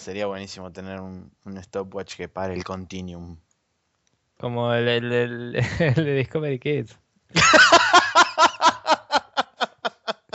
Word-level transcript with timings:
Sería 0.00 0.26
buenísimo 0.26 0.72
tener 0.72 1.00
un, 1.00 1.30
un 1.44 1.62
stopwatch 1.62 2.16
que 2.16 2.28
pare 2.28 2.54
el 2.54 2.64
continuum. 2.64 3.36
Como 4.38 4.72
el, 4.72 4.88
el, 4.88 5.12
el- 5.12 5.56
el 5.78 5.94
de 5.94 6.14
Discovery 6.14 6.58
Kids. 6.58 6.98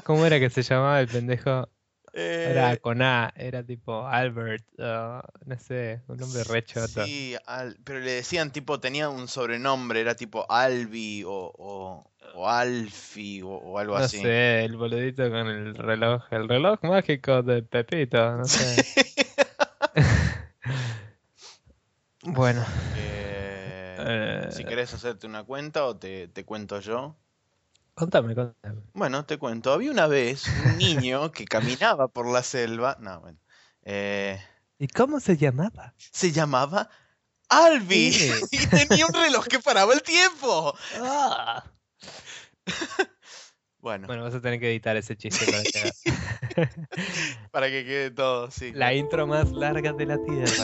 ¿Cómo 0.03 0.23
era 0.25 0.39
que 0.39 0.49
se 0.51 0.61
llamaba 0.61 0.99
el 1.01 1.07
pendejo? 1.07 1.67
Era 2.13 2.73
Eh, 2.73 2.77
con 2.79 3.01
A, 3.01 3.33
era 3.35 3.63
tipo 3.63 4.05
Albert, 4.07 4.63
uh, 4.77 5.19
no 5.45 5.59
sé, 5.59 6.01
un 6.07 6.17
nombre 6.17 6.43
re 6.45 6.63
choto. 6.63 7.03
sí, 7.03 7.35
al- 7.45 7.77
pero 7.83 7.99
le 7.99 8.11
decían 8.11 8.51
tipo, 8.51 8.79
tenía 8.79 9.09
un 9.09 9.27
sobrenombre, 9.27 9.99
era 10.01 10.15
tipo 10.15 10.45
Albi 10.49 11.23
o, 11.25 11.51
o, 11.57 12.09
o 12.35 12.47
Alfi 12.49 13.41
o, 13.41 13.49
o 13.49 13.79
algo 13.79 13.97
No 13.97 14.05
así. 14.05 14.19
sé, 14.19 14.63
el 14.63 14.77
boludito 14.77 15.23
con 15.29 15.47
el 15.47 15.75
reloj, 15.75 16.23
el 16.31 16.47
reloj 16.47 16.79
mágico 16.83 17.41
de 17.43 17.63
Pepito, 17.63 18.37
no 18.37 18.45
sé. 18.45 18.85
Bueno, 22.25 22.65
Eh, 22.97 24.49
si 24.51 24.63
querés 24.65 24.93
hacerte 24.93 25.27
una 25.27 25.43
cuenta 25.43 25.85
o 25.85 25.95
te, 25.97 26.27
te 26.27 26.43
cuento 26.43 26.79
yo. 26.79 27.15
contame, 27.93 28.35
contame. 28.35 28.81
Bueno, 28.93 29.25
te 29.25 29.37
cuento. 29.37 29.71
Había 29.71 29.91
una 29.91 30.07
vez 30.07 30.45
un 30.65 30.77
niño 30.77 31.31
que 31.31 31.45
caminaba 31.45 32.07
por 32.07 32.27
la 32.31 32.43
selva. 32.43 32.97
No, 32.99 33.21
bueno. 33.21 33.37
eh, 33.83 34.41
¿Y 34.79 34.87
cómo 34.87 35.19
se 35.19 35.37
llamaba? 35.37 35.93
se 35.97 36.31
llamaba 36.31 36.89
Albi 37.49 38.11
Sí. 38.11 38.31
y 38.51 38.67
tenía 38.67 39.05
un 39.05 39.13
reloj 39.13 39.45
que 39.47 39.59
paraba 39.59 39.93
el 39.93 40.01
tiempo. 40.01 40.75
Ah. 40.99 41.63
Bueno, 43.79 44.07
Bueno, 44.07 44.23
vas 44.23 44.33
a 44.33 44.41
tener 44.41 44.59
que 44.59 44.71
editar 44.71 44.97
ese 44.97 45.15
chiste 45.15 45.45
para 45.45 45.61
que 45.61 45.93
para 47.51 47.67
que 47.67 47.85
quede 47.85 48.09
todo, 48.09 48.49
sí. 48.49 48.71
La 48.73 48.95
intro 48.95 49.27
más 49.27 49.51
larga 49.51 49.93
de 49.93 50.07
la 50.07 50.17
Tierra. 50.17 50.63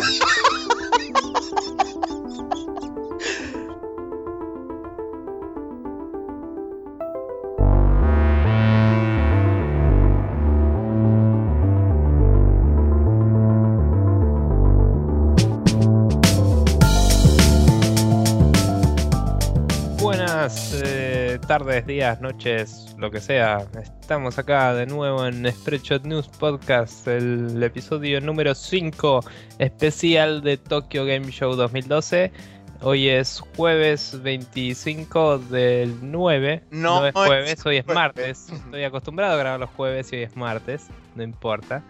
Tardes, 21.52 21.86
días, 21.86 22.22
noches, 22.22 22.96
lo 22.98 23.12
que 23.12 23.20
sea. 23.20 23.68
Estamos 23.84 24.40
acá 24.40 24.74
de 24.74 24.86
nuevo 24.86 25.26
en 25.26 25.46
Spreadshot 25.52 26.06
News 26.06 26.30
Podcast, 26.30 27.06
el 27.10 27.62
episodio 27.62 28.22
número 28.22 28.56
5 28.56 29.20
especial 29.60 30.44
de 30.44 30.56
Tokyo 30.56 31.04
Game 31.04 31.30
Show 31.30 31.58
2012. 31.58 32.32
Hoy 32.80 33.10
es 33.10 33.44
jueves 33.58 34.18
25 34.24 35.40
del 35.40 35.94
9. 36.02 36.64
No, 36.72 37.06
es 37.06 37.14
no 37.14 37.22
es 37.22 37.28
jueves, 37.28 37.66
hoy 37.66 37.76
es 37.76 37.86
martes. 37.86 38.50
Estoy 38.54 38.86
acostumbrado 38.86 39.34
a 39.34 39.38
grabar 39.38 39.60
los 39.60 39.72
jueves 39.72 40.14
y 40.14 40.16
hoy 40.16 40.24
es 40.24 40.38
martes, 40.38 40.88
no 41.16 41.24
importa. 41.24 41.84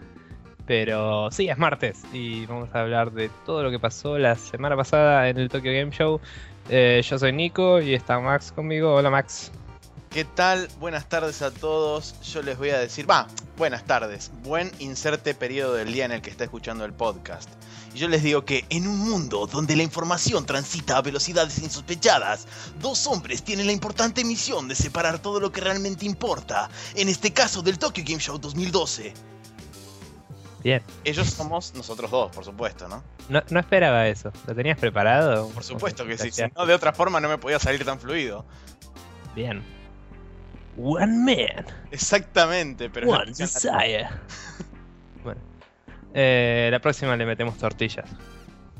Pero 0.66 1.30
sí, 1.30 1.48
es 1.48 1.58
martes 1.58 2.02
y 2.12 2.46
vamos 2.46 2.68
a 2.72 2.80
hablar 2.80 3.12
de 3.12 3.30
todo 3.46 3.62
lo 3.62 3.70
que 3.70 3.78
pasó 3.78 4.18
la 4.18 4.34
semana 4.34 4.76
pasada 4.76 5.28
en 5.28 5.38
el 5.38 5.48
Tokyo 5.48 5.70
Game 5.72 5.92
Show. 5.92 6.20
Eh, 6.68 7.02
yo 7.08 7.18
soy 7.18 7.32
Nico 7.32 7.80
y 7.80 7.94
está 7.94 8.18
Max 8.20 8.52
conmigo. 8.52 8.94
Hola 8.94 9.10
Max. 9.10 9.50
¿Qué 10.10 10.24
tal? 10.26 10.68
Buenas 10.78 11.08
tardes 11.08 11.40
a 11.40 11.50
todos. 11.50 12.14
Yo 12.20 12.42
les 12.42 12.58
voy 12.58 12.68
a 12.68 12.78
decir, 12.78 13.08
va, 13.10 13.26
buenas 13.56 13.84
tardes. 13.84 14.30
Buen 14.42 14.70
inserte 14.78 15.34
periodo 15.34 15.74
del 15.74 15.92
día 15.92 16.04
en 16.04 16.12
el 16.12 16.20
que 16.20 16.28
está 16.28 16.44
escuchando 16.44 16.84
el 16.84 16.92
podcast. 16.92 17.48
Y 17.94 17.98
yo 17.98 18.08
les 18.08 18.22
digo 18.22 18.44
que 18.44 18.66
en 18.68 18.86
un 18.86 18.98
mundo 18.98 19.46
donde 19.46 19.74
la 19.74 19.82
información 19.82 20.44
transita 20.44 20.98
a 20.98 21.02
velocidades 21.02 21.58
insospechadas, 21.58 22.46
dos 22.78 23.06
hombres 23.06 23.42
tienen 23.42 23.66
la 23.66 23.72
importante 23.72 24.22
misión 24.22 24.68
de 24.68 24.74
separar 24.74 25.18
todo 25.18 25.40
lo 25.40 25.50
que 25.50 25.62
realmente 25.62 26.04
importa. 26.04 26.68
En 26.94 27.08
este 27.08 27.32
caso 27.32 27.62
del 27.62 27.78
Tokyo 27.78 28.04
Game 28.06 28.20
Show 28.20 28.38
2012. 28.38 29.14
Bien. 30.62 30.82
Ellos 31.04 31.28
somos 31.28 31.74
nosotros 31.74 32.10
dos, 32.10 32.34
por 32.34 32.44
supuesto, 32.44 32.88
¿no? 32.88 33.02
No, 33.28 33.42
no 33.50 33.60
esperaba 33.60 34.06
eso. 34.08 34.32
¿Lo 34.46 34.54
tenías 34.54 34.78
preparado? 34.78 35.48
Por 35.50 35.64
supuesto 35.64 36.06
que 36.06 36.16
sí. 36.16 36.30
Si 36.30 36.42
no, 36.56 36.66
de 36.66 36.74
otra 36.74 36.92
forma 36.92 37.20
no 37.20 37.28
me 37.28 37.38
podía 37.38 37.58
salir 37.58 37.84
tan 37.84 37.98
fluido. 37.98 38.44
Bien. 39.34 39.62
One 40.76 41.06
man, 41.06 41.66
Exactamente, 41.90 42.88
pero... 42.88 43.10
one 43.10 43.32
desire. 43.32 44.08
bueno. 45.24 45.40
Eh, 46.14 46.68
la 46.70 46.80
próxima 46.80 47.16
le 47.16 47.26
metemos 47.26 47.58
tortillas. 47.58 48.08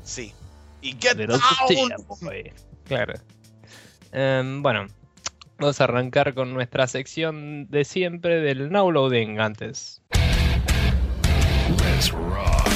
Sí. 0.03 0.33
Y 0.81 0.95
get 0.99 1.15
Little 1.15 1.37
down. 1.37 2.53
Claro. 2.85 3.13
Em, 4.11 4.61
bueno, 4.61 4.87
vamos 5.57 5.79
a 5.81 5.83
arrancar 5.85 6.33
con 6.33 6.53
nuestra 6.53 6.87
sección 6.87 7.67
de 7.69 7.85
siempre 7.85 8.41
del 8.41 8.71
now 8.71 8.91
loading 8.91 9.39
antes. 9.39 10.01
Let's 11.69 12.11
rock. 12.11 12.73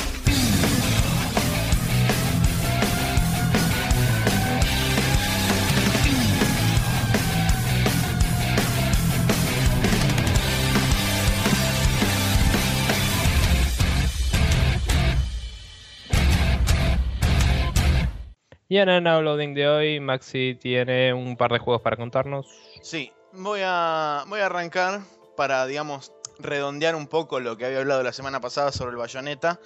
Y 18.69 18.79
en 18.79 18.89
el 18.89 19.01
now 19.01 19.21
loading 19.21 19.53
de 19.53 19.67
hoy, 19.67 19.99
Maxi 20.01 20.55
tiene 20.55 21.13
un 21.13 21.37
par 21.37 21.51
de 21.53 21.59
juegos 21.59 21.81
para 21.81 21.95
contarnos. 21.95 22.47
Sí, 22.81 23.13
voy 23.31 23.61
a, 23.63 24.25
voy 24.27 24.41
a 24.41 24.47
arrancar 24.47 24.99
para, 25.37 25.65
digamos, 25.65 26.11
redondear 26.39 26.95
un 26.95 27.07
poco 27.07 27.39
lo 27.39 27.57
que 27.57 27.65
había 27.65 27.79
hablado 27.79 28.03
la 28.03 28.13
semana 28.13 28.39
pasada 28.39 28.71
sobre 28.71 28.91
el 28.91 28.97
Bayonetta. 28.97 29.59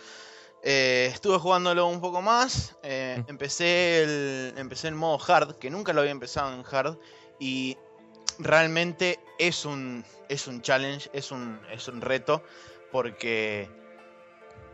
Eh, 0.63 1.09
estuve 1.11 1.37
jugándolo 1.39 1.87
un 1.87 2.01
poco 2.01 2.21
más. 2.21 2.75
eh, 2.83 3.23
empecé, 3.27 4.03
el, 4.03 4.53
empecé 4.57 4.87
el 4.87 4.95
modo 4.95 5.19
hard, 5.25 5.55
que 5.55 5.69
nunca 5.69 5.93
lo 5.93 6.01
había 6.01 6.11
empezado 6.11 6.53
en 6.53 6.63
hard. 6.69 6.97
Y 7.39 7.77
realmente 8.37 9.19
es 9.39 9.65
un, 9.65 10.05
es 10.29 10.47
un 10.47 10.61
challenge, 10.61 11.09
es 11.13 11.31
un, 11.31 11.59
es 11.71 11.87
un 11.87 12.01
reto. 12.01 12.43
Porque 12.91 13.69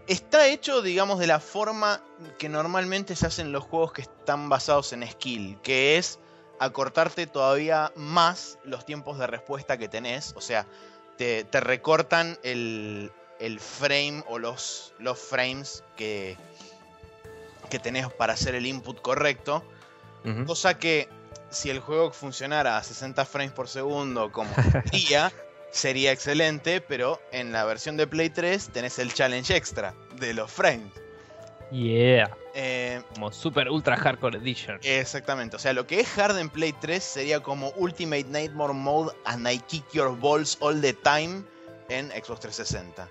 está 0.08 0.47
hecho, 0.47 0.81
digamos, 0.81 1.19
de 1.19 1.28
la 1.28 1.40
forma 1.40 2.03
que 2.38 2.50
normalmente 2.50 3.16
se 3.16 3.28
hacen 3.28 3.52
los 3.52 3.64
juegos 3.64 3.94
que 3.94 4.02
están 4.02 4.50
basados 4.50 4.91
en 4.94 5.08
skill. 5.08 5.59
Que 5.62 5.97
es 5.97 6.19
acortarte 6.59 7.28
todavía 7.28 7.94
más 7.96 8.58
los 8.64 8.85
tiempos 8.85 9.19
de 9.19 9.28
respuesta 9.28 9.78
que 9.78 9.88
tenés. 9.88 10.34
O 10.35 10.41
sea, 10.41 10.68
te, 11.17 11.44
te 11.44 11.59
recortan 11.59 12.38
el, 12.44 13.11
el 13.39 13.59
frame 13.59 14.23
o 14.28 14.39
los, 14.39 14.94
los 15.00 15.19
frames 15.19 15.83
que, 15.95 16.38
que 17.69 17.79
tenés 17.79 18.11
para 18.13 18.33
hacer 18.33 18.55
el 18.55 18.66
input 18.66 19.01
correcto. 19.01 19.63
Cosa 20.45 20.78
que 20.78 21.07
si 21.50 21.69
el 21.69 21.79
juego 21.79 22.11
funcionara 22.11 22.78
a 22.78 22.83
60 22.83 23.23
frames 23.23 23.53
por 23.53 23.69
segundo 23.69 24.29
como 24.29 24.50
debería, 24.73 25.31
sería 25.72 26.11
excelente, 26.11 26.81
pero 26.81 27.22
en 27.31 27.53
la 27.53 27.63
versión 27.63 27.95
de 27.95 28.07
Play 28.07 28.29
3 28.29 28.72
tenés 28.73 28.99
el 28.99 29.13
challenge 29.13 29.55
extra 29.55 29.94
de 30.19 30.34
los 30.34 30.51
frames. 30.51 30.91
Yeah. 31.72 32.29
Eh, 32.53 33.01
Como 33.13 33.31
Super 33.31 33.69
Ultra 33.69 33.97
Hardcore 33.97 34.38
Edition. 34.38 34.79
Exactamente, 34.83 35.55
o 35.57 35.59
sea, 35.59 35.73
lo 35.73 35.85
que 35.85 36.00
es 36.00 36.17
hard 36.17 36.38
en 36.39 36.50
Play 36.50 36.73
3 36.73 37.03
sería 37.03 37.41
como 37.41 37.69
Ultimate 37.75 38.23
Nightmare 38.25 38.73
Mode 38.73 39.16
and 39.25 39.47
I 39.50 39.59
Kick 39.59 39.83
Your 39.91 40.17
Balls 40.17 40.57
All 40.61 40.79
the 40.81 40.94
Time 40.94 41.44
en 41.89 42.09
Xbox 42.11 42.39
360 42.41 43.07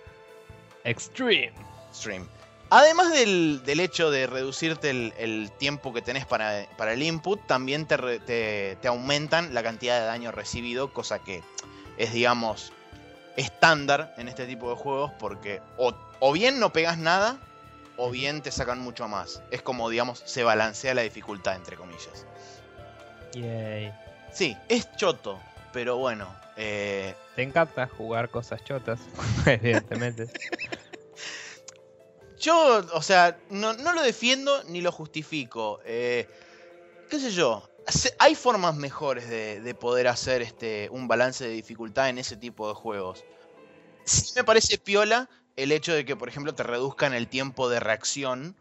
Extreme. 0.85 1.53
Stream. 1.95 2.27
Además 2.71 3.13
del, 3.13 3.63
del 3.65 3.79
hecho 3.81 4.11
de 4.11 4.27
reducirte 4.27 4.91
el, 4.91 5.15
el 5.19 5.51
tiempo 5.59 5.93
que 5.93 6.03
tenés 6.03 6.27
para, 6.27 6.67
para 6.77 6.93
el 6.95 7.03
input, 7.03 7.41
también 7.47 7.87
te, 7.87 7.97
te- 8.21 8.77
te 8.81 8.89
aumentan 8.89 9.55
la 9.55 9.63
cantidad 9.63 10.01
de 10.01 10.07
daño 10.07 10.33
recibido, 10.33 10.93
cosa 10.93 11.21
que 11.21 11.43
es, 11.97 12.13
digamos, 12.13 12.73
estándar 13.37 14.15
en 14.19 14.29
este 14.29 14.47
tipo 14.47 14.69
de 14.71 14.77
juegos, 14.77 15.13
porque 15.19 15.61
o, 15.77 15.95
o 16.19 16.33
bien 16.33 16.59
no 16.59 16.73
pegas 16.73 16.99
nada, 16.99 17.39
o 17.97 18.11
bien 18.11 18.43
te 18.43 18.51
sacan 18.51 18.79
mucho 18.81 19.09
más. 19.09 19.43
Es 19.51 19.63
como, 19.63 19.89
digamos, 19.89 20.23
se 20.25 20.43
balancea 20.45 20.95
la 20.95 21.03
dificultad, 21.03 21.57
entre 21.57 21.77
comillas. 21.77 22.27
Yay. 23.33 23.93
Sí, 24.33 24.57
es 24.69 24.95
choto, 24.97 25.41
pero 25.73 25.97
bueno. 25.97 26.33
eh, 26.57 27.15
Te 27.35 27.43
encanta 27.43 27.87
jugar 27.89 28.29
cosas 28.31 28.63
chotas, 28.65 29.01
evidentemente. 29.47 30.27
yo, 32.39 32.85
o 32.93 33.03
sea, 33.03 33.39
no, 33.51 33.73
no 33.75 33.93
lo 33.93 34.03
defiendo 34.03 34.63
ni 34.65 34.81
lo 34.81 34.93
justifico. 34.93 35.81
eh, 35.85 36.29
¿Qué 37.11 37.19
sé 37.21 37.31
yo? 37.31 37.69
Hay 38.19 38.35
formas 38.35 38.75
mejores 38.75 39.29
de, 39.29 39.61
de 39.61 39.75
poder 39.75 40.09
hacer 40.09 40.43
este, 40.43 40.89
un 40.91 41.07
balance 41.07 41.45
de 41.45 41.51
dificultad 41.51 42.09
en 42.09 42.19
ese 42.19 42.37
tipo 42.37 42.69
de 42.69 42.75
juegos. 42.75 43.25
Sí 44.05 44.33
me 44.35 44.43
parece 44.45 44.77
piola 44.79 45.29
el 45.57 45.73
hecho 45.73 45.93
de 45.93 46.05
que, 46.05 46.17
por 46.17 46.29
ejemplo, 46.29 46.55
te 46.55 46.63
reduzcan 46.63 47.15
el 47.15 47.29
tiempo 47.29 47.69
de 47.69 47.81
reacción, 47.81 48.57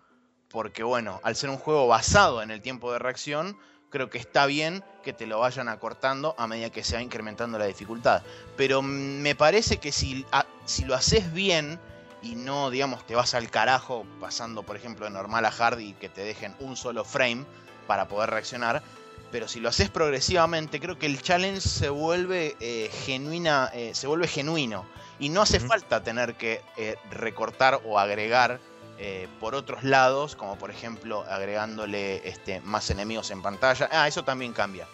porque 0.50 0.84
bueno, 0.84 1.20
al 1.24 1.36
ser 1.36 1.50
un 1.50 1.58
juego 1.58 1.88
basado 1.88 2.42
en 2.42 2.52
el 2.52 2.62
tiempo 2.62 2.92
de 2.92 3.00
reacción, 3.00 3.58
creo 3.90 4.10
que 4.10 4.18
está 4.18 4.46
bien 4.46 4.84
que 5.04 5.14
te 5.14 5.28
lo 5.28 5.40
vayan 5.40 5.70
acortando 5.70 6.36
a 6.38 6.48
medida 6.48 6.70
que 6.70 6.84
se 6.84 6.96
va 6.96 7.02
incrementando 7.02 7.60
la 7.60 7.66
dificultad. 7.66 8.24
Pero 8.58 8.82
me 8.82 9.36
parece 9.36 9.78
que 9.78 9.92
si, 9.92 10.26
si 10.66 10.86
lo 10.86 10.96
haces 10.96 11.32
bien 11.34 11.80
y 12.22 12.36
no, 12.36 12.72
digamos, 12.72 13.06
te 13.06 13.16
vas 13.16 13.34
al 13.36 13.50
carajo 13.50 14.06
pasando, 14.20 14.64
por 14.64 14.76
ejemplo, 14.76 15.06
de 15.06 15.12
normal 15.12 15.46
a 15.46 15.50
hard 15.50 15.80
y 15.80 15.94
que 15.94 16.10
te 16.10 16.22
dejen 16.22 16.56
un 16.60 16.76
solo 16.76 17.04
frame 17.04 17.46
para 17.88 18.08
poder 18.08 18.32
reaccionar, 18.32 18.82
pero 19.32 19.48
si 19.48 19.60
lo 19.60 19.70
haces 19.70 19.90
progresivamente, 19.90 20.80
creo 20.80 20.98
que 20.98 21.06
el 21.06 21.22
challenge 21.22 21.62
se 21.62 21.90
vuelve 21.90 22.56
eh, 22.60 22.90
genuina, 23.06 23.70
eh, 23.74 23.92
se 23.94 24.08
vuelve 24.08 24.28
genuino. 24.28 24.86
Y 25.20 25.30
no 25.30 25.42
hace 25.42 25.60
falta 25.60 26.04
tener 26.04 26.36
que 26.36 26.62
eh, 26.78 26.96
recortar 27.12 27.80
o 27.86 28.00
agregar 28.00 28.60
por 29.42 29.56
otros 29.56 29.84
lados, 29.84 30.38
como 30.38 30.58
por 30.58 30.72
ejemplo 30.72 31.26
agregándole 31.28 32.26
este, 32.28 32.62
más 32.62 32.90
enemigos 32.90 33.30
en 33.30 33.42
pantalla. 33.42 33.90
Ah, 33.92 34.08
eso 34.08 34.24
también 34.24 34.54
cambia. 34.54 34.88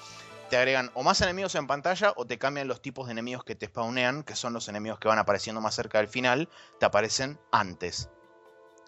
Te 0.50 0.58
agregan 0.58 0.90
o 0.96 1.04
más 1.04 1.22
enemigos 1.22 1.54
en 1.54 1.68
pantalla 1.68 2.12
o 2.16 2.26
te 2.26 2.40
cambian 2.40 2.68
los 2.68 2.82
tipos 2.82 3.06
de 3.06 3.12
enemigos 3.12 3.44
que 3.44 3.54
te 3.54 3.68
spawnean, 3.68 4.24
que 4.24 4.36
son 4.36 4.54
los 4.54 4.68
enemigos 4.68 4.98
que 4.98 5.08
van 5.08 5.20
apareciendo 5.20 5.62
más 5.62 5.76
cerca 5.76 6.00
del 6.00 6.08
final, 6.08 6.50
te 6.80 6.86
aparecen 6.88 7.40
antes. 7.52 8.10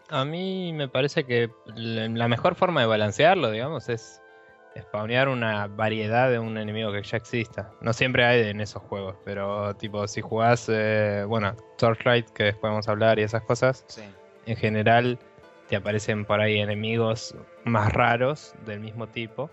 A 0.09 0.25
mí 0.25 0.73
me 0.73 0.89
parece 0.89 1.25
que 1.25 1.51
la 1.75 2.27
mejor 2.27 2.55
forma 2.55 2.81
de 2.81 2.87
balancearlo, 2.87 3.49
digamos, 3.51 3.87
es 3.87 4.22
spawnear 4.81 5.29
una 5.29 5.67
variedad 5.67 6.29
de 6.29 6.39
un 6.39 6.57
enemigo 6.57 6.91
que 6.91 7.03
ya 7.03 7.17
exista. 7.17 7.71
No 7.81 7.93
siempre 7.93 8.25
hay 8.25 8.47
en 8.47 8.61
esos 8.61 8.81
juegos, 8.83 9.15
pero 9.23 9.75
tipo 9.75 10.07
si 10.07 10.21
jugás, 10.21 10.67
eh, 10.69 11.25
bueno, 11.27 11.55
Torchlight, 11.77 12.29
que 12.29 12.45
después 12.45 12.71
vamos 12.71 12.87
a 12.87 12.91
hablar 12.91 13.19
y 13.19 13.23
esas 13.23 13.43
cosas, 13.43 13.85
en 14.45 14.55
general 14.55 15.19
te 15.67 15.75
aparecen 15.75 16.25
por 16.25 16.41
ahí 16.41 16.59
enemigos 16.59 17.35
más 17.63 17.93
raros 17.93 18.53
del 18.65 18.79
mismo 18.79 19.07
tipo 19.07 19.49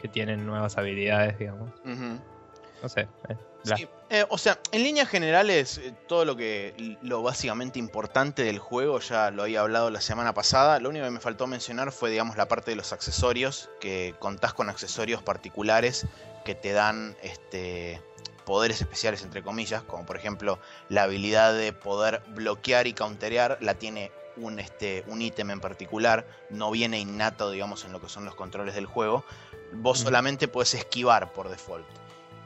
que 0.00 0.08
tienen 0.08 0.46
nuevas 0.46 0.76
habilidades, 0.78 1.38
digamos. 1.38 1.70
No 2.82 2.88
sé. 2.88 3.08
Eh, 3.28 3.36
eh, 4.10 4.24
o 4.28 4.38
sea, 4.38 4.58
en 4.72 4.82
líneas 4.82 5.08
generales, 5.08 5.78
eh, 5.78 5.94
todo 6.06 6.24
lo 6.24 6.36
que. 6.36 6.96
Lo 7.02 7.22
básicamente 7.22 7.78
importante 7.78 8.42
del 8.44 8.58
juego, 8.58 9.00
ya 9.00 9.30
lo 9.30 9.42
había 9.42 9.60
hablado 9.60 9.90
la 9.90 10.00
semana 10.00 10.34
pasada. 10.34 10.78
Lo 10.80 10.90
único 10.90 11.04
que 11.04 11.10
me 11.10 11.20
faltó 11.20 11.46
mencionar 11.46 11.92
fue, 11.92 12.10
digamos, 12.10 12.36
la 12.36 12.46
parte 12.46 12.70
de 12.70 12.76
los 12.76 12.92
accesorios. 12.92 13.70
Que 13.80 14.14
contás 14.18 14.54
con 14.54 14.68
accesorios 14.68 15.22
particulares 15.22 16.06
que 16.44 16.54
te 16.54 16.72
dan 16.72 17.16
este. 17.22 18.00
Poderes 18.44 18.82
especiales, 18.82 19.22
entre 19.22 19.42
comillas, 19.42 19.82
como 19.84 20.04
por 20.04 20.18
ejemplo 20.18 20.58
la 20.90 21.04
habilidad 21.04 21.54
de 21.54 21.72
poder 21.72 22.20
bloquear 22.34 22.86
y 22.86 22.92
counterear, 22.92 23.56
la 23.62 23.72
tiene 23.72 24.12
un, 24.36 24.58
este, 24.58 25.02
un 25.06 25.22
ítem 25.22 25.50
en 25.50 25.60
particular, 25.60 26.26
no 26.50 26.70
viene 26.70 26.98
innato, 26.98 27.50
digamos, 27.50 27.86
en 27.86 27.92
lo 27.92 28.02
que 28.02 28.10
son 28.10 28.26
los 28.26 28.34
controles 28.34 28.74
del 28.74 28.84
juego. 28.84 29.24
Vos 29.72 30.00
solamente 30.00 30.46
puedes 30.46 30.74
esquivar 30.74 31.32
por 31.32 31.48
default 31.48 31.86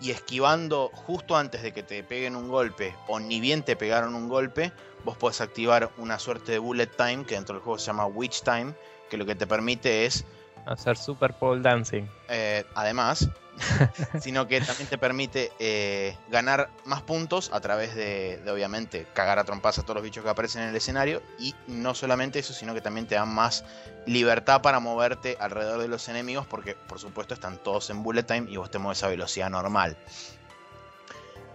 y 0.00 0.10
esquivando 0.10 0.90
justo 0.94 1.36
antes 1.36 1.62
de 1.62 1.72
que 1.72 1.82
te 1.82 2.02
peguen 2.02 2.36
un 2.36 2.48
golpe 2.48 2.94
o 3.08 3.20
ni 3.20 3.40
bien 3.40 3.62
te 3.62 3.76
pegaron 3.76 4.14
un 4.14 4.28
golpe, 4.28 4.72
vos 5.04 5.16
podés 5.16 5.40
activar 5.40 5.90
una 5.98 6.18
suerte 6.18 6.52
de 6.52 6.58
bullet 6.58 6.86
time 6.86 7.24
que 7.24 7.34
dentro 7.34 7.54
del 7.54 7.62
juego 7.62 7.78
se 7.78 7.86
llama 7.86 8.06
witch 8.06 8.42
time, 8.42 8.74
que 9.10 9.16
lo 9.16 9.26
que 9.26 9.34
te 9.34 9.46
permite 9.46 10.06
es 10.06 10.24
hacer 10.68 10.96
super 10.96 11.32
pole 11.32 11.62
dancing. 11.62 12.06
Eh, 12.28 12.64
además, 12.74 13.28
sino 14.20 14.46
que 14.46 14.60
también 14.60 14.88
te 14.88 14.98
permite 14.98 15.50
eh, 15.58 16.16
ganar 16.28 16.70
más 16.84 17.02
puntos 17.02 17.50
a 17.52 17.60
través 17.60 17.94
de, 17.94 18.40
obviamente, 18.50 19.06
cagar 19.14 19.38
a 19.38 19.44
trompas 19.44 19.78
a 19.78 19.82
todos 19.82 19.96
los 19.96 20.04
bichos 20.04 20.22
que 20.22 20.30
aparecen 20.30 20.62
en 20.62 20.68
el 20.68 20.76
escenario. 20.76 21.22
Y 21.38 21.54
no 21.66 21.94
solamente 21.94 22.38
eso, 22.38 22.52
sino 22.52 22.74
que 22.74 22.80
también 22.80 23.06
te 23.06 23.14
dan 23.14 23.32
más 23.32 23.64
libertad 24.06 24.62
para 24.62 24.80
moverte 24.80 25.36
alrededor 25.40 25.80
de 25.80 25.88
los 25.88 26.08
enemigos, 26.08 26.46
porque 26.46 26.74
por 26.74 26.98
supuesto 26.98 27.34
están 27.34 27.58
todos 27.62 27.90
en 27.90 28.02
bullet 28.02 28.22
time 28.22 28.50
y 28.50 28.56
vos 28.56 28.70
te 28.70 28.78
mueves 28.78 29.02
a 29.02 29.08
velocidad 29.08 29.50
normal. 29.50 29.96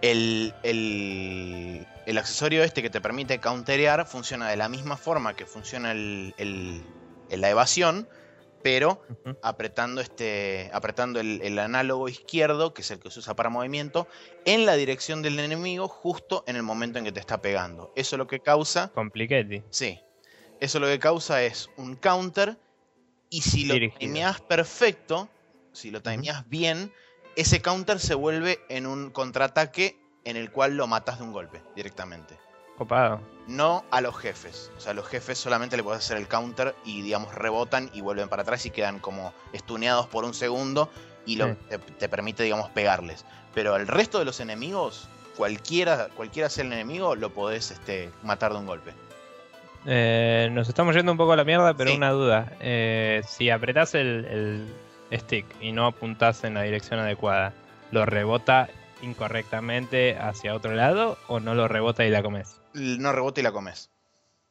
El, 0.02 0.54
el, 0.62 1.86
el 2.04 2.18
accesorio 2.18 2.62
este 2.62 2.82
que 2.82 2.90
te 2.90 3.00
permite 3.00 3.40
counterear 3.40 4.06
funciona 4.06 4.48
de 4.48 4.56
la 4.56 4.68
misma 4.68 4.96
forma 4.96 5.34
que 5.34 5.46
funciona 5.46 5.92
el, 5.92 6.84
la 7.30 7.48
evasión 7.48 8.06
pero 8.64 9.02
apretando, 9.42 10.00
este, 10.00 10.70
apretando 10.72 11.20
el, 11.20 11.58
análogo 11.58 12.08
izquierdo, 12.08 12.72
que 12.72 12.80
es 12.80 12.90
el 12.90 12.98
que 12.98 13.10
se 13.10 13.18
usa 13.18 13.36
para 13.36 13.50
movimiento, 13.50 14.08
en 14.46 14.64
la 14.64 14.74
dirección 14.74 15.20
del 15.20 15.38
enemigo 15.38 15.86
justo 15.86 16.44
en 16.46 16.56
el 16.56 16.62
momento 16.62 16.98
en 16.98 17.04
que 17.04 17.12
te 17.12 17.20
está 17.20 17.42
pegando. 17.42 17.92
Eso 17.94 18.16
lo 18.16 18.26
que 18.26 18.40
causa... 18.40 18.90
Complicated. 18.94 19.64
Sí. 19.68 20.00
Eso 20.60 20.80
lo 20.80 20.86
que 20.86 20.98
causa 20.98 21.42
es 21.42 21.68
un 21.76 21.94
counter 21.96 22.56
y 23.28 23.42
si 23.42 23.66
lo 23.66 23.74
timeas 23.98 24.40
perfecto, 24.40 25.28
si 25.72 25.90
lo 25.90 26.00
timeas 26.00 26.48
bien, 26.48 26.90
ese 27.36 27.60
counter 27.60 28.00
se 28.00 28.14
vuelve 28.14 28.60
en 28.70 28.86
un 28.86 29.10
contraataque 29.10 29.98
en 30.24 30.38
el 30.38 30.50
cual 30.50 30.78
lo 30.78 30.86
matas 30.86 31.18
de 31.18 31.24
un 31.24 31.34
golpe 31.34 31.60
directamente. 31.76 32.38
Copado. 32.84 33.20
No 33.46 33.82
a 33.90 34.02
los 34.02 34.14
jefes. 34.16 34.70
O 34.76 34.80
sea, 34.80 34.92
a 34.92 34.94
los 34.94 35.06
jefes 35.06 35.38
solamente 35.38 35.76
le 35.76 35.82
puedes 35.82 36.04
hacer 36.04 36.18
el 36.18 36.28
counter 36.28 36.74
y, 36.84 37.00
digamos, 37.00 37.34
rebotan 37.34 37.90
y 37.94 38.02
vuelven 38.02 38.28
para 38.28 38.42
atrás 38.42 38.66
y 38.66 38.70
quedan 38.70 38.98
como 38.98 39.32
estuneados 39.54 40.06
por 40.06 40.24
un 40.24 40.34
segundo 40.34 40.90
y 41.24 41.36
lo, 41.36 41.56
te, 41.98 42.08
permite, 42.08 42.42
digamos, 42.42 42.68
pegarles. 42.70 43.24
Pero 43.54 43.76
el 43.76 43.86
resto 43.86 44.18
de 44.18 44.26
los 44.26 44.40
enemigos, 44.40 45.08
cualquiera, 45.36 46.08
cualquiera 46.14 46.50
sea 46.50 46.64
el 46.64 46.74
enemigo, 46.74 47.16
lo 47.16 47.30
podés 47.30 47.70
este, 47.70 48.10
matar 48.22 48.52
de 48.52 48.58
un 48.58 48.66
golpe. 48.66 48.92
Eh, 49.86 50.50
nos 50.52 50.68
estamos 50.68 50.94
yendo 50.94 51.12
un 51.12 51.18
poco 51.18 51.32
a 51.32 51.36
la 51.36 51.44
mierda, 51.44 51.74
pero 51.74 51.94
una 51.94 52.10
duda. 52.10 52.52
Eh, 52.60 53.22
si 53.26 53.48
apretás 53.48 53.94
el, 53.94 54.66
el 55.10 55.18
stick 55.18 55.46
y 55.60 55.72
no 55.72 55.86
apuntás 55.86 56.44
en 56.44 56.52
la 56.52 56.62
dirección 56.62 57.00
adecuada, 57.00 57.54
¿lo 57.92 58.04
rebota 58.04 58.68
incorrectamente 59.00 60.16
hacia 60.18 60.54
otro 60.54 60.72
lado 60.74 61.16
o 61.28 61.40
no 61.40 61.54
lo 61.54 61.68
rebota 61.68 62.04
y 62.04 62.10
la 62.10 62.22
comes? 62.22 62.63
No 62.74 63.12
rebota 63.12 63.40
y 63.40 63.44
la 63.44 63.52
comes. 63.52 63.90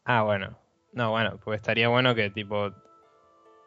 Ah, 0.05 0.23
bueno. 0.23 0.57
No, 0.93 1.11
bueno, 1.11 1.39
pues 1.43 1.57
estaría 1.57 1.87
bueno 1.87 2.13
que 2.13 2.29
tipo 2.29 2.71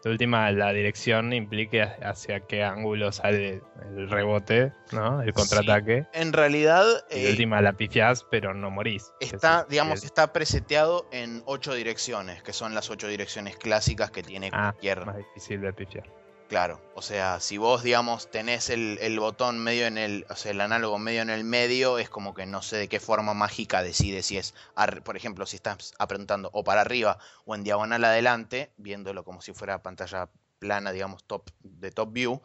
de 0.06 0.10
última 0.10 0.50
la 0.52 0.72
dirección 0.72 1.32
implique 1.32 1.82
hacia 1.82 2.40
qué 2.40 2.62
ángulo 2.62 3.10
sale 3.10 3.62
el 3.96 4.08
rebote, 4.08 4.72
¿no? 4.92 5.20
El 5.22 5.32
contraataque. 5.32 6.06
en 6.12 6.32
realidad. 6.32 6.84
Y 7.10 7.14
de 7.14 7.26
eh, 7.26 7.30
última 7.30 7.60
la 7.60 7.72
pifiás, 7.72 8.24
pero 8.30 8.54
no 8.54 8.70
morís. 8.70 9.12
Está, 9.18 9.66
digamos, 9.68 10.04
está 10.04 10.32
preseteado 10.32 11.08
en 11.10 11.42
ocho 11.46 11.74
direcciones, 11.74 12.42
que 12.44 12.52
son 12.52 12.74
las 12.74 12.88
ocho 12.90 13.08
direcciones 13.08 13.56
clásicas 13.56 14.12
que 14.12 14.22
tiene 14.22 14.50
ah, 14.52 14.70
cualquier. 14.70 15.04
Más 15.04 15.16
difícil 15.16 15.60
de 15.60 15.72
pifiar. 15.72 16.06
Claro, 16.48 16.80
o 16.94 17.02
sea, 17.02 17.40
si 17.40 17.58
vos, 17.58 17.82
digamos, 17.82 18.30
tenés 18.30 18.70
el, 18.70 19.18
botón 19.18 19.58
medio 19.58 19.86
en 19.86 19.98
el, 19.98 20.24
o 20.30 20.36
sea, 20.36 20.52
el 20.52 20.60
análogo 20.60 20.96
medio 20.96 21.22
en 21.22 21.30
el 21.30 21.42
medio, 21.42 21.98
es 21.98 22.08
como 22.08 22.34
que 22.34 22.46
no 22.46 22.62
sé 22.62 22.76
de 22.76 22.88
qué 22.88 23.00
forma 23.00 23.34
mágica 23.34 23.82
decide 23.82 24.22
si 24.22 24.38
es, 24.38 24.54
por 25.02 25.16
ejemplo, 25.16 25.44
si 25.46 25.56
estás 25.56 25.92
apuntando 25.98 26.50
o 26.52 26.62
para 26.62 26.82
arriba 26.82 27.18
o 27.46 27.56
en 27.56 27.64
diagonal 27.64 28.04
adelante, 28.04 28.70
viéndolo 28.76 29.24
como 29.24 29.42
si 29.42 29.52
fuera 29.54 29.82
pantalla 29.82 30.28
plana, 30.60 30.92
digamos, 30.92 31.24
top, 31.24 31.50
de 31.60 31.90
top 31.90 32.12
view. 32.12 32.40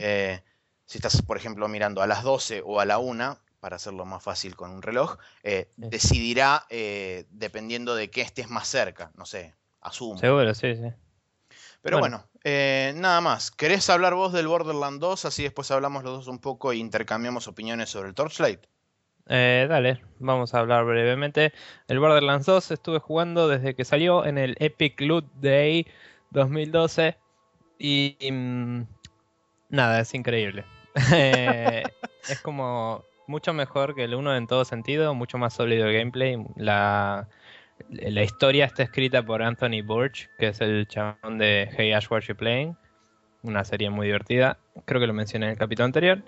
Eh, 0.00 0.42
si 0.84 0.98
estás, 0.98 1.22
por 1.22 1.36
ejemplo, 1.36 1.68
mirando 1.68 2.02
a 2.02 2.08
las 2.08 2.24
12 2.24 2.62
o 2.64 2.80
a 2.80 2.86
la 2.86 2.98
1, 2.98 3.38
para 3.60 3.76
hacerlo 3.76 4.04
más 4.04 4.22
fácil 4.22 4.56
con 4.56 4.70
un 4.70 4.82
reloj, 4.82 5.16
eh, 5.44 5.70
decidirá 5.76 6.66
eh, 6.70 7.26
dependiendo 7.30 7.94
de 7.94 8.10
qué 8.10 8.22
estés 8.22 8.50
más 8.50 8.66
cerca, 8.66 9.12
no 9.14 9.26
sé, 9.26 9.54
asumo. 9.80 10.18
Seguro, 10.18 10.52
sí, 10.54 10.74
sí. 10.74 10.92
Pero 11.82 12.00
bueno, 12.00 12.27
eh, 12.44 12.92
nada 12.96 13.20
más. 13.20 13.50
¿Querés 13.50 13.88
hablar 13.90 14.14
vos 14.14 14.32
del 14.32 14.48
Borderlands 14.48 15.00
2? 15.00 15.24
Así 15.24 15.42
después 15.42 15.70
hablamos 15.70 16.04
los 16.04 16.12
dos 16.12 16.28
un 16.28 16.38
poco 16.38 16.72
e 16.72 16.76
intercambiamos 16.76 17.48
opiniones 17.48 17.90
sobre 17.90 18.08
el 18.08 18.14
Torchlight. 18.14 18.60
Eh, 19.28 19.66
dale, 19.68 20.00
vamos 20.18 20.54
a 20.54 20.60
hablar 20.60 20.84
brevemente. 20.84 21.52
El 21.86 21.98
Borderlands 21.98 22.46
2 22.46 22.70
estuve 22.70 22.98
jugando 22.98 23.46
desde 23.48 23.74
que 23.74 23.84
salió 23.84 24.24
en 24.24 24.38
el 24.38 24.56
Epic 24.58 25.00
Loot 25.00 25.26
Day 25.34 25.86
2012 26.30 27.16
y, 27.78 28.16
mm, 28.30 28.82
nada, 29.70 30.00
es 30.00 30.14
increíble. 30.14 30.64
Eh, 31.14 31.84
es 32.28 32.40
como 32.40 33.04
mucho 33.28 33.52
mejor 33.52 33.94
que 33.94 34.02
el 34.02 34.16
1 34.16 34.34
en 34.34 34.46
todo 34.48 34.64
sentido, 34.64 35.14
mucho 35.14 35.38
más 35.38 35.54
sólido 35.54 35.86
el 35.86 35.96
gameplay. 35.96 36.36
La, 36.56 37.28
la 37.88 38.22
historia 38.22 38.64
está 38.64 38.82
escrita 38.82 39.24
por 39.24 39.42
Anthony 39.42 39.82
Burch, 39.84 40.28
que 40.38 40.48
es 40.48 40.60
el 40.60 40.86
chabón 40.88 41.38
de 41.38 41.68
Hey 41.76 41.92
Ash 41.92 42.06
What 42.10 42.22
You 42.22 42.36
Playing, 42.36 42.76
una 43.42 43.64
serie 43.64 43.90
muy 43.90 44.06
divertida. 44.06 44.58
Creo 44.84 45.00
que 45.00 45.06
lo 45.06 45.14
mencioné 45.14 45.46
en 45.46 45.52
el 45.52 45.58
capítulo 45.58 45.86
anterior. 45.86 46.22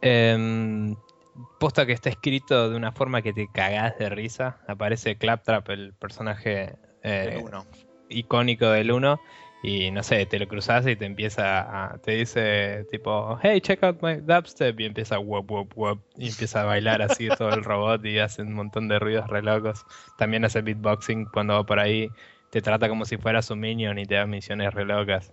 Em, 0.00 0.94
posta 1.58 1.86
que 1.86 1.92
está 1.92 2.08
escrito 2.08 2.70
de 2.70 2.76
una 2.76 2.92
forma 2.92 3.22
que 3.22 3.32
te 3.32 3.48
cagás 3.52 3.98
de 3.98 4.08
risa. 4.08 4.58
Aparece 4.66 5.16
Claptrap, 5.16 5.68
el 5.70 5.92
personaje 5.94 6.76
eh, 7.02 7.44
icónico 8.08 8.66
del 8.70 8.92
1, 8.92 9.20
y 9.62 9.90
no 9.90 10.02
sé, 10.02 10.26
te 10.26 10.38
lo 10.38 10.46
cruzas 10.46 10.86
y 10.86 10.96
te 10.96 11.06
empieza 11.06 11.60
a, 11.60 11.98
te 11.98 12.12
dice 12.12 12.84
tipo, 12.90 13.38
hey, 13.42 13.60
check 13.60 13.82
out 13.82 14.02
my 14.02 14.16
dubstep 14.16 14.78
y 14.80 14.84
empieza 14.84 15.18
wop, 15.18 15.50
wop, 15.50 15.72
wop 15.76 16.00
y 16.16 16.28
empieza 16.28 16.62
a 16.62 16.64
bailar 16.64 17.02
así 17.02 17.28
todo 17.36 17.50
el 17.50 17.64
robot 17.64 18.04
y 18.04 18.18
hace 18.18 18.42
un 18.42 18.52
montón 18.52 18.88
de 18.88 18.98
ruidos 18.98 19.28
re 19.28 19.42
locos. 19.42 19.84
También 20.18 20.44
hace 20.44 20.60
beatboxing 20.60 21.26
cuando 21.26 21.54
va 21.54 21.64
por 21.64 21.80
ahí, 21.80 22.10
te 22.50 22.60
trata 22.62 22.88
como 22.88 23.04
si 23.04 23.16
fueras 23.16 23.50
un 23.50 23.60
minion 23.60 23.98
y 23.98 24.06
te 24.06 24.14
da 24.14 24.26
misiones 24.26 24.72
re 24.74 24.84
locas. 24.84 25.32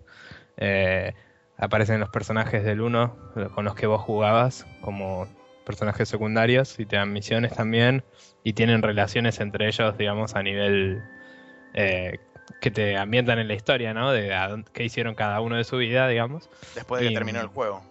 Eh, 0.57 1.13
aparecen 1.57 1.99
los 1.99 2.09
personajes 2.09 2.63
del 2.63 2.81
1 2.81 3.15
con 3.53 3.65
los 3.65 3.75
que 3.75 3.87
vos 3.87 4.01
jugabas 4.01 4.65
como 4.81 5.27
personajes 5.65 6.09
secundarios 6.09 6.79
y 6.79 6.85
te 6.85 6.95
dan 6.95 7.13
misiones 7.13 7.53
también 7.53 8.03
y 8.43 8.53
tienen 8.53 8.81
relaciones 8.81 9.39
entre 9.39 9.67
ellos, 9.67 9.97
digamos, 9.97 10.35
a 10.35 10.43
nivel 10.43 11.01
eh, 11.73 12.19
que 12.63 12.71
te 12.71 12.95
ambientan 12.95 13.39
en 13.39 13.49
la 13.49 13.55
historia, 13.55 13.93
¿no? 13.93 14.13
De 14.13 14.33
qué 14.71 14.85
hicieron 14.85 15.15
cada 15.15 15.41
uno 15.41 15.57
de 15.57 15.65
su 15.65 15.75
vida, 15.75 16.07
digamos. 16.07 16.49
Después 16.73 17.01
de 17.01 17.09
que 17.09 17.13
terminó 17.13 17.41
el 17.41 17.47
juego. 17.47 17.83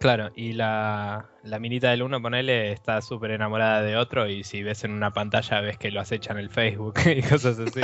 Claro, 0.00 0.30
y 0.34 0.54
la, 0.54 1.26
la 1.42 1.58
minita 1.58 1.90
del 1.90 2.02
uno, 2.02 2.22
ponele, 2.22 2.72
está 2.72 3.02
súper 3.02 3.32
enamorada 3.32 3.82
de 3.82 3.98
otro 3.98 4.26
y 4.26 4.42
si 4.42 4.62
ves 4.62 4.82
en 4.84 4.92
una 4.92 5.12
pantalla 5.12 5.60
ves 5.60 5.76
que 5.76 5.90
lo 5.90 6.00
acechan 6.00 6.38
en 6.38 6.44
el 6.44 6.50
Facebook 6.50 6.94
y 7.06 7.20
cosas 7.22 7.58
así. 7.58 7.82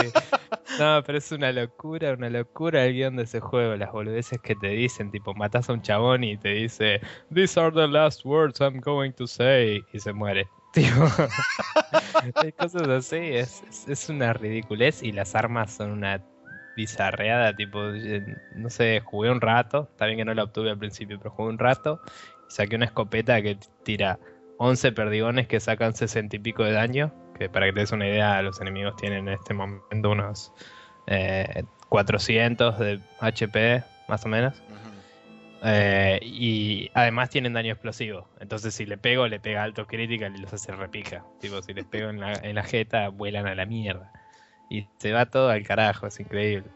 no, 0.79 1.03
pero 1.05 1.19
es 1.19 1.31
una 1.31 1.53
locura, 1.53 2.15
una 2.15 2.31
locura 2.31 2.87
el 2.87 2.95
guion 2.95 3.17
de 3.17 3.25
ese 3.25 3.41
juego, 3.41 3.77
las 3.77 3.93
boludeces 3.93 4.41
que 4.41 4.55
te 4.55 4.69
dicen, 4.69 5.11
tipo, 5.11 5.35
matas 5.35 5.69
a 5.69 5.75
un 5.75 5.83
chabón 5.83 6.25
y 6.25 6.39
te 6.39 6.55
dice, 6.55 7.03
These 7.35 7.61
are 7.61 7.71
the 7.71 7.87
last 7.87 8.25
words 8.25 8.63
I'm 8.63 8.81
going 8.81 9.13
to 9.13 9.27
say, 9.27 9.83
y 9.93 10.01
se 10.01 10.15
muere. 10.15 10.49
Tipo, 10.73 11.05
hay 12.37 12.53
cosas 12.53 12.87
así, 12.87 13.17
es, 13.17 13.89
es, 13.89 14.09
una 14.09 14.33
ridiculez 14.33 15.03
y 15.03 15.11
las 15.11 15.35
armas 15.35 15.73
son 15.73 15.91
una 15.91 16.23
bizarreada, 16.81 17.55
tipo, 17.55 17.79
no 18.55 18.71
sé, 18.71 19.01
jugué 19.01 19.31
un 19.31 19.41
rato, 19.41 19.89
está 19.91 20.07
bien 20.07 20.19
que 20.19 20.25
no 20.25 20.33
la 20.33 20.45
obtuve 20.45 20.71
al 20.71 20.79
principio, 20.79 21.19
pero 21.19 21.31
jugué 21.31 21.51
un 21.51 21.59
rato 21.59 22.01
y 22.49 22.53
saqué 22.53 22.77
una 22.77 22.87
escopeta 22.87 23.43
que 23.43 23.59
tira 23.85 24.19
11 24.59 24.93
perdigones 24.93 25.47
que 25.47 25.61
sacan 25.61 25.95
60 25.95 26.37
y 26.37 26.39
pico 26.39 26.65
de 26.65 26.73
daño, 26.73 27.13
que 27.39 27.49
para 27.51 27.67
que 27.67 27.73
te 27.75 27.81
des 27.81 27.93
una 27.93 28.09
idea, 28.09 28.41
los 28.43 28.61
enemigos 28.61 28.97
tienen 28.97 29.29
en 29.29 29.35
este 29.35 29.53
momento 29.53 30.11
unos 30.11 30.53
400 31.89 32.81
eh, 32.81 32.85
de 32.85 33.01
HP, 33.21 33.83
más 34.09 34.25
o 34.25 34.29
menos. 34.29 34.63
Eh, 35.63 36.19
y 36.23 36.91
además 36.95 37.29
tienen 37.29 37.53
daño 37.53 37.73
explosivo. 37.73 38.27
Entonces, 38.41 38.75
si 38.75 38.87
le 38.87 38.97
pego, 38.97 39.29
le 39.29 39.41
pega 39.41 39.63
alto 39.63 39.87
critical 39.87 40.35
y 40.35 40.41
los 40.41 40.53
hace 40.53 40.73
repija. 40.73 41.25
Tipo, 41.41 41.61
si 41.63 41.75
les 41.75 41.85
pego 41.85 42.09
en 42.09 42.21
la, 42.21 42.33
en 42.33 42.55
la 42.55 42.63
jeta, 42.63 43.11
vuelan 43.11 43.47
a 43.47 43.55
la 43.55 43.67
mierda. 43.67 44.11
Y 44.71 44.87
se 44.97 45.13
va 45.13 45.27
todo 45.27 45.51
al 45.51 45.65
carajo, 45.65 46.07
es 46.07 46.19
increíble. 46.21 46.71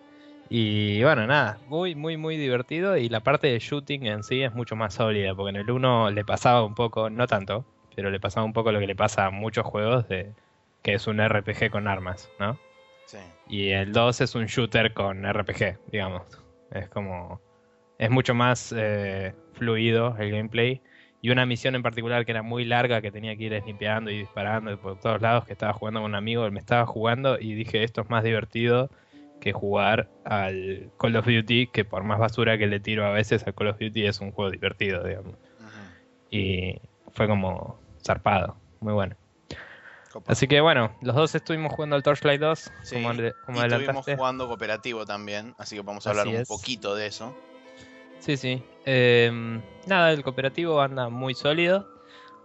Y 0.50 1.02
bueno, 1.02 1.26
nada, 1.26 1.58
muy, 1.68 1.94
muy, 1.94 2.18
muy 2.18 2.36
divertido. 2.36 2.98
Y 2.98 3.08
la 3.08 3.20
parte 3.20 3.46
de 3.46 3.58
shooting 3.58 4.04
en 4.06 4.22
sí 4.22 4.42
es 4.42 4.52
mucho 4.52 4.76
más 4.76 4.94
sólida, 4.94 5.34
porque 5.34 5.50
en 5.50 5.56
el 5.56 5.70
1 5.70 6.10
le 6.10 6.24
pasaba 6.24 6.62
un 6.64 6.74
poco, 6.74 7.08
no 7.08 7.26
tanto, 7.26 7.64
pero 7.96 8.10
le 8.10 8.20
pasaba 8.20 8.44
un 8.44 8.52
poco 8.52 8.72
lo 8.72 8.80
que 8.80 8.86
le 8.86 8.96
pasa 8.96 9.26
a 9.26 9.30
muchos 9.30 9.64
juegos, 9.64 10.06
de 10.08 10.34
que 10.82 10.94
es 10.94 11.06
un 11.06 11.18
RPG 11.18 11.70
con 11.70 11.88
armas, 11.88 12.30
¿no? 12.38 12.58
Sí. 13.06 13.18
Y 13.48 13.70
el 13.70 13.92
2 13.92 14.20
es 14.20 14.34
un 14.34 14.46
shooter 14.46 14.92
con 14.92 15.24
RPG, 15.24 15.78
digamos. 15.90 16.22
Es 16.72 16.88
como 16.88 17.40
es 17.98 18.10
mucho 18.10 18.34
más 18.34 18.74
eh, 18.76 19.34
fluido 19.52 20.16
el 20.18 20.30
gameplay. 20.30 20.82
Y 21.24 21.30
una 21.30 21.46
misión 21.46 21.74
en 21.74 21.82
particular 21.82 22.26
que 22.26 22.32
era 22.32 22.42
muy 22.42 22.66
larga, 22.66 23.00
que 23.00 23.10
tenía 23.10 23.34
que 23.34 23.44
ir 23.44 23.62
limpiando 23.64 24.10
y 24.10 24.18
disparando 24.18 24.78
por 24.78 25.00
todos 25.00 25.22
lados, 25.22 25.46
que 25.46 25.54
estaba 25.54 25.72
jugando 25.72 26.00
con 26.00 26.10
un 26.10 26.16
amigo, 26.16 26.50
me 26.50 26.60
estaba 26.60 26.84
jugando 26.84 27.38
y 27.40 27.54
dije, 27.54 27.82
esto 27.82 28.02
es 28.02 28.10
más 28.10 28.22
divertido 28.22 28.90
que 29.40 29.54
jugar 29.54 30.10
al 30.26 30.90
Call 30.98 31.16
of 31.16 31.24
Duty, 31.24 31.68
que 31.68 31.86
por 31.86 32.04
más 32.04 32.18
basura 32.18 32.58
que 32.58 32.66
le 32.66 32.78
tiro 32.78 33.06
a 33.06 33.10
veces 33.10 33.46
al 33.46 33.54
Call 33.54 33.68
of 33.68 33.78
Duty 33.78 34.04
es 34.04 34.20
un 34.20 34.32
juego 34.32 34.50
divertido, 34.50 35.02
digamos. 35.02 35.36
Y 36.30 36.78
fue 37.12 37.26
como 37.26 37.80
zarpado, 38.04 38.58
muy 38.80 38.92
bueno. 38.92 39.16
Así 40.26 40.46
que 40.46 40.60
bueno, 40.60 40.94
los 41.00 41.16
dos 41.16 41.34
estuvimos 41.34 41.72
jugando 41.72 41.96
al 41.96 42.02
Torchlight 42.02 42.38
2, 42.38 42.72
como, 42.92 43.14
y 43.14 43.64
estuvimos 43.64 44.04
jugando 44.04 44.46
cooperativo 44.46 45.06
también, 45.06 45.54
así 45.56 45.74
que 45.74 45.80
vamos 45.80 46.06
a 46.06 46.10
hablar 46.10 46.28
un 46.28 46.44
poquito 46.44 46.94
de 46.94 47.06
eso. 47.06 47.34
Sí, 48.24 48.38
sí. 48.38 48.62
Em, 48.86 49.60
nada, 49.86 50.10
el 50.10 50.24
cooperativo 50.24 50.80
anda 50.80 51.10
muy 51.10 51.34
sólido. 51.34 51.86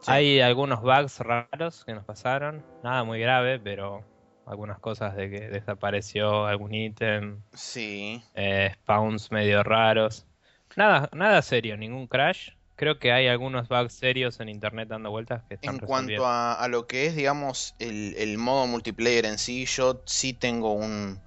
Hay 0.07 0.41
algunos 0.41 0.81
bugs 0.81 1.19
raros 1.19 1.86
que 1.86 1.93
nos 1.93 2.03
pasaron. 2.03 2.65
Nada 2.83 3.05
muy 3.05 3.21
grave, 3.21 3.59
pero 3.59 4.03
algunas 4.45 4.77
cosas 4.79 5.15
de 5.15 5.29
que 5.29 5.48
desapareció 5.48 6.48
algún 6.48 6.74
ítem. 6.74 7.41
Sí. 7.53 8.21
Eh, 8.36 8.71
spawns 8.74 9.31
medio 9.31 9.63
raros. 9.63 10.25
Nada, 10.75 11.09
nada 11.13 11.41
serio, 11.41 11.77
ningún 11.77 12.07
crash. 12.07 12.50
Creo 12.75 13.00
que 13.00 13.13
hay 13.13 13.27
algunos 13.27 13.69
bugs 13.69 13.93
serios 13.93 14.41
en 14.41 14.50
internet 14.50 14.89
dando 14.89 15.12
vueltas 15.12 15.43
que 15.48 15.55
están 15.55 15.75
En 15.75 15.79
cuanto 15.79 16.27
a, 16.27 16.67
lo 16.69 16.88
que 16.88 17.05
es, 17.05 17.15
digamos, 17.15 17.74
el 17.79 18.38
modo 18.38 18.67
multiplayer 18.67 19.25
en 19.25 19.38
sí, 19.38 19.65
yo 19.65 20.01
sí 20.05 20.33
tengo 20.33 20.74
un, 20.74 21.21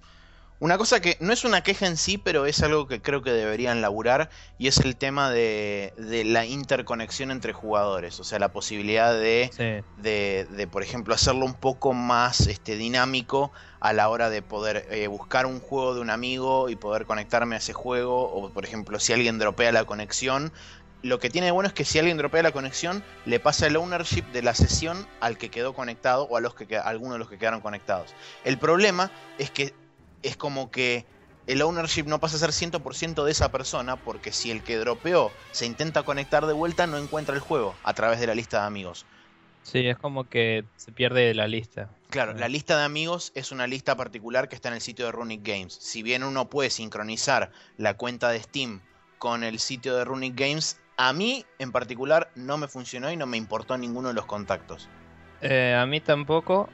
una 0.62 0.78
cosa 0.78 1.00
que 1.00 1.16
no 1.18 1.32
es 1.32 1.44
una 1.44 1.64
queja 1.64 1.88
en 1.88 1.96
sí, 1.96 2.18
pero 2.18 2.46
es 2.46 2.62
algo 2.62 2.86
que 2.86 3.02
creo 3.02 3.20
que 3.20 3.32
deberían 3.32 3.80
laburar 3.80 4.30
y 4.58 4.68
es 4.68 4.78
el 4.78 4.94
tema 4.94 5.28
de, 5.28 5.92
la 6.24 6.46
interconexión 6.46 7.32
entre 7.32 7.52
jugadores. 7.52 8.20
O 8.20 8.24
sea, 8.24 8.38
la 8.38 8.52
posibilidad 8.52 9.12
de, 9.12 9.82
de, 9.98 10.68
por 10.68 10.84
ejemplo, 10.84 11.14
hacerlo 11.14 11.46
un 11.46 11.54
poco 11.54 11.94
más 11.94 12.46
este, 12.46 12.76
dinámico 12.76 13.50
a 13.80 13.92
la 13.92 14.08
hora 14.08 14.30
de 14.30 14.40
poder 14.40 14.86
eh, 14.92 15.08
buscar 15.08 15.46
un 15.46 15.58
juego 15.58 15.96
de 15.96 16.00
un 16.00 16.10
amigo 16.10 16.68
y 16.68 16.76
poder 16.76 17.06
conectarme 17.06 17.56
a 17.56 17.58
ese 17.58 17.72
juego. 17.72 18.32
O, 18.32 18.48
por 18.50 18.64
ejemplo, 18.64 19.00
si 19.00 19.12
alguien 19.12 19.40
dropea 19.40 19.72
la 19.72 19.84
conexión, 19.84 20.52
lo 21.02 21.18
que 21.18 21.28
tiene 21.28 21.46
de 21.46 21.50
bueno 21.50 21.66
es 21.66 21.74
que 21.74 21.84
si 21.84 21.98
alguien 21.98 22.18
dropea 22.18 22.44
la 22.44 22.52
conexión, 22.52 23.02
le 23.26 23.40
pasa 23.40 23.66
el 23.66 23.74
ownership 23.74 24.26
de 24.32 24.42
la 24.42 24.54
sesión 24.54 25.08
al 25.18 25.38
que 25.38 25.50
quedó 25.50 25.74
conectado 25.74 26.28
o 26.30 26.36
a 26.36 26.40
los 26.40 26.54
que 26.54 26.76
a 26.76 26.82
algunos 26.82 27.14
de 27.14 27.18
los 27.18 27.28
que 27.28 27.36
quedaron 27.36 27.60
conectados. 27.60 28.14
El 28.44 28.58
problema 28.58 29.10
es 29.38 29.50
que 29.50 29.74
es 30.22 30.36
como 30.36 30.70
que 30.70 31.04
el 31.46 31.62
ownership 31.62 32.04
no 32.04 32.20
pasa 32.20 32.36
a 32.36 32.38
ser 32.38 32.52
100% 32.52 33.24
de 33.24 33.32
esa 33.32 33.50
persona 33.50 33.96
porque 33.96 34.32
si 34.32 34.50
el 34.50 34.62
que 34.62 34.76
dropeó 34.76 35.30
se 35.50 35.66
intenta 35.66 36.02
conectar 36.04 36.46
de 36.46 36.52
vuelta 36.52 36.86
no 36.86 36.98
encuentra 36.98 37.34
el 37.34 37.40
juego 37.40 37.74
a 37.82 37.94
través 37.94 38.20
de 38.20 38.26
la 38.26 38.34
lista 38.34 38.60
de 38.60 38.66
amigos. 38.66 39.06
Sí, 39.62 39.86
es 39.86 39.96
como 39.96 40.28
que 40.28 40.64
se 40.76 40.92
pierde 40.92 41.34
la 41.34 41.46
lista. 41.46 41.88
Claro, 42.10 42.34
la 42.34 42.48
lista 42.48 42.76
de 42.76 42.84
amigos 42.84 43.32
es 43.34 43.52
una 43.52 43.66
lista 43.66 43.96
particular 43.96 44.48
que 44.48 44.54
está 44.54 44.68
en 44.68 44.74
el 44.74 44.80
sitio 44.80 45.06
de 45.06 45.12
Runic 45.12 45.46
Games. 45.46 45.74
Si 45.80 46.02
bien 46.02 46.24
uno 46.24 46.50
puede 46.50 46.68
sincronizar 46.68 47.52
la 47.76 47.96
cuenta 47.96 48.30
de 48.30 48.42
Steam 48.42 48.82
con 49.18 49.44
el 49.44 49.60
sitio 49.60 49.96
de 49.96 50.04
Runic 50.04 50.38
Games, 50.38 50.80
a 50.96 51.12
mí 51.12 51.46
en 51.58 51.72
particular 51.72 52.30
no 52.34 52.58
me 52.58 52.68
funcionó 52.68 53.10
y 53.10 53.16
no 53.16 53.26
me 53.26 53.36
importó 53.36 53.78
ninguno 53.78 54.08
de 54.08 54.14
los 54.14 54.26
contactos. 54.26 54.88
Eh, 55.42 55.74
a 55.76 55.84
mí 55.86 56.00
tampoco. 56.00 56.68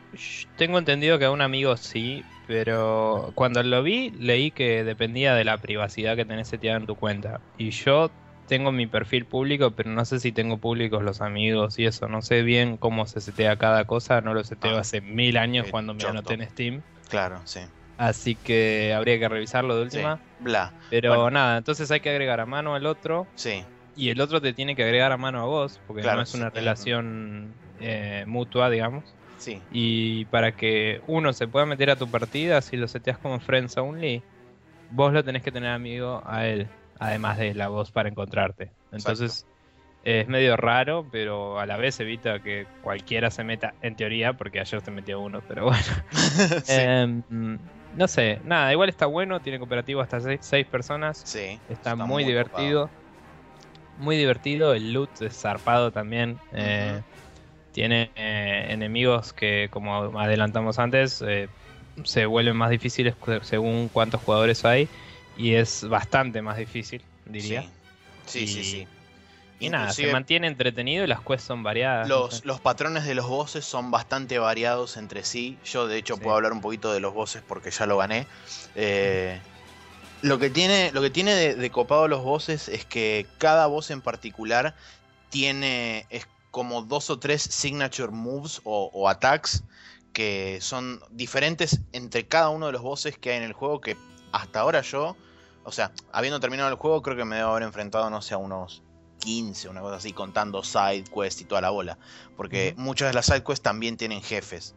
Tengo 0.57 0.79
entendido 0.79 1.19
que 1.19 1.25
a 1.25 1.31
un 1.31 1.41
amigo 1.41 1.77
sí, 1.77 2.23
pero 2.47 3.33
cuando 3.35 3.63
lo 3.63 3.83
vi 3.83 4.11
leí 4.11 4.51
que 4.51 4.85
dependía 4.85 5.35
de 5.35 5.45
la 5.45 5.59
privacidad 5.59 6.17
que 6.17 6.25
tenés 6.25 6.49
seteada 6.49 6.79
en 6.79 6.87
tu 6.87 6.95
cuenta. 6.95 7.41
Y 7.57 7.71
yo 7.71 8.11
tengo 8.47 8.73
mi 8.73 8.87
perfil 8.87 9.27
público, 9.27 9.71
pero 9.71 9.91
no 9.91 10.05
sé 10.05 10.21
si 10.21 10.33
tengo 10.33 10.59
públicos 10.59 11.03
los 11.03 11.21
amigos 11.21 11.79
y 11.79 11.87
eso. 11.87 12.09
No 12.09 12.23
sé 12.23 12.43
bien 12.43 12.77
cómo 12.77 13.07
se 13.07 13.21
setea 13.21 13.57
cada 13.57 13.85
cosa. 13.85 14.21
No 14.21 14.35
lo 14.35 14.45
seteo 14.45 14.77
ah, 14.77 14.81
hace 14.81 15.01
mil 15.01 15.37
años 15.37 15.67
cuando 15.71 15.95
me 15.95 16.05
anoté 16.05 16.35
en 16.35 16.51
Steam. 16.51 16.83
Claro, 17.09 17.41
sí. 17.47 17.61
Así 17.97 18.37
que 18.37 18.95
habría 18.95 19.19
que 19.19 19.29
revisarlo 19.29 19.77
de 19.77 19.83
última. 19.83 20.21
bla. 20.41 20.73
Pero 20.91 21.31
nada, 21.31 21.59
entonces 21.59 21.91
hay 21.91 22.01
que 22.01 22.11
agregar 22.11 22.41
a 22.41 22.47
mano 22.47 22.75
al 22.75 22.87
otro. 22.87 23.27
Sí. 23.35 23.65
Y 23.97 24.11
el 24.11 24.21
otro 24.21 24.41
te 24.41 24.53
tiene 24.53 24.77
que 24.77 24.85
agregar 24.85 25.11
a 25.11 25.17
mano 25.17 25.41
a 25.41 25.45
vos, 25.47 25.81
porque 25.87 26.03
no 26.03 26.23
es 26.23 26.33
una 26.35 26.51
relación 26.51 27.53
eh, 27.81 28.25
mutua, 28.27 28.71
digamos. 28.71 29.15
Y 29.71 30.25
para 30.27 30.53
que 30.57 31.01
uno 31.07 31.33
se 31.33 31.47
pueda 31.47 31.65
meter 31.67 31.91
a 31.91 31.97
tu 31.97 32.11
partida, 32.11 32.61
si 32.61 32.77
lo 32.77 32.89
seteas 32.89 33.19
como 33.19 33.39
friends 33.39 33.77
only, 33.77 34.23
vos 34.91 35.13
lo 35.13 35.23
tenés 35.25 35.43
que 35.43 35.53
tener 35.53 35.71
amigo 35.71 36.23
a 36.25 36.47
él, 36.47 36.69
además 36.99 37.39
de 37.39 37.55
la 37.55 37.69
voz 37.69 37.93
para 37.93 38.09
encontrarte. 38.09 38.73
Entonces 38.91 39.47
es 40.03 40.27
medio 40.29 40.57
raro, 40.57 41.07
pero 41.11 41.59
a 41.59 41.67
la 41.67 41.77
vez 41.77 42.01
evita 42.01 42.41
que 42.41 42.67
cualquiera 42.83 43.31
se 43.31 43.45
meta, 43.45 43.75
en 43.83 43.95
teoría, 43.97 44.33
porque 44.33 44.61
ayer 44.61 44.81
se 44.81 44.91
metió 44.91 45.21
uno, 45.21 45.43
pero 45.47 45.67
bueno. 45.67 45.85
Em, 46.69 47.23
no 47.95 48.09
sé, 48.09 48.41
nada, 48.45 48.73
igual 48.73 48.89
está 48.89 49.07
bueno, 49.07 49.41
tiene 49.41 49.59
cooperativo 49.59 50.01
hasta 50.01 50.21
seis, 50.41 50.67
personas. 50.67 51.23
Sí, 51.25 51.59
está, 51.69 51.97
muy, 51.97 52.25
divertido. 52.25 52.91
Muy 53.99 54.17
divertido, 54.17 54.75
el 54.75 54.93
loot 54.93 55.23
es 55.23 55.41
zarpado 55.41 55.91
también. 55.91 56.39
Eh, 56.53 57.03
tiene 57.79 58.11
eh, 58.17 58.67
enemigos 58.71 59.33
que, 59.33 59.69
como 59.71 60.19
adelantamos 60.19 60.81
antes, 60.81 61.23
eh, 61.25 61.49
se 62.03 62.27
vuelven 62.27 62.57
más 62.57 62.71
difíciles 62.71 63.15
según 63.43 63.89
cuántos 63.89 64.21
jugadores 64.21 64.65
hay. 64.65 64.89
Y 65.37 65.55
es 65.55 65.89
bastante 65.89 66.43
más 66.43 66.57
difícil, 66.57 67.03
diría. 67.25 67.63
Sí, 68.27 68.49
sí, 68.49 68.65
sí. 68.65 68.89
Y 69.61 69.71
nada, 69.71 69.93
se 69.93 70.11
mantiene 70.11 70.49
entretenido 70.49 71.05
y 71.05 71.07
las 71.07 71.21
quests 71.21 71.47
son 71.47 71.63
variadas. 71.63 72.09
Los, 72.09 72.45
los 72.45 72.61
patrones 72.61 73.05
de 73.05 73.15
los 73.15 73.29
bosses 73.29 73.65
son 73.65 73.93
bastante 73.93 74.41
variados 74.41 74.97
entre 74.97 75.23
sí. 75.23 75.57
Yo, 75.65 75.87
de 75.87 75.99
hecho, 75.99 76.17
puedo 76.17 76.35
hablar 76.35 76.53
un 76.53 76.61
poquito 76.61 76.93
de 76.93 76.99
los 76.99 77.15
bosses 77.15 77.43
porque 77.47 77.71
ya 77.71 77.87
lo 77.87 77.97
gané. 77.97 78.27
Eh, 78.75 79.39
Lo 80.23 80.41
que 80.41 80.51
tiene, 80.51 80.91
lo 80.93 81.01
que 81.01 81.11
tiene 81.11 81.33
de, 81.37 81.55
de 81.55 81.71
copado 81.71 82.09
los 82.09 82.25
bosses 82.25 82.67
es 82.67 82.85
que 82.85 83.25
cada 83.39 83.69
boss 83.69 83.93
en 83.93 84.01
particular 84.01 84.75
tiene 85.31 86.07
es 86.11 86.27
como 86.51 86.83
dos 86.83 87.11
o 87.11 87.19
tres 87.19 87.43
signature 87.43 88.11
moves 88.11 88.61
o, 88.65 88.91
o 88.93 89.09
attacks 89.09 89.65
que 90.13 90.59
son 90.61 91.01
diferentes 91.11 91.81
entre 91.93 92.27
cada 92.27 92.49
uno 92.49 92.67
de 92.67 92.73
los 92.73 92.83
bosses 92.83 93.19
que 93.19 93.31
hay 93.31 93.37
en 93.39 93.45
el 93.45 93.53
juego 93.53 93.81
que 93.81 93.97
hasta 94.33 94.61
ahora 94.61 94.81
yo, 94.83 95.17
o 95.65 95.73
sea, 95.73 95.93
habiendo 96.13 96.41
terminado 96.41 96.69
el 96.71 96.77
juego 96.77 97.03
creo 97.03 97.17
que 97.17 97.25
me 97.25 97.37
debo 97.37 97.51
haber 97.51 97.63
enfrentado, 97.63 98.11
no 98.11 98.23
sé, 98.23 98.35
a 98.35 98.39
unos 98.39 98.83
15, 99.19 99.69
una 99.69 99.81
cosa 99.81 99.97
así, 99.97 100.13
contando 100.13 100.63
side 100.63 101.05
quest 101.05 101.41
y 101.41 101.45
toda 101.45 101.61
la 101.61 101.71
bola. 101.71 101.99
Porque 102.37 102.75
muchas 102.77 103.09
de 103.09 103.15
las 103.15 103.27
side 103.27 103.43
quests 103.43 103.63
también 103.63 103.97
tienen 103.97 104.23
jefes. 104.23 104.75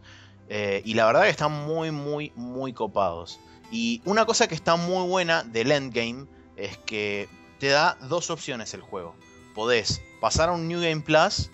Eh, 0.50 0.82
y 0.86 0.96
la 0.96 1.06
verdad 1.06 1.24
que 1.24 1.30
están 1.30 1.51
muy, 1.51 1.92
muy, 1.92 2.32
muy 2.36 2.74
copados. 2.74 3.40
Y 3.72 4.01
una 4.06 4.25
cosa 4.25 4.48
que 4.48 4.56
está 4.56 4.75
muy 4.75 5.08
buena 5.08 5.44
del 5.44 5.72
endgame 5.72 6.28
es 6.58 6.78
que 6.80 7.30
te 7.60 7.68
da 7.68 7.98
dos 8.01 8.30
opciones 8.30 8.74
el 8.74 8.82
juego. 8.82 9.16
Podés 9.56 10.01
pasar 10.20 10.50
a 10.50 10.51
un 10.54 10.68
New 10.68 10.82
Game 10.82 11.01
Plus, 11.01 11.50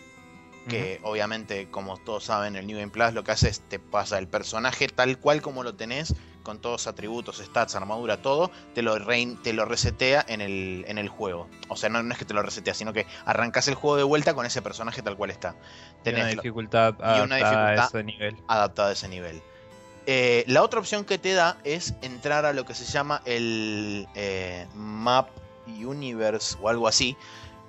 que 0.68 1.00
obviamente, 1.04 1.70
como 1.70 1.98
todos 1.98 2.26
saben, 2.26 2.56
el 2.56 2.68
New 2.68 2.78
Game 2.78 2.92
Plus 2.92 3.14
lo 3.14 3.24
que 3.24 3.32
hace 3.32 3.50
es 3.50 3.62
te 3.62 3.80
pasa 3.80 4.18
el 4.18 4.28
personaje 4.28 4.88
tal 4.88 5.18
cual 5.20 5.42
como 5.42 5.64
lo 5.64 5.76
tenés, 5.76 6.14
con 6.44 6.60
todos 6.60 6.74
los 6.84 6.88
atributos, 6.88 7.38
stats, 7.44 7.76
armadura, 7.76 8.22
todo, 8.22 8.52
te 8.74 8.82
lo, 8.82 8.98
rein- 8.98 9.42
te 9.42 9.52
lo 9.52 9.66
resetea 9.66 10.24
en 10.30 10.40
el, 10.40 10.86
en 10.88 10.98
el 10.98 11.10
juego. 11.10 11.50
O 11.68 11.76
sea, 11.76 11.90
no, 11.90 12.02
no 12.04 12.14
es 12.14 12.18
que 12.18 12.24
te 12.26 12.34
lo 12.34 12.42
resetea, 12.42 12.74
sino 12.74 12.94
que 12.94 13.06
arrancas 13.26 13.68
el 13.68 13.76
juego 13.76 13.98
de 13.98 14.04
vuelta 14.04 14.34
con 14.34 14.46
ese 14.46 14.62
personaje 14.62 15.02
tal 15.02 15.18
cual 15.18 15.30
está. 15.32 15.50
Y 15.50 15.54
una 15.56 16.04
Tenés 16.04 16.36
lo- 16.38 16.42
dificultad 16.44 16.94
y 17.00 17.20
una 17.20 17.36
adaptada 17.36 17.40
a 17.68 17.72
dificultad- 17.72 17.86
ese 17.88 18.04
nivel. 18.04 18.38
adaptado 18.48 18.90
a 18.90 18.92
ese 18.94 19.08
nivel. 19.10 19.42
Eh, 20.06 20.46
la 20.48 20.64
otra 20.64 20.80
opción 20.80 21.04
que 21.04 21.18
te 21.18 21.34
da 21.34 21.58
es 21.66 21.94
entrar 22.02 22.46
a 22.46 22.54
lo 22.54 22.64
que 22.66 22.74
se 22.76 22.86
llama 22.86 23.22
el 23.26 24.08
eh, 24.16 24.66
Map 24.74 25.28
Universe 25.68 26.56
o 26.62 26.70
algo 26.70 26.88
así. 26.88 27.18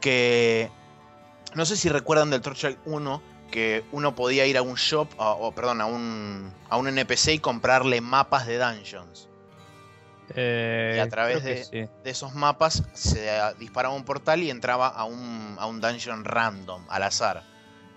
Que 0.00 0.70
no 1.54 1.64
sé 1.66 1.76
si 1.76 1.88
recuerdan 1.88 2.30
del 2.30 2.40
Torchlight 2.40 2.78
1 2.84 3.22
que 3.50 3.82
uno 3.92 4.14
podía 4.14 4.44
ir 4.46 4.58
a 4.58 4.62
un 4.62 4.74
shop, 4.74 5.08
o 5.16 5.52
perdón, 5.52 5.80
a 5.80 5.86
un, 5.86 6.52
a 6.68 6.76
un 6.76 6.86
NPC 6.88 7.28
y 7.34 7.38
comprarle 7.38 8.00
mapas 8.02 8.46
de 8.46 8.58
dungeons. 8.58 9.26
Eh, 10.34 10.94
y 10.96 10.98
a 11.00 11.08
través 11.08 11.42
de- 11.42 11.64
sí. 11.64 11.90
De 12.04 12.10
esos 12.10 12.34
mapas 12.34 12.82
se 12.92 13.26
disparaba 13.58 13.94
un 13.94 14.04
portal 14.04 14.42
y 14.42 14.50
entraba 14.50 14.88
a 14.88 15.04
un, 15.04 15.56
a 15.58 15.64
un 15.66 15.80
dungeon 15.80 16.24
random, 16.24 16.84
al 16.88 17.02
azar. 17.02 17.42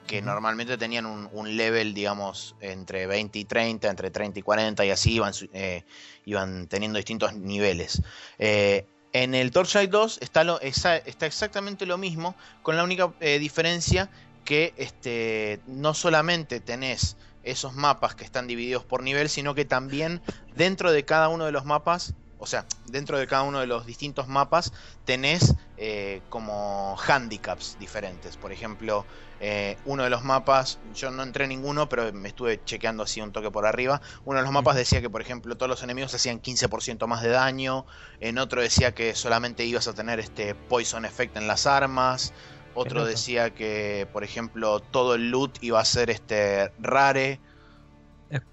Que 0.08 0.22
normalmente 0.22 0.78
tenían 0.78 1.06
un, 1.06 1.30
un 1.32 1.56
level, 1.56 1.94
digamos, 1.94 2.56
entre 2.60 3.06
20 3.06 3.40
y 3.40 3.46
30, 3.46 3.90
entre 3.90 4.10
30 4.12 4.40
y 4.40 4.42
40, 4.42 4.86
y 4.86 4.90
así 4.90 5.14
iban, 5.14 5.34
eh, 5.54 5.84
iban 6.26 6.68
teniendo 6.68 6.98
distintos 6.98 7.34
niveles. 7.36 8.02
Eh, 8.40 8.86
en 9.14 9.36
el 9.36 9.52
Torchlight 9.52 9.90
2 9.90 10.20
está, 10.22 10.44
lo, 10.44 10.60
está 10.62 10.98
exactamente 11.26 11.86
lo 11.86 11.98
mismo, 11.98 12.36
con 12.62 12.78
la 12.78 12.84
única 12.84 13.12
eh, 13.20 13.40
diferencia 13.40 14.10
que 14.46 14.74
este, 14.78 15.60
no 15.68 15.94
solamente 15.94 16.60
tenés 16.60 17.18
esos 17.44 17.74
mapas 17.74 18.16
que 18.16 18.24
están 18.24 18.48
divididos 18.48 18.84
por 18.84 19.04
nivel, 19.04 19.30
sino 19.30 19.56
que 19.56 19.66
también 19.66 20.22
dentro 20.56 20.92
de 20.92 21.06
cada 21.06 21.28
uno 21.30 21.46
de 21.46 21.52
los 21.52 21.66
mapas, 21.66 22.14
o 22.42 22.48
sea, 22.48 22.66
dentro 22.88 23.20
de 23.20 23.28
cada 23.28 23.44
uno 23.44 23.60
de 23.60 23.68
los 23.68 23.86
distintos 23.86 24.28
mapas, 24.28 24.74
tenés 25.06 25.54
eh, 25.78 26.24
como 26.30 26.98
handicaps 27.08 27.78
diferentes. 27.80 28.36
Por 28.36 28.52
ejemplo, 28.52 29.06
eh, 29.40 29.78
uno 29.86 30.04
de 30.04 30.10
los 30.10 30.24
mapas, 30.24 30.80
yo 30.96 31.12
no 31.12 31.22
entré 31.22 31.44
en 31.44 31.50
ninguno, 31.50 31.88
pero 31.88 32.12
me 32.12 32.30
estuve 32.30 32.60
chequeando 32.66 33.04
así 33.04 33.22
un 33.22 33.32
toque 33.32 33.52
por 33.52 33.68
arriba. 33.68 34.02
Uno 34.26 34.40
de 34.40 34.44
los 34.44 34.52
mapas 34.52 34.76
decía 34.76 35.02
que, 35.02 35.10
por 35.10 35.22
ejemplo, 35.22 35.56
todos 35.56 35.70
los 35.70 35.84
enemigos 35.84 36.16
hacían 36.16 36.42
15% 36.42 37.06
más 37.06 37.22
de 37.22 37.30
daño. 37.30 37.86
En 38.20 38.40
otro 38.40 38.60
decía 38.60 38.96
que 38.96 39.14
solamente 39.14 39.64
ibas 39.66 39.88
a 39.88 39.94
tener 39.94 40.20
este 40.20 40.56
poison 40.56 41.06
effect 41.06 41.38
en 41.38 41.48
las 41.48 41.68
armas. 41.68 42.34
Otro 42.74 43.06
decía 43.06 43.52
que, 43.52 44.08
por 44.12 44.24
ejemplo, 44.24 44.80
todo 44.80 45.14
el 45.14 45.30
loot 45.30 45.62
iba 45.62 45.80
a 45.80 45.86
ser 45.86 46.10
este 46.10 46.72
rare. 46.80 47.40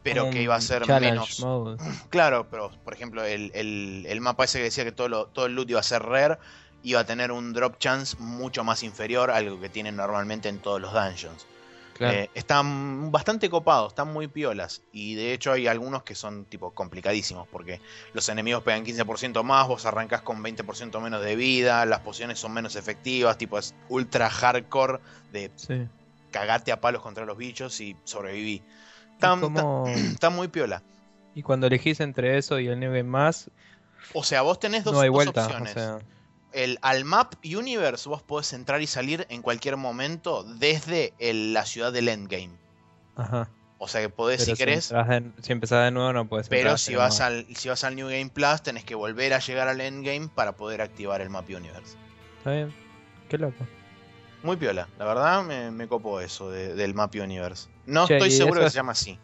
Pero 0.02 0.30
que 0.30 0.42
iba 0.42 0.54
a 0.54 0.60
ser 0.60 0.86
menos- 0.88 1.40
mode. 1.40 1.76
Claro, 2.10 2.48
pero 2.50 2.70
por 2.84 2.94
ejemplo, 2.94 3.24
el, 3.24 3.50
el- 3.54 4.04
el 4.08 4.20
mapa 4.20 4.44
ese 4.44 4.58
que 4.58 4.64
decía 4.64 4.84
que 4.84 4.92
todo, 4.92 5.08
lo- 5.08 5.26
todo 5.26 5.46
el 5.46 5.54
loot 5.54 5.70
iba 5.70 5.80
a 5.80 5.82
ser 5.84 6.02
rare, 6.02 6.38
iba 6.82 7.00
a 7.00 7.04
tener 7.04 7.32
un 7.32 7.52
drop 7.52 7.78
chance 7.78 8.16
mucho 8.18 8.64
más 8.64 8.82
inferior 8.82 9.30
a 9.30 9.36
algo 9.36 9.60
que 9.60 9.68
tienen 9.68 9.96
normalmente 9.96 10.48
en 10.48 10.58
todos 10.60 10.80
los 10.80 10.92
dungeons. 10.92 11.46
Claro. 11.94 12.16
Eh, 12.16 12.30
están 12.34 13.10
bastante 13.10 13.50
copados, 13.50 13.88
están 13.88 14.12
muy 14.12 14.28
piolas. 14.28 14.82
Y 14.92 15.16
de 15.16 15.32
hecho 15.32 15.50
hay 15.50 15.66
algunos 15.66 16.04
que 16.04 16.14
son 16.14 16.44
tipo 16.44 16.70
complicadísimos, 16.72 17.48
porque 17.48 17.80
los 18.12 18.28
enemigos 18.28 18.62
pegan 18.62 18.84
15% 18.84 19.42
más, 19.42 19.66
vos 19.66 19.84
arrancás 19.84 20.22
con 20.22 20.40
20% 20.40 21.00
menos 21.00 21.22
de 21.24 21.34
vida, 21.34 21.84
las 21.86 21.98
pociones 22.00 22.38
son 22.38 22.52
menos 22.52 22.76
efectivas, 22.76 23.36
tipo 23.36 23.58
es 23.58 23.74
ultra 23.88 24.30
hardcore 24.30 25.00
de 25.32 25.50
sí. 25.56 25.88
cagate 26.30 26.70
a 26.70 26.80
palos 26.80 27.02
contra 27.02 27.24
los 27.26 27.36
bichos 27.36 27.80
y 27.80 27.96
sobreviví. 28.04 28.62
Están, 29.18 29.40
como- 29.40 29.84
muy 30.32 30.48
piola. 30.48 30.82
Y 31.34 31.42
cuando 31.42 31.66
elegís 31.66 32.00
entre 32.00 32.38
eso 32.38 32.58
y 32.58 32.68
el 32.68 32.78
New 32.80 32.90
Game 32.90 33.04
Más, 33.04 33.50
O 34.14 34.22
sea, 34.24 34.42
vos 34.42 34.58
tenés 34.60 34.84
dos, 34.84 34.94
no 34.94 35.00
hay 35.00 35.08
dos 35.08 35.14
vuelta. 35.14 35.42
O 35.42 35.44
opciones. 35.46 35.72
sea, 35.72 35.98
El, 36.52 36.78
al 36.82 37.04
Map 37.04 37.34
Universe 37.44 38.08
vos 38.08 38.22
podés 38.22 38.52
entrar 38.52 38.80
y 38.80 38.86
salir 38.86 39.26
en 39.28 39.42
cualquier 39.42 39.76
momento 39.76 40.44
desde 40.44 41.12
el- 41.18 41.52
la 41.52 41.64
ciudad 41.66 41.92
del 41.92 42.08
Endgame. 42.08 42.56
ajá. 43.16 43.50
O 43.80 43.86
sea 43.86 44.00
que 44.00 44.08
podés, 44.08 44.40
Pero 44.44 44.56
si 44.56 44.58
querés, 44.58 44.88
de- 44.88 45.30
si 45.40 45.52
empezás 45.52 45.84
de 45.84 45.92
nuevo, 45.92 46.12
no 46.12 46.28
puedes 46.28 46.48
pero 46.48 46.76
si 46.76 46.90
pero 46.90 46.98
vas, 47.00 47.20
al, 47.20 47.46
si 47.54 47.68
vas 47.68 47.84
al 47.84 47.94
New 47.94 48.08
Game 48.08 48.28
Plus 48.28 48.60
tenés 48.62 48.82
que 48.84 48.96
volver 48.96 49.32
a 49.34 49.38
llegar 49.38 49.68
al 49.68 49.80
Endgame 49.80 50.28
para 50.34 50.56
poder 50.56 50.80
activar 50.82 51.20
el 51.20 51.30
Map 51.30 51.48
Universe. 51.48 51.96
Está 52.38 52.50
bien. 52.52 52.74
Qué 53.28 53.38
loco. 53.38 53.64
Muy 54.42 54.56
piola, 54.56 54.86
la 54.98 55.04
verdad 55.04 55.42
me, 55.44 55.70
me 55.70 55.88
copó 55.88 56.20
eso 56.20 56.50
de- 56.50 56.74
del 56.74 56.94
Map 56.94 57.14
Universe. 57.14 57.68
No 57.86 58.06
Che, 58.06 58.14
estoy 58.16 58.28
¿y 58.28 58.32
seguro 58.32 58.60
eso 58.60 58.66
que 58.66 58.70
se 58.70 58.76
llama 58.76 58.92
así, 58.92 59.18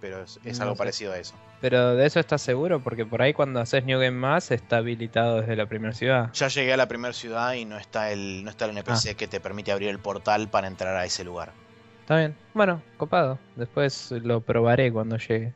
pero 0.00 0.22
es, 0.22 0.38
es 0.44 0.58
No 0.58 0.64
algo 0.64 0.74
sé. 0.76 0.78
parecido 0.78 1.12
a 1.12 1.18
eso. 1.18 1.34
Pero 1.60 1.94
de 1.94 2.06
eso 2.06 2.18
estás 2.20 2.42
seguro, 2.42 2.80
porque 2.80 3.06
por 3.06 3.22
ahí 3.22 3.34
cuando 3.34 3.60
haces 3.60 3.84
New 3.84 3.98
Game 4.00 4.12
Más 4.18 4.50
está 4.50 4.78
habilitado 4.78 5.40
desde 5.40 5.54
la 5.56 5.66
primera 5.66 5.92
ciudad. 5.94 6.32
Ya 6.32 6.48
llegué 6.48 6.72
a 6.72 6.76
la 6.76 6.86
primera 6.88 7.12
ciudad 7.14 7.52
y 7.54 7.64
no 7.64 7.76
está 7.78 8.10
el, 8.10 8.42
no 8.44 8.50
está 8.50 8.64
el 8.64 8.70
Ah. 8.76 8.80
NPC 8.80 9.14
que 9.16 9.28
te 9.28 9.40
permite 9.40 9.70
abrir 9.72 9.88
el 9.90 9.98
portal 10.00 10.48
para 10.48 10.66
entrar 10.66 10.96
a 10.96 11.04
ese 11.04 11.22
lugar. 11.24 11.52
Está 12.00 12.16
bien. 12.18 12.36
Bueno, 12.52 12.82
copado. 12.96 13.38
Después 13.54 14.10
lo 14.10 14.40
probaré 14.40 14.92
cuando 14.92 15.16
llegue. 15.18 15.54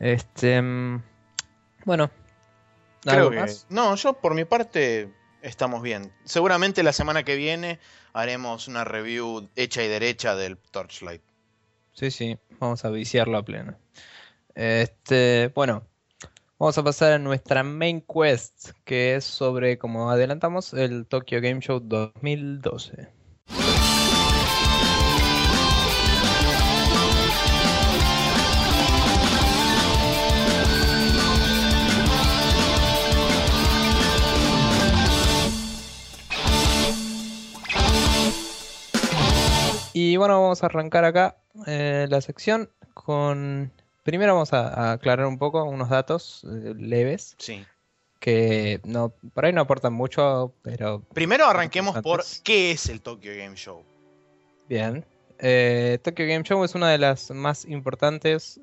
Este. 0.00 0.60
mm, 0.60 1.02
Bueno. 1.84 2.10
¿Algo 3.06 3.28
Creo 3.28 3.30
que. 3.30 3.36
más? 3.40 3.66
No, 3.68 3.94
yo 3.94 4.12
por 4.14 4.34
mi 4.34 4.44
parte 4.44 5.08
estamos 5.42 5.82
bien. 5.82 6.12
Seguramente 6.24 6.82
la 6.82 6.92
semana 6.92 7.24
que 7.24 7.36
viene 7.36 7.78
haremos 8.12 8.68
una 8.68 8.84
review 8.84 9.48
hecha 9.56 9.82
y 9.82 9.88
derecha 9.88 10.34
del 10.36 10.56
Torchlight. 10.56 11.22
Sí, 11.92 12.10
sí. 12.10 12.38
Vamos 12.58 12.84
a 12.84 12.90
viciarlo 12.90 13.36
a 13.38 13.44
pleno. 13.44 13.76
Este. 14.54 15.52
Bueno. 15.54 15.86
Vamos 16.58 16.78
a 16.78 16.84
pasar 16.84 17.12
a 17.14 17.18
nuestra 17.18 17.64
main 17.64 18.00
quest, 18.02 18.70
que 18.84 19.16
es 19.16 19.24
sobre, 19.24 19.78
como 19.78 20.12
adelantamos, 20.12 20.72
el 20.74 21.06
Tokyo 21.08 21.40
Game 21.40 21.60
Show 21.60 21.80
2012. 21.80 23.08
Y 40.12 40.18
bueno, 40.18 40.42
vamos 40.42 40.62
a 40.62 40.66
arrancar 40.66 41.06
acá 41.06 41.36
eh, 41.66 42.06
la 42.10 42.20
sección 42.20 42.68
con... 42.92 43.72
Primero 44.02 44.34
vamos 44.34 44.52
a, 44.52 44.68
a 44.68 44.92
aclarar 44.92 45.24
un 45.24 45.38
poco 45.38 45.64
unos 45.64 45.88
datos 45.88 46.44
eh, 46.44 46.74
leves 46.76 47.34
Sí. 47.38 47.64
que 48.20 48.78
no 48.84 49.14
por 49.32 49.46
ahí 49.46 49.54
no 49.54 49.62
aportan 49.62 49.94
mucho, 49.94 50.52
pero 50.60 51.00
Primero 51.14 51.46
arranquemos 51.46 51.98
por 52.02 52.22
qué 52.44 52.72
es 52.72 52.90
el 52.90 53.00
Tokyo 53.00 53.30
Game 53.34 53.56
Show. 53.56 53.82
bien. 54.68 55.02
Eh, 55.38 55.98
Tokyo 56.04 56.26
Game 56.26 56.44
Show 56.44 56.62
es 56.62 56.74
una 56.74 56.90
de 56.90 56.98
las 56.98 57.30
más 57.30 57.64
importantes 57.64 58.60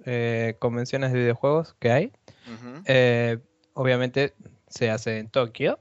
convenciones 0.60 1.12
de 1.12 1.18
videojuegos 1.20 1.76
que 1.80 1.92
hay. 1.92 2.12
Obviamente 3.74 4.34
se 4.68 4.92
hace 4.92 5.18
en 5.18 5.30
Tokio 5.30 5.80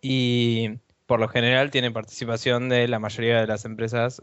y 0.00 0.78
por 1.04 1.20
lo 1.20 1.28
general 1.28 1.70
tiene 1.70 1.90
participación 1.90 2.70
de 2.70 2.88
la 2.88 2.98
mayoría 2.98 3.38
de 3.38 3.46
las 3.46 3.66
empresas 3.66 4.18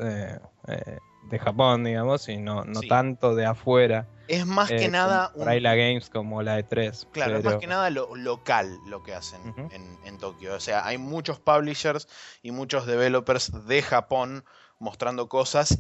eh, 0.68 0.82
eh, 0.86 1.00
de 1.24 1.40
Japón, 1.40 1.84
digamos, 1.84 2.28
y 2.30 2.38
no, 2.38 2.64
no 2.66 2.82
Sí. 2.82 2.88
tanto 2.88 3.36
de 3.36 3.46
afuera. 3.46 4.08
Es 4.28 4.46
más 4.46 4.70
eh, 4.72 4.78
que 4.78 4.90
nada 4.90 5.30
como 5.32 5.46
por 5.46 5.54
un- 5.56 5.64
la 5.64 5.76
Games 5.76 6.10
como 6.10 6.42
la 6.44 6.60
E3. 6.60 7.08
Claro, 7.12 7.38
es 7.38 7.44
más 7.44 7.56
que 7.56 7.68
nada 7.68 7.90
lo 7.90 8.16
local 8.16 8.80
lo 8.86 9.04
que 9.04 9.14
hacen 9.14 9.54
en, 9.72 9.98
en 10.04 10.18
Tokio. 10.18 10.56
O 10.56 10.60
sea, 10.60 10.86
hay 10.86 10.98
muchos 10.98 11.40
publishers 11.40 12.08
y 12.42 12.52
muchos 12.52 12.86
developers 12.86 13.52
de 13.68 13.82
Japón 13.82 14.44
mostrando 14.80 15.28
cosas 15.30 15.80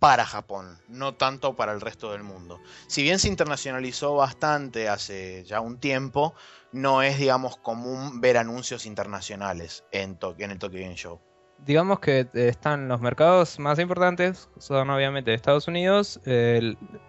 para 0.00 0.26
Japón, 0.26 0.78
no 0.88 1.14
tanto 1.14 1.54
para 1.56 1.72
el 1.72 1.80
resto 1.80 2.12
del 2.12 2.24
mundo. 2.24 2.60
Si 2.88 3.02
bien 3.02 3.18
se 3.18 3.28
internacionalizó 3.28 4.16
bastante 4.16 4.88
hace 4.88 5.44
ya 5.44 5.60
un 5.60 5.78
tiempo, 5.78 6.34
no 6.72 7.02
es, 7.02 7.18
digamos, 7.18 7.56
común 7.58 8.20
ver 8.20 8.36
anuncios 8.36 8.84
internacionales 8.86 9.84
en, 9.92 10.18
en 10.38 10.50
el 10.50 10.58
Tokyo 10.58 10.80
Game 10.80 10.96
Show. 10.96 11.20
Digamos 11.66 12.00
que 12.00 12.26
están 12.34 12.88
los 12.88 13.00
mercados 13.00 13.58
más 13.58 13.78
importantes, 13.78 14.50
son 14.58 14.90
obviamente 14.90 15.32
Estados 15.32 15.66
Unidos 15.66 16.20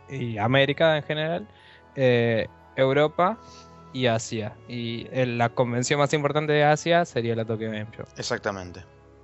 y 0.09 0.37
América 0.37 0.95
en 0.97 1.03
general, 1.03 1.47
eh, 1.95 2.47
Europa 2.75 3.37
y 3.93 4.07
Asia. 4.07 4.53
Y 4.67 5.07
la 5.13 5.47
convención 5.49 5.99
más 5.99 6.11
importante 6.13 6.51
de 6.53 6.63
Asia 6.63 7.05
sería 7.05 7.35
la 7.35 7.45
Tokyo 7.45 7.69
Game 7.71 7.87
Show. 7.95 8.07
Exactamente. 8.17 8.83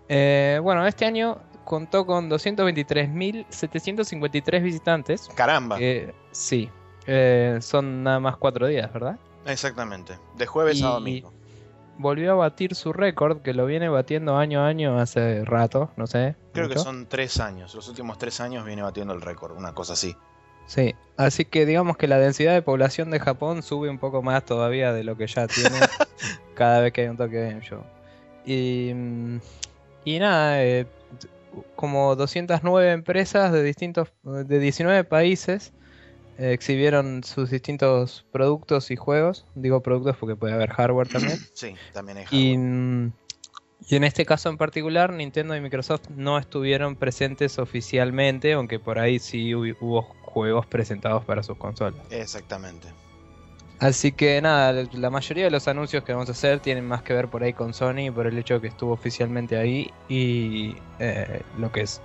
Eh, 0.09 0.59
bueno, 0.61 0.85
este 0.85 1.05
año 1.05 1.39
contó 1.63 2.05
con 2.05 2.29
223.753 2.29 4.61
visitantes. 4.61 5.29
Caramba. 5.35 5.79
sí, 6.31 6.69
eh, 7.07 7.57
son 7.61 8.03
nada 8.03 8.19
más 8.19 8.35
cuatro 8.37 8.67
días, 8.67 8.91
¿verdad? 8.91 9.17
Exactamente, 9.45 10.19
de 10.37 10.45
jueves 10.45 10.83
a 10.83 10.89
domingo. 10.89 11.31
Volvió 11.97 12.31
a 12.31 12.35
batir 12.35 12.73
su 12.75 12.93
récord, 12.93 13.41
que 13.41 13.53
lo 13.53 13.65
viene 13.65 13.89
batiendo 13.89 14.37
año 14.37 14.61
a 14.61 14.67
año 14.67 14.99
hace 14.99 15.45
rato, 15.45 15.91
no 15.97 16.07
sé. 16.07 16.35
Creo 16.53 16.69
que 16.69 16.79
son 16.79 17.07
tres 17.07 17.39
años, 17.39 17.75
los 17.75 17.87
últimos 17.89 18.17
tres 18.17 18.39
años 18.41 18.65
viene 18.65 18.81
batiendo 18.81 19.13
el 19.13 19.21
récord, 19.21 19.55
una 19.55 19.73
cosa 19.73 19.93
así. 19.93 20.15
Sí, 20.65 20.95
así 21.17 21.45
que 21.45 21.65
digamos 21.65 21.97
que 21.97 22.07
la 22.07 22.17
densidad 22.17 22.53
de 22.53 22.61
población 22.61 23.11
de 23.11 23.19
Japón 23.19 23.61
sube 23.61 23.89
un 23.89 23.99
poco 23.99 24.21
más 24.21 24.45
todavía 24.45 24.93
de 24.93 25.03
lo 25.03 25.17
que 25.17 25.27
ya 25.27 25.47
tiene 25.47 25.77
cada 26.55 26.79
vez 26.79 26.93
que 26.93 27.01
hay 27.01 27.07
un 27.07 27.17
toque 27.17 27.49
Game 27.49 27.61
Show. 27.61 27.83
Y, 28.45 28.91
mm, 28.93 29.39
y 30.05 30.19
nada, 30.19 30.63
eh, 30.63 30.87
como 31.75 32.15
209 32.15 32.91
empresas 32.91 33.51
de 33.51 33.63
distintos 33.63 34.09
de 34.23 34.59
19 34.59 35.03
países 35.03 35.73
exhibieron 36.41 37.23
sus 37.23 37.51
distintos 37.51 38.25
productos 38.31 38.89
y 38.91 38.95
juegos. 38.95 39.45
Digo 39.55 39.81
productos 39.81 40.17
porque 40.17 40.35
puede 40.35 40.53
haber 40.53 40.71
hardware 40.71 41.07
también. 41.11 41.39
Sí, 41.53 41.75
también 41.93 42.17
hay 42.17 42.25
hardware. 42.25 42.57
Mm, 42.57 43.13
y, 43.87 43.95
en 43.95 44.03
este 44.03 44.25
caso 44.25 44.49
en 44.49 44.57
particular, 44.57 45.13
Nintendo 45.13 45.55
y 45.55 45.61
Microsoft 45.61 46.09
no 46.09 46.37
estuvieron 46.37 46.95
presentes 46.95 47.59
oficialmente, 47.59 48.53
aunque 48.53 48.79
por 48.79 48.99
ahí 48.99 49.19
sí 49.19 49.53
hubo 49.55 50.01
juegos 50.21 50.65
presentados 50.65 51.25
para 51.25 51.43
sus 51.43 51.57
consolas. 51.57 52.01
Exactamente. 52.09 52.87
Así 53.79 54.11
que 54.11 54.39
nada, 54.41 54.87
la 54.93 55.09
mayoría 55.09 55.45
de 55.45 55.49
los 55.49 55.67
anuncios 55.67 56.03
que 56.03 56.13
vamos 56.13 56.29
a 56.29 56.33
hacer 56.33 56.59
tienen 56.59 56.87
más 56.87 57.01
que 57.01 57.13
ver 57.13 57.29
por 57.29 57.41
ahí 57.41 57.51
con 57.51 57.73
Sony, 57.73 58.11
por 58.13 58.27
el 58.27 58.37
hecho 58.37 58.53
de 58.55 58.61
que 58.61 58.67
estuvo 58.67 58.93
oficialmente 58.93 59.57
ahí 59.57 59.91
y 60.07 60.75
eh, 60.99 61.41
lo 61.57 61.71
que 61.71 61.81
es 61.81 61.99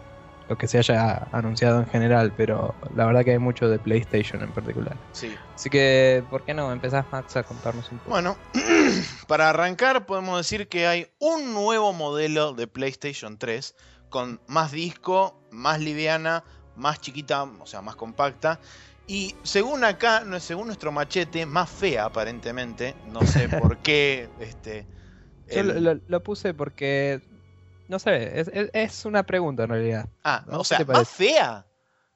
lo 0.48 0.56
que 0.56 0.68
se 0.68 0.78
haya 0.78 1.28
anunciado 1.32 1.80
en 1.80 1.86
general, 1.86 2.32
pero 2.36 2.74
la 2.94 3.06
verdad 3.06 3.24
que 3.24 3.32
hay 3.32 3.38
mucho 3.38 3.68
de 3.68 3.78
PlayStation 3.78 4.42
en 4.42 4.52
particular. 4.52 4.96
Sí. 5.12 5.34
Así 5.54 5.70
que, 5.70 6.22
¿por 6.30 6.44
qué 6.44 6.54
no? 6.54 6.70
Empezás, 6.72 7.04
Max, 7.10 7.36
a 7.36 7.42
contarnos 7.42 7.90
un 7.90 7.98
poco. 7.98 8.10
Bueno, 8.10 8.36
para 9.26 9.50
arrancar 9.50 10.06
podemos 10.06 10.38
decir 10.38 10.68
que 10.68 10.86
hay 10.86 11.08
un 11.18 11.52
nuevo 11.52 11.92
modelo 11.92 12.52
de 12.52 12.66
PlayStation 12.66 13.38
3 13.38 13.74
con 14.08 14.40
más 14.46 14.72
disco, 14.72 15.40
más 15.50 15.80
liviana, 15.80 16.44
más 16.76 17.00
chiquita, 17.00 17.42
o 17.42 17.66
sea, 17.66 17.82
más 17.82 17.96
compacta 17.96 18.60
y 19.06 19.36
según 19.44 19.84
acá, 19.84 20.24
según 20.40 20.66
nuestro 20.66 20.90
machete, 20.90 21.46
más 21.46 21.70
fea 21.70 22.06
aparentemente. 22.06 22.94
No 23.12 23.22
sé 23.22 23.48
por 23.60 23.78
qué. 23.78 24.28
Este, 24.40 24.86
Yo 25.54 25.62
lo, 25.62 26.22
puse 26.22 26.54
porque. 26.54 27.20
No 27.88 27.98
sé, 27.98 28.44
es, 28.72 29.04
una 29.04 29.24
pregunta 29.24 29.64
en 29.64 29.70
realidad. 29.70 30.08
Ah, 30.24 30.44
o 30.48 30.64
sea, 30.64 30.84
¿más 30.84 31.08
fea? 31.08 31.66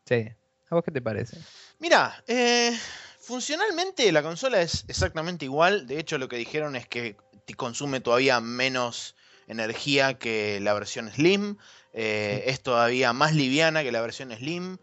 Sí. 0.05 0.29
¿A 0.69 0.75
vos 0.75 0.85
qué 0.85 0.91
te 0.91 1.03
parece? 1.03 1.39
Mira, 1.79 2.23
eh, 2.27 2.77
funcionalmente 3.19 4.11
la 4.13 4.23
consola 4.23 4.61
es 4.61 4.85
exactamente 4.89 5.45
igual. 5.45 5.87
De 5.87 5.99
hecho, 5.99 6.19
lo 6.19 6.29
que 6.29 6.37
dijeron 6.37 6.77
es 6.77 6.87
que 6.87 7.17
consume 7.57 8.01
todavía 8.01 8.41
menos 8.41 9.17
energía 9.47 10.15
que 10.15 10.61
la 10.61 10.75
versión 10.75 11.11
Slim. 11.11 11.57
Eh, 11.93 12.45
es 12.47 12.63
todavía 12.63 13.13
más 13.13 13.35
liviana 13.35 13.83
que 13.83 13.93
la 13.93 14.01
versión 14.01 14.33
Slim. 14.33 14.79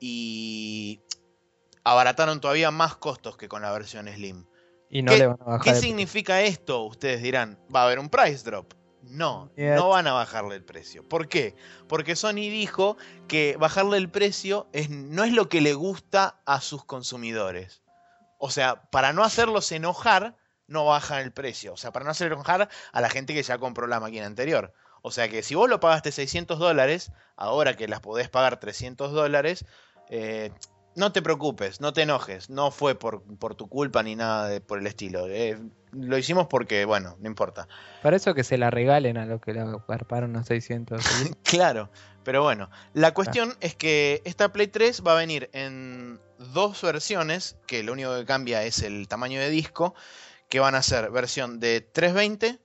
Y 0.00 1.00
abarataron 1.82 2.40
todavía 2.40 2.70
más 2.70 2.96
costos 2.96 3.36
que 3.36 3.48
con 3.48 3.62
la 3.62 3.72
versión 3.72 4.08
Slim. 4.08 4.46
Y 4.90 5.02
no 5.02 5.12
¿Qué, 5.12 5.26
van 5.26 5.40
a 5.40 5.44
bajar 5.44 5.62
¿qué 5.62 5.80
significa 5.80 6.42
esto? 6.42 6.82
Ustedes 6.84 7.22
dirán, 7.22 7.58
¿va 7.74 7.82
a 7.82 7.84
haber 7.86 7.98
un 7.98 8.08
price 8.08 8.44
drop? 8.44 8.72
No, 9.08 9.50
no 9.56 9.88
van 9.88 10.06
a 10.06 10.12
bajarle 10.12 10.56
el 10.56 10.64
precio. 10.64 11.06
¿Por 11.08 11.28
qué? 11.28 11.54
Porque 11.88 12.16
Sony 12.16 12.50
dijo 12.50 12.96
que 13.28 13.56
bajarle 13.58 13.98
el 13.98 14.10
precio 14.10 14.66
es, 14.72 14.90
no 14.90 15.24
es 15.24 15.32
lo 15.32 15.48
que 15.48 15.60
le 15.60 15.74
gusta 15.74 16.40
a 16.46 16.60
sus 16.60 16.84
consumidores. 16.84 17.82
O 18.38 18.50
sea, 18.50 18.82
para 18.90 19.12
no 19.12 19.22
hacerlos 19.22 19.70
enojar, 19.72 20.36
no 20.66 20.84
bajan 20.84 21.20
el 21.20 21.32
precio. 21.32 21.72
O 21.72 21.76
sea, 21.76 21.92
para 21.92 22.04
no 22.04 22.10
hacer 22.10 22.32
enojar 22.32 22.68
a 22.92 23.00
la 23.00 23.10
gente 23.10 23.34
que 23.34 23.42
ya 23.42 23.58
compró 23.58 23.86
la 23.86 24.00
máquina 24.00 24.26
anterior. 24.26 24.72
O 25.02 25.10
sea 25.10 25.28
que 25.28 25.42
si 25.42 25.54
vos 25.54 25.68
lo 25.68 25.80
pagaste 25.80 26.12
600 26.12 26.58
dólares, 26.58 27.12
ahora 27.36 27.76
que 27.76 27.88
las 27.88 28.00
podés 28.00 28.30
pagar 28.30 28.58
300 28.58 29.12
dólares, 29.12 29.66
eh, 30.08 30.50
no 30.96 31.12
te 31.12 31.22
preocupes, 31.22 31.80
no 31.80 31.92
te 31.92 32.02
enojes, 32.02 32.50
no 32.50 32.70
fue 32.70 32.94
por, 32.94 33.22
por 33.38 33.54
tu 33.54 33.68
culpa 33.68 34.02
ni 34.02 34.16
nada 34.16 34.48
de, 34.48 34.60
por 34.60 34.78
el 34.78 34.86
estilo. 34.86 35.26
Eh, 35.28 35.58
lo 35.94 36.18
hicimos 36.18 36.46
porque, 36.46 36.84
bueno, 36.84 37.16
no 37.20 37.28
importa. 37.28 37.68
Para 38.02 38.16
eso 38.16 38.34
que 38.34 38.44
se 38.44 38.58
la 38.58 38.70
regalen 38.70 39.16
a 39.16 39.26
los 39.26 39.40
que 39.40 39.54
la 39.54 39.82
garparon 39.88 40.36
a 40.36 40.44
600. 40.44 41.02
claro, 41.42 41.90
pero 42.24 42.42
bueno, 42.42 42.70
la 42.92 43.12
cuestión 43.14 43.50
ah. 43.52 43.58
es 43.60 43.74
que 43.74 44.22
esta 44.24 44.52
Play 44.52 44.68
3 44.68 45.02
va 45.06 45.12
a 45.12 45.16
venir 45.16 45.50
en 45.52 46.20
dos 46.38 46.82
versiones, 46.82 47.56
que 47.66 47.82
lo 47.82 47.92
único 47.92 48.16
que 48.16 48.24
cambia 48.24 48.64
es 48.64 48.82
el 48.82 49.08
tamaño 49.08 49.40
de 49.40 49.50
disco, 49.50 49.94
que 50.48 50.60
van 50.60 50.74
a 50.74 50.82
ser 50.82 51.10
versión 51.10 51.60
de 51.60 51.80
320, 51.80 52.58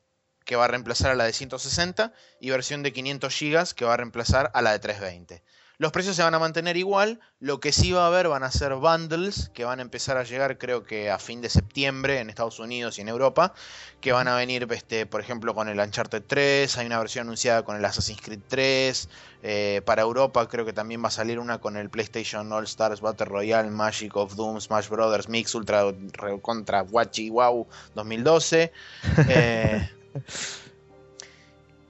que 0.46 0.56
va 0.56 0.65
a 0.65 0.68
reemplazar 0.68 1.12
a 1.12 1.15
la 1.15 1.26
de 1.26 1.34
160, 1.34 2.13
y 2.39 2.50
versión 2.50 2.84
de 2.84 2.94
500 2.94 3.39
GB, 3.39 3.74
que 3.76 3.86
va 3.86 3.94
a 3.94 3.98
reemplazar 3.98 4.50
a 4.54 4.62
la 4.62 4.72
de 4.72 4.80
320. 4.80 5.44
Los 5.80 5.94
precios 5.94 6.18
se 6.18 6.24
van 6.24 6.34
a 6.34 6.39
mantener 6.39 6.76
igual, 6.76 7.22
lo 7.39 7.62
que 7.62 7.72
sí 7.72 7.94
va 7.94 8.04
a 8.04 8.08
haber 8.08 8.28
van 8.28 8.44
a 8.44 8.52
ser 8.52 8.76
bundles 8.76 9.50
que 9.54 9.63
van 9.63 9.80
a 9.80 9.82
empezar 9.82 10.18
a 10.18 10.24
llegar 10.24 10.58
creo 10.58 10.84
que 10.84 11.10
a 11.10 11.18
fin 11.20 11.39
de 11.39 11.48
septiembre 11.48 12.20
en 12.20 12.30
Estados 12.30 12.60
Unidos 12.60 12.98
y 12.98 13.02
en 13.02 13.08
Europa, 13.08 13.54
que 14.02 14.12
van 14.12 14.28
a 14.28 14.36
venir, 14.36 14.68
este, 14.72 15.06
por 15.06 15.22
ejemplo, 15.22 15.56
con 15.56 15.70
el 15.70 15.80
Uncharted 15.80 16.22
3, 16.28 16.78
hay 16.78 16.86
una 16.86 17.00
versión 17.00 17.28
anunciada 17.28 17.63
con 17.63 17.78
el 17.78 17.86
Assassin's 17.86 18.20
Creed 18.22 18.42
3, 18.50 19.08
eh, 19.42 19.82
para 19.86 20.02
Europa 20.02 20.50
creo 20.50 20.65
que 20.65 20.74
también 20.74 21.02
va 21.02 21.08
a 21.08 21.12
salir 21.12 21.39
una 21.39 21.60
con 21.60 21.78
el 21.78 21.89
PlayStation 21.89 22.52
All 22.52 22.65
Stars 22.65 23.00
Battle 23.00 23.28
Royale, 23.28 23.70
Magic 23.72 24.18
of 24.18 24.36
Doom, 24.36 24.60
Smash 24.60 24.89
Brothers 24.89 25.30
Mix 25.30 25.56
Ultra 25.56 25.94
contra 26.42 26.84
Wachi 26.84 27.30
Wow 27.30 27.65
2012. 27.96 28.74
Eh, 29.30 29.89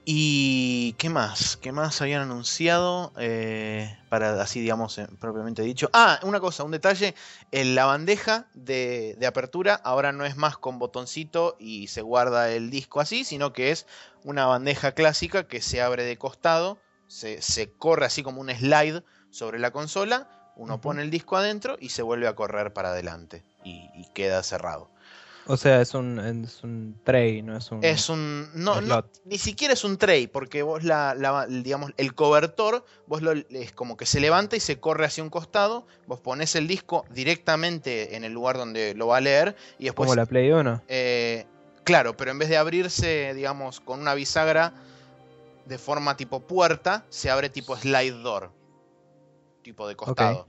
¿Y 0.04 0.94
qué 0.94 1.10
más? 1.10 1.56
¿Qué 1.58 1.72
más 1.72 2.00
habían 2.00 2.22
anunciado? 2.22 3.12
Eh, 3.18 3.96
para 4.08 4.40
así, 4.40 4.60
digamos, 4.60 4.96
eh, 4.98 5.06
propiamente 5.18 5.62
dicho. 5.62 5.90
Ah, 5.92 6.18
una 6.22 6.40
cosa, 6.40 6.64
un 6.64 6.70
detalle. 6.70 7.14
En 7.52 7.74
la 7.74 7.84
bandeja 7.84 8.46
de, 8.54 9.18
apertura 9.26 9.74
ahora 9.74 10.12
no 10.12 10.24
es 10.24 10.36
más 10.36 10.56
con 10.56 10.78
botoncito 10.78 11.56
y 11.58 11.88
se 11.88 12.02
guarda 12.02 12.50
el 12.50 12.70
disco 12.70 13.00
así, 13.00 13.24
sino 13.24 13.52
que 13.52 13.70
es 13.70 13.86
una 14.24 14.46
bandeja 14.46 14.92
clásica 14.92 15.46
que 15.46 15.60
se 15.60 15.82
abre 15.82 16.04
de 16.04 16.16
costado, 16.16 16.78
se, 17.06 17.72
corre 17.78 18.06
así 18.06 18.22
como 18.22 18.40
un 18.40 18.50
slide 18.50 19.02
sobre 19.30 19.58
la 19.58 19.70
consola, 19.70 20.52
uno 20.56 20.80
pone 20.80 21.02
el 21.02 21.10
disco 21.10 21.36
adentro 21.36 21.76
y 21.78 21.90
se 21.90 22.02
vuelve 22.02 22.26
a 22.26 22.34
correr 22.34 22.72
para 22.72 22.90
adelante 22.90 23.44
y 23.64 24.06
queda 24.14 24.42
cerrado. 24.42 24.90
O 25.50 25.56
sea, 25.56 25.80
es 25.80 25.94
un, 25.94 26.20
es 26.44 26.62
un 26.62 26.96
tray, 27.02 27.42
no 27.42 27.56
es 27.56 27.72
un. 27.72 27.82
Es 27.82 28.08
un. 28.08 28.48
No, 28.54 28.80
ni 29.24 29.36
siquiera 29.36 29.74
es 29.74 29.82
un 29.82 29.98
tray, 29.98 30.28
porque 30.28 30.62
vos 30.62 30.84
la, 30.84 31.16
digamos, 31.48 31.90
el 31.96 32.14
cobertor, 32.14 32.84
vos 33.08 33.20
lo 33.20 33.32
es 33.32 33.72
como 33.72 33.96
que 33.96 34.06
se 34.06 34.20
levanta 34.20 34.54
y 34.54 34.60
se 34.60 34.78
corre 34.78 35.06
hacia 35.06 35.24
un 35.24 35.28
costado, 35.28 35.88
vos 36.06 36.20
pones 36.20 36.54
el 36.54 36.68
disco 36.68 37.04
directamente 37.10 38.14
en 38.14 38.22
el 38.22 38.32
lugar 38.32 38.58
donde 38.58 38.94
lo 38.94 39.08
va 39.08 39.16
a 39.16 39.20
leer 39.20 39.56
y 39.76 39.86
después. 39.86 40.06
Como 40.06 40.14
la 40.14 40.24
Play 40.24 40.52
1. 40.52 40.82
Eh, 40.86 41.46
claro, 41.82 42.16
pero 42.16 42.30
en 42.30 42.38
vez 42.38 42.48
de 42.48 42.56
abrirse, 42.56 43.34
digamos, 43.34 43.80
con 43.80 43.98
una 43.98 44.14
bisagra 44.14 44.72
de 45.66 45.78
forma 45.78 46.16
tipo 46.16 46.38
puerta, 46.38 47.04
se 47.08 47.28
abre 47.28 47.50
tipo 47.50 47.76
slide 47.76 48.22
door. 48.22 48.52
Tipo 49.62 49.88
de 49.88 49.96
costado. 49.96 50.46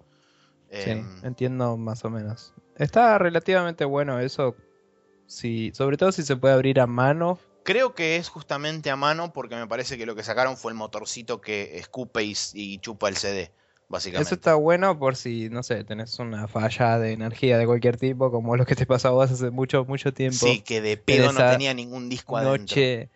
sí, 0.72 0.92
em, 0.92 1.08
entiendo 1.24 1.76
más 1.76 2.06
o 2.06 2.12
menos. 2.12 2.54
Está 2.76 3.18
relativamente 3.18 3.84
bueno 3.84 4.20
eso 4.20 4.56
sobre 5.32 5.98
todo 5.98 6.12
si 6.12 6.24
se 6.24 6.36
puede 6.36 6.54
abrir 6.54 6.80
a 6.80 6.88
mano. 6.88 7.40
Creo 7.64 7.94
que 7.94 8.16
es 8.18 8.30
justamente 8.30 8.90
a 8.90 8.96
mano 8.96 9.34
porque 9.34 9.56
me 9.56 9.68
parece 9.68 9.98
que 9.98 10.06
lo 10.06 10.16
que 10.16 10.24
sacaron 10.24 10.58
fue 10.58 10.72
el 10.72 10.78
motorcito 10.78 11.42
que 11.42 11.78
escupe 11.78 12.24
y, 12.24 12.78
chupa 12.80 13.08
el 13.10 13.18
CD. 13.18 13.52
Básicamente. 13.88 14.28
Eso 14.28 14.36
está 14.36 14.56
bueno 14.56 14.98
por 14.98 15.18
si, 15.18 15.50
no 15.50 15.64
sé, 15.64 15.84
tenés 15.84 16.18
una 16.20 16.48
falla 16.48 16.98
de 16.98 17.12
energía 17.12 17.58
de 17.58 17.66
cualquier 17.66 17.98
tipo, 17.98 18.32
como 18.32 18.56
lo 18.56 18.66
que 18.66 18.74
te 18.74 18.86
pasó 18.86 19.10
a 19.10 19.12
vos 19.12 19.30
hace 19.30 19.50
mucho, 19.52 19.84
mucho 19.84 20.14
tiempo. 20.14 20.46
Sí, 20.46 20.62
que 20.62 20.80
de 20.80 20.96
pedo 20.96 21.34
no 21.34 21.40
tenía 21.40 21.74
ningún 21.74 22.08
disco 22.08 22.38
adentro. 22.38 22.62
Noche 22.62 23.10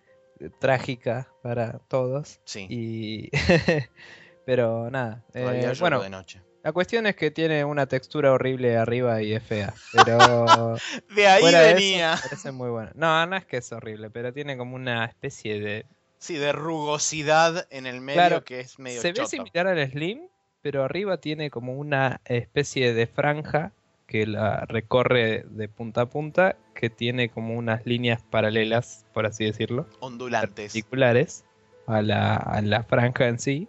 trágica 0.60 1.32
para 1.42 1.80
todos. 1.88 2.42
Sí. 2.44 2.68
Y 2.70 3.30
Pero 4.46 4.92
nada. 4.92 5.24
Eh, 5.34 5.74
bueno, 5.80 6.02
de 6.02 6.10
noche. 6.10 6.42
La 6.66 6.74
cuestión 6.74 7.06
es 7.06 7.16
que 7.16 7.30
tiene 7.30 7.64
una 7.64 7.86
textura 7.86 8.32
horrible 8.32 8.76
arriba 8.76 9.22
y 9.22 9.34
es 9.34 9.44
fea. 9.44 9.72
Pero 9.94 10.76
De 11.16 11.28
ahí 11.28 11.40
fuera 11.40 11.60
de 11.60 11.68
eso, 11.68 11.76
venía. 11.76 12.16
parece 12.20 12.52
muy 12.52 12.72
buena. 12.72 12.92
No, 12.96 13.24
no 13.28 13.36
es 13.36 13.46
que 13.46 13.58
es 13.58 13.72
horrible, 13.72 14.10
pero 14.10 14.34
tiene 14.34 14.58
como 14.58 14.76
una 14.76 15.06
especie 15.06 15.60
de. 15.60 15.86
Sí, 16.18 16.38
de 16.38 16.54
rugosidad 16.54 17.68
en 17.70 17.86
el 17.86 18.02
medio 18.02 18.18
Claro, 18.18 18.44
que 18.44 18.62
es 18.62 18.80
medio 18.80 19.00
Se 19.00 19.12
ve 19.12 19.28
similar 19.28 19.68
al 19.68 19.92
Slim, 19.92 20.28
pero 20.64 20.84
arriba 20.84 21.18
tiene 21.18 21.52
como 21.52 21.74
una 21.74 22.20
especie 22.26 22.96
de 22.96 23.06
franja 23.06 23.72
que 24.08 24.26
la 24.26 24.62
recorre 24.62 25.46
de 25.48 25.70
punta 25.70 26.02
a 26.02 26.06
punta, 26.08 26.58
que 26.74 26.90
tiene 26.90 27.30
como 27.30 27.54
unas 27.54 27.86
líneas 27.86 28.24
paralelas, 28.24 29.06
por 29.14 29.28
así 29.28 29.46
decirlo. 29.46 29.86
Ondulantes. 30.00 30.74
particulares 30.74 31.46
a 31.86 32.02
la, 32.02 32.36
a 32.36 32.60
la 32.64 32.82
franja 32.82 33.28
en 33.28 33.38
sí, 33.38 33.68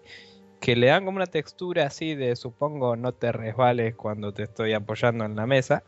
que 0.66 0.74
le 0.74 0.88
dan 0.88 1.04
como 1.04 1.18
una 1.18 1.26
textura 1.26 1.86
así 1.86 2.16
de 2.16 2.34
supongo 2.34 2.96
no 2.96 3.12
te 3.12 3.30
resbales 3.30 3.94
cuando 3.94 4.32
te 4.34 4.42
estoy 4.42 4.72
apoyando 4.72 5.24
en 5.24 5.36
la 5.36 5.46
mesa. 5.46 5.84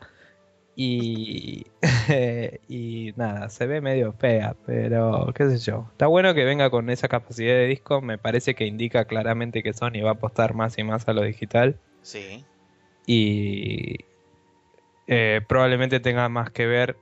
Y, 0.73 1.65
y 2.69 3.11
nada, 3.17 3.49
se 3.49 3.67
ve 3.67 3.81
medio 3.81 4.13
fea, 4.13 4.55
pero 4.65 5.33
qué 5.35 5.49
sé 5.49 5.57
yo. 5.57 5.89
Está 5.91 6.07
bueno 6.07 6.33
que 6.33 6.45
venga 6.45 6.69
con 6.69 6.89
esa 6.89 7.09
capacidad 7.09 7.55
de 7.55 7.65
disco, 7.67 7.99
me 7.99 8.17
parece 8.17 8.55
que 8.55 8.67
indica 8.67 9.03
claramente 9.03 9.63
que 9.63 9.73
Sony 9.73 10.01
va 10.01 10.11
a 10.11 10.13
apostar 10.13 10.53
más 10.53 10.77
y 10.77 10.85
más 10.85 11.09
a 11.09 11.13
lo 11.13 11.23
digital 11.23 11.75
Sí. 12.01 12.45
y 13.05 14.05
eh, 15.07 15.41
probablemente 15.45 15.99
tenga 15.99 16.29
más 16.29 16.51
que 16.51 16.67
ver 16.67 16.95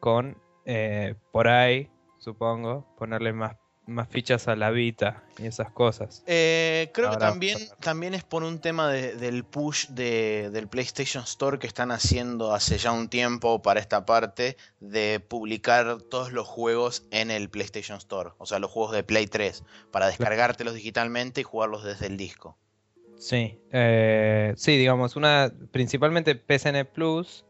con 0.00 0.38
eh, 0.64 1.14
por 1.30 1.48
ahí, 1.48 1.90
supongo, 2.16 2.86
ponerle 2.96 3.34
más, 3.34 3.56
más 3.86 4.08
fichas 4.08 4.46
a 4.48 4.54
la 4.54 4.70
Vita 4.70 5.24
y 5.38 5.46
esas 5.46 5.70
cosas. 5.70 6.22
Eh, 6.26 6.90
creo 6.94 7.10
que 7.10 7.16
también, 7.16 7.58
también 7.80 8.14
es 8.14 8.22
por 8.22 8.44
un 8.44 8.60
tema 8.60 8.88
de- 8.88 9.16
del 9.16 9.44
push 9.44 9.88
de- 9.88 10.50
del 10.50 10.68
PlayStation 10.68 11.24
Store 11.24 11.58
que 11.58 11.66
están 11.66 11.90
haciendo 11.90 12.54
hace 12.54 12.78
ya 12.78 12.92
un 12.92 13.08
tiempo 13.08 13.60
para 13.60 13.80
esta 13.80 14.06
parte 14.06 14.56
de 14.80 15.18
publicar 15.20 16.00
todos 16.02 16.32
los 16.32 16.46
juegos 16.46 17.04
en 17.10 17.30
el 17.30 17.50
PlayStation 17.50 17.98
Store. 17.98 18.30
O 18.38 18.46
sea, 18.46 18.60
los 18.60 18.70
juegos 18.70 18.92
de 18.92 19.02
Play 19.02 19.26
3, 19.26 19.64
para 19.90 20.06
descargártelos 20.06 20.74
digitalmente 20.74 21.40
y 21.40 21.44
jugarlos 21.44 21.82
desde 21.82 22.06
el 22.06 22.16
disco. 22.16 22.56
Sí, 23.18 23.58
eh, 23.72 24.54
sí, 24.56 24.76
digamos, 24.76 25.16
una 25.16 25.52
principalmente 25.72 26.34
PSN 26.36 26.84
Plus 26.84 27.44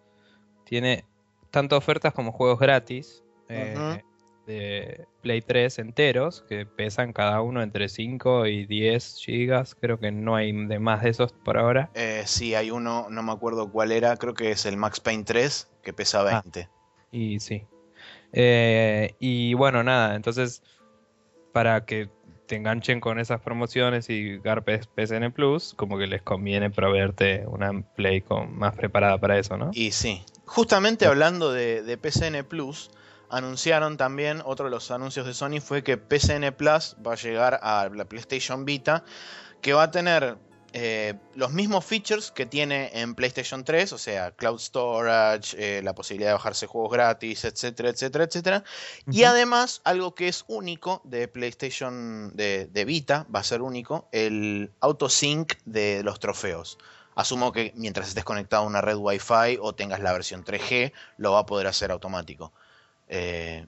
tiene 0.64 1.04
tanto 1.50 1.76
ofertas 1.76 2.14
como 2.14 2.32
juegos 2.32 2.58
gratis 2.58 3.22
eh. 3.48 4.02
De 4.46 5.06
Play 5.22 5.40
3 5.40 5.78
enteros 5.78 6.44
que 6.48 6.66
pesan 6.66 7.12
cada 7.12 7.40
uno 7.42 7.62
entre 7.62 7.88
5 7.88 8.46
y 8.46 8.66
10 8.66 9.16
gigas. 9.24 9.74
Creo 9.74 9.98
que 9.98 10.10
no 10.10 10.34
hay 10.36 10.52
de 10.66 10.78
más 10.78 11.02
de 11.02 11.10
esos 11.10 11.32
por 11.32 11.58
ahora. 11.58 11.90
Eh, 11.94 12.22
sí, 12.26 12.54
hay 12.54 12.70
uno, 12.70 13.06
no 13.10 13.22
me 13.22 13.32
acuerdo 13.32 13.70
cuál 13.70 13.92
era, 13.92 14.16
creo 14.16 14.34
que 14.34 14.50
es 14.50 14.66
el 14.66 14.76
Max 14.76 15.00
Payne 15.00 15.24
3, 15.24 15.70
que 15.82 15.92
pesa 15.92 16.20
Ah. 16.22 16.42
20. 16.44 16.68
Y 17.10 17.40
sí. 17.40 17.64
Eh, 18.32 19.14
y 19.18 19.54
bueno, 19.54 19.82
nada, 19.82 20.14
entonces 20.16 20.62
para 21.52 21.84
que 21.84 22.08
te 22.46 22.56
enganchen 22.56 23.00
con 23.00 23.18
esas 23.18 23.40
promociones 23.40 24.10
y 24.10 24.38
garpes 24.38 24.86
PSN 24.96 25.30
Plus, 25.32 25.74
como 25.74 25.98
que 25.98 26.06
les 26.06 26.22
conviene 26.22 26.70
proveerte 26.70 27.44
una 27.46 27.70
Play 27.94 28.22
con, 28.22 28.58
más 28.58 28.74
preparada 28.74 29.18
para 29.18 29.38
eso, 29.38 29.56
¿no? 29.56 29.70
Y 29.72 29.92
sí, 29.92 30.22
justamente 30.46 31.04
Sí. 31.04 31.10
hablando 31.10 31.52
de, 31.52 31.82
de 31.82 31.96
PCN 31.98 32.44
Plus, 32.44 32.90
anunciaron 33.32 33.96
también, 33.96 34.42
otro 34.44 34.66
de 34.66 34.70
los 34.70 34.90
anuncios 34.90 35.26
de 35.26 35.34
Sony 35.34 35.60
fue 35.60 35.82
que 35.82 35.96
PCN 35.96 36.52
Plus 36.54 36.96
va 37.04 37.14
a 37.14 37.16
llegar 37.16 37.58
a 37.62 37.88
la 37.92 38.04
PlayStation 38.04 38.64
Vita, 38.64 39.04
que 39.62 39.72
va 39.72 39.84
a 39.84 39.90
tener 39.90 40.36
eh, 40.74 41.14
los 41.34 41.52
mismos 41.52 41.84
features 41.84 42.30
que 42.30 42.44
tiene 42.44 42.90
en 42.92 43.14
PlayStation 43.14 43.64
3, 43.64 43.92
o 43.94 43.98
sea, 43.98 44.32
cloud 44.32 44.58
storage, 44.58 45.56
eh, 45.58 45.82
la 45.82 45.94
posibilidad 45.94 46.30
de 46.30 46.34
bajarse 46.34 46.66
juegos 46.66 46.92
gratis, 46.92 47.44
etcétera, 47.44 47.88
etcétera, 47.88 48.24
etcétera. 48.24 48.64
Y 49.10 49.24
además, 49.24 49.80
algo 49.84 50.14
que 50.14 50.28
es 50.28 50.44
único 50.48 51.00
de 51.04 51.26
PlayStation 51.26 52.36
de, 52.36 52.66
de 52.66 52.84
Vita, 52.84 53.26
va 53.34 53.40
a 53.40 53.44
ser 53.44 53.62
único, 53.62 54.08
el 54.12 54.72
autosync 54.80 55.54
de 55.64 56.02
los 56.02 56.20
trofeos. 56.20 56.78
Asumo 57.14 57.52
que 57.52 57.72
mientras 57.76 58.08
estés 58.08 58.24
conectado 58.24 58.64
a 58.64 58.66
una 58.66 58.80
red 58.80 58.96
Wi-Fi 58.96 59.58
o 59.60 59.74
tengas 59.74 60.00
la 60.00 60.12
versión 60.12 60.44
3G, 60.44 60.92
lo 61.18 61.32
va 61.32 61.40
a 61.40 61.46
poder 61.46 61.66
hacer 61.66 61.90
automático. 61.90 62.52
Eh, 63.12 63.66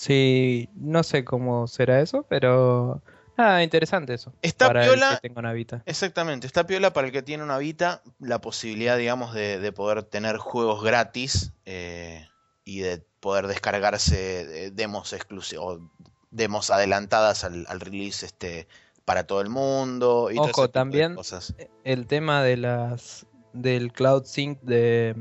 Sí, 0.00 0.70
no 0.76 1.02
sé 1.02 1.26
cómo 1.26 1.66
será 1.66 2.00
eso, 2.00 2.24
pero 2.26 3.02
nada, 3.36 3.62
interesante 3.62 4.14
eso. 4.14 4.32
Está 4.40 4.68
para 4.68 4.84
piola. 4.84 5.10
el 5.10 5.14
que 5.16 5.28
tenga 5.28 5.40
una 5.40 5.52
Vita. 5.52 5.82
exactamente, 5.84 6.46
está 6.46 6.66
piola 6.66 6.94
para 6.94 7.08
el 7.08 7.12
que 7.12 7.20
tiene 7.20 7.44
una 7.44 7.58
Vita 7.58 8.00
la 8.18 8.40
posibilidad, 8.40 8.96
digamos, 8.96 9.34
de, 9.34 9.58
de 9.58 9.72
poder 9.72 10.02
tener 10.04 10.38
juegos 10.38 10.82
gratis 10.82 11.52
eh, 11.66 12.26
y 12.64 12.80
de 12.80 13.04
poder 13.20 13.46
descargarse 13.46 14.68
eh, 14.68 14.70
demos 14.70 15.12
exclusivos 15.12 15.82
demos 16.30 16.70
adelantadas 16.70 17.44
al, 17.44 17.66
al 17.68 17.80
release 17.80 18.24
este 18.24 18.68
para 19.04 19.24
todo 19.24 19.42
el 19.42 19.50
mundo 19.50 20.30
y 20.32 20.38
Ojo, 20.38 20.70
también 20.70 21.14
cosas. 21.14 21.54
El 21.84 22.06
tema 22.06 22.42
de 22.42 22.56
las 22.56 23.26
del 23.52 23.92
Cloud 23.92 24.24
Sync 24.24 24.62
de, 24.62 25.14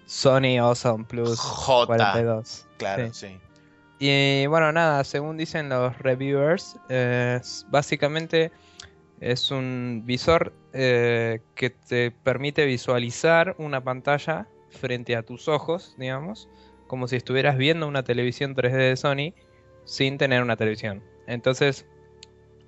Sony 0.05 0.57
Awesome 0.59 1.05
Plus 1.05 1.39
42. 1.65 2.67
Claro, 2.77 3.13
Sí. 3.13 3.27
sí. 3.27 3.37
Y 3.99 4.47
bueno, 4.47 4.71
nada, 4.71 5.03
según 5.03 5.37
dicen 5.37 5.69
los 5.69 5.97
reviewers, 5.99 6.77
eh, 6.89 7.39
básicamente 7.69 8.51
es 9.19 9.51
un 9.51 10.01
visor 10.05 10.53
eh, 10.73 11.41
que 11.53 11.69
te 11.69 12.09
permite 12.11 12.65
visualizar 12.65 13.55
una 13.59 13.83
pantalla 13.83 14.47
frente 14.71 15.15
a 15.15 15.21
tus 15.23 15.47
ojos, 15.47 15.93
digamos, 15.97 16.49
como 16.91 17.07
si 17.07 17.15
estuvieras 17.15 17.55
viendo 17.57 17.87
una 17.87 18.03
televisión 18.03 18.53
3D 18.53 18.75
de 18.75 18.97
Sony 18.97 19.33
sin 19.85 20.17
tener 20.17 20.43
una 20.43 20.57
televisión. 20.57 21.01
Entonces, 21.25 21.85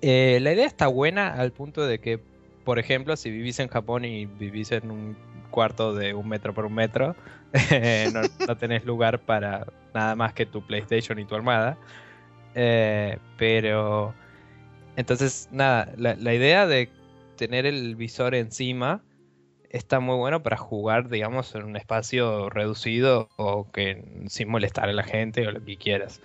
eh, 0.00 0.38
la 0.40 0.54
idea 0.54 0.64
está 0.64 0.86
buena 0.86 1.34
al 1.34 1.52
punto 1.52 1.86
de 1.86 1.98
que, 1.98 2.18
por 2.64 2.78
ejemplo, 2.78 3.18
si 3.18 3.30
vivís 3.30 3.58
en 3.58 3.68
Japón 3.68 4.06
y 4.06 4.24
vivís 4.24 4.72
en 4.72 4.90
un 4.90 5.14
cuarto 5.50 5.94
de 5.94 6.14
un 6.14 6.26
metro 6.26 6.54
por 6.54 6.64
un 6.64 6.72
metro, 6.72 7.14
eh, 7.70 8.10
no, 8.14 8.56
tenés 8.56 8.86
lugar 8.86 9.20
para 9.20 9.66
nada 9.92 10.16
más 10.16 10.32
que 10.32 10.46
tu 10.46 10.66
PlayStation 10.66 11.18
y 11.18 11.26
tu 11.26 11.34
armada. 11.34 11.76
Eh, 12.54 13.18
pero, 13.36 14.14
entonces, 14.96 15.50
nada, 15.52 15.92
la 15.98 16.32
idea 16.32 16.66
de 16.66 16.88
tener 17.36 17.66
el 17.66 17.94
visor 17.94 18.34
encima 18.34 19.02
está 19.74 19.98
muy 19.98 20.16
bueno 20.16 20.42
para 20.42 20.56
jugar, 20.56 21.08
digamos, 21.08 21.52
en 21.56 21.64
un 21.64 21.76
espacio 21.76 22.48
reducido 22.48 23.28
o 23.36 23.70
que 23.72 24.04
sin 24.28 24.48
molestar 24.48 24.88
a 24.88 24.92
la 24.92 25.02
gente 25.02 25.46
o 25.46 25.50
lo 25.50 25.64
que 25.64 25.76
quieras. 25.76 26.22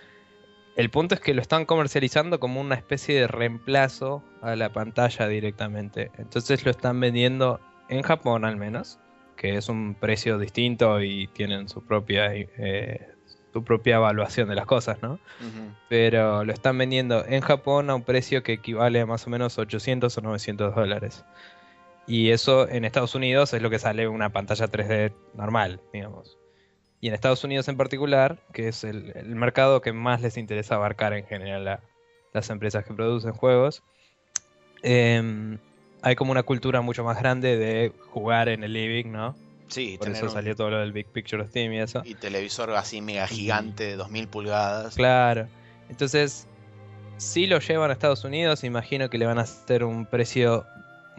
El 0.75 0.91
punto 0.91 1.15
es 1.15 1.21
que 1.21 1.33
lo 1.33 1.41
están 1.41 1.65
comercializando 1.65 2.39
como 2.39 2.61
una 2.61 2.75
especie 2.75 3.19
de 3.19 3.27
reemplazo 3.27 4.23
a 4.41 4.55
la 4.55 4.71
pantalla 4.71 5.27
directamente. 5.27 6.11
Entonces 6.19 6.63
lo 6.63 6.69
están 6.69 6.99
vendiendo 6.99 7.59
en 7.89 8.03
Japón 8.03 8.45
al 8.45 8.55
menos, 8.55 8.99
que 9.35 9.55
es 9.55 9.67
un 9.67 9.95
precio 9.95 10.37
distinto 10.37 11.01
y 11.01 11.27
tienen 11.27 11.67
su 11.69 11.83
propia 11.83 12.33
eh, 12.33 13.15
su 13.51 13.63
propia 13.63 13.95
evaluación 13.95 14.47
de 14.47 14.53
las 14.53 14.67
cosas, 14.67 15.01
¿no? 15.01 15.19
Pero 15.89 16.45
lo 16.45 16.53
están 16.53 16.77
vendiendo 16.77 17.25
en 17.25 17.41
Japón 17.41 17.89
a 17.89 17.95
un 17.95 18.03
precio 18.03 18.43
que 18.43 18.53
equivale 18.53 19.01
a 19.01 19.07
más 19.07 19.25
o 19.25 19.31
menos 19.31 19.57
800 19.57 20.15
o 20.15 20.21
900 20.21 20.75
dólares. 20.75 21.25
Y 22.09 22.31
eso 22.31 22.67
en 22.67 22.85
Estados 22.85 23.13
Unidos 23.15 23.53
es 23.53 23.61
lo 23.61 23.69
que 23.69 23.77
sale 23.79 24.07
una 24.07 24.31
pantalla 24.31 24.67
3D 24.67 25.13
normal, 25.35 25.79
digamos. 25.93 26.37
Y 27.01 27.07
en 27.07 27.13
Estados 27.13 27.43
Unidos 27.43 27.67
en 27.69 27.77
particular, 27.77 28.39
que 28.51 28.67
es 28.67 28.83
el, 28.83 29.11
el 29.15 29.35
mercado 29.35 29.79
que 29.81 29.93
más 29.93 30.21
les 30.21 30.35
interesa 30.35 30.75
abarcar 30.75 31.13
en 31.13 31.25
general 31.25 31.67
a 31.67 31.83
las 32.33 32.49
empresas 32.49 32.83
que 32.83 32.93
producen 32.93 33.31
juegos, 33.31 33.83
em, 34.81 35.57
hay 36.01 36.15
como 36.15 36.31
una 36.31 36.43
cultura 36.43 36.81
mucho 36.81 37.03
más 37.03 37.19
grande 37.19 37.57
de 37.57 37.93
jugar 38.11 38.49
en 38.49 38.63
el 38.63 38.73
living, 38.73 39.11
¿no? 39.11 39.35
Sí, 39.67 39.97
Por 39.99 40.09
eso 40.09 40.25
un- 40.25 40.31
salió 40.31 40.55
todo 40.55 40.71
lo 40.71 40.79
del 40.79 40.91
Big 40.91 41.07
Picture 41.07 41.47
Steam 41.47 41.73
y 41.73 41.79
eso. 41.79 42.01
y 42.03 42.15
televisor 42.15 42.71
así 42.71 43.01
mega 43.01 43.27
gigante 43.27 43.83
de 43.83 43.95
2000 43.95 44.27
pulgadas. 44.27 44.95
Claro. 44.95 45.47
Entonces, 45.89 46.47
si 47.17 47.45
lo 47.47 47.59
llevan 47.59 47.89
a 47.91 47.93
Estados 47.93 48.23
Unidos, 48.23 48.63
imagino 48.63 49.09
que 49.09 49.17
le 49.17 49.25
van 49.25 49.37
a 49.37 49.41
hacer 49.41 49.83
un 49.83 50.05
precio 50.05 50.65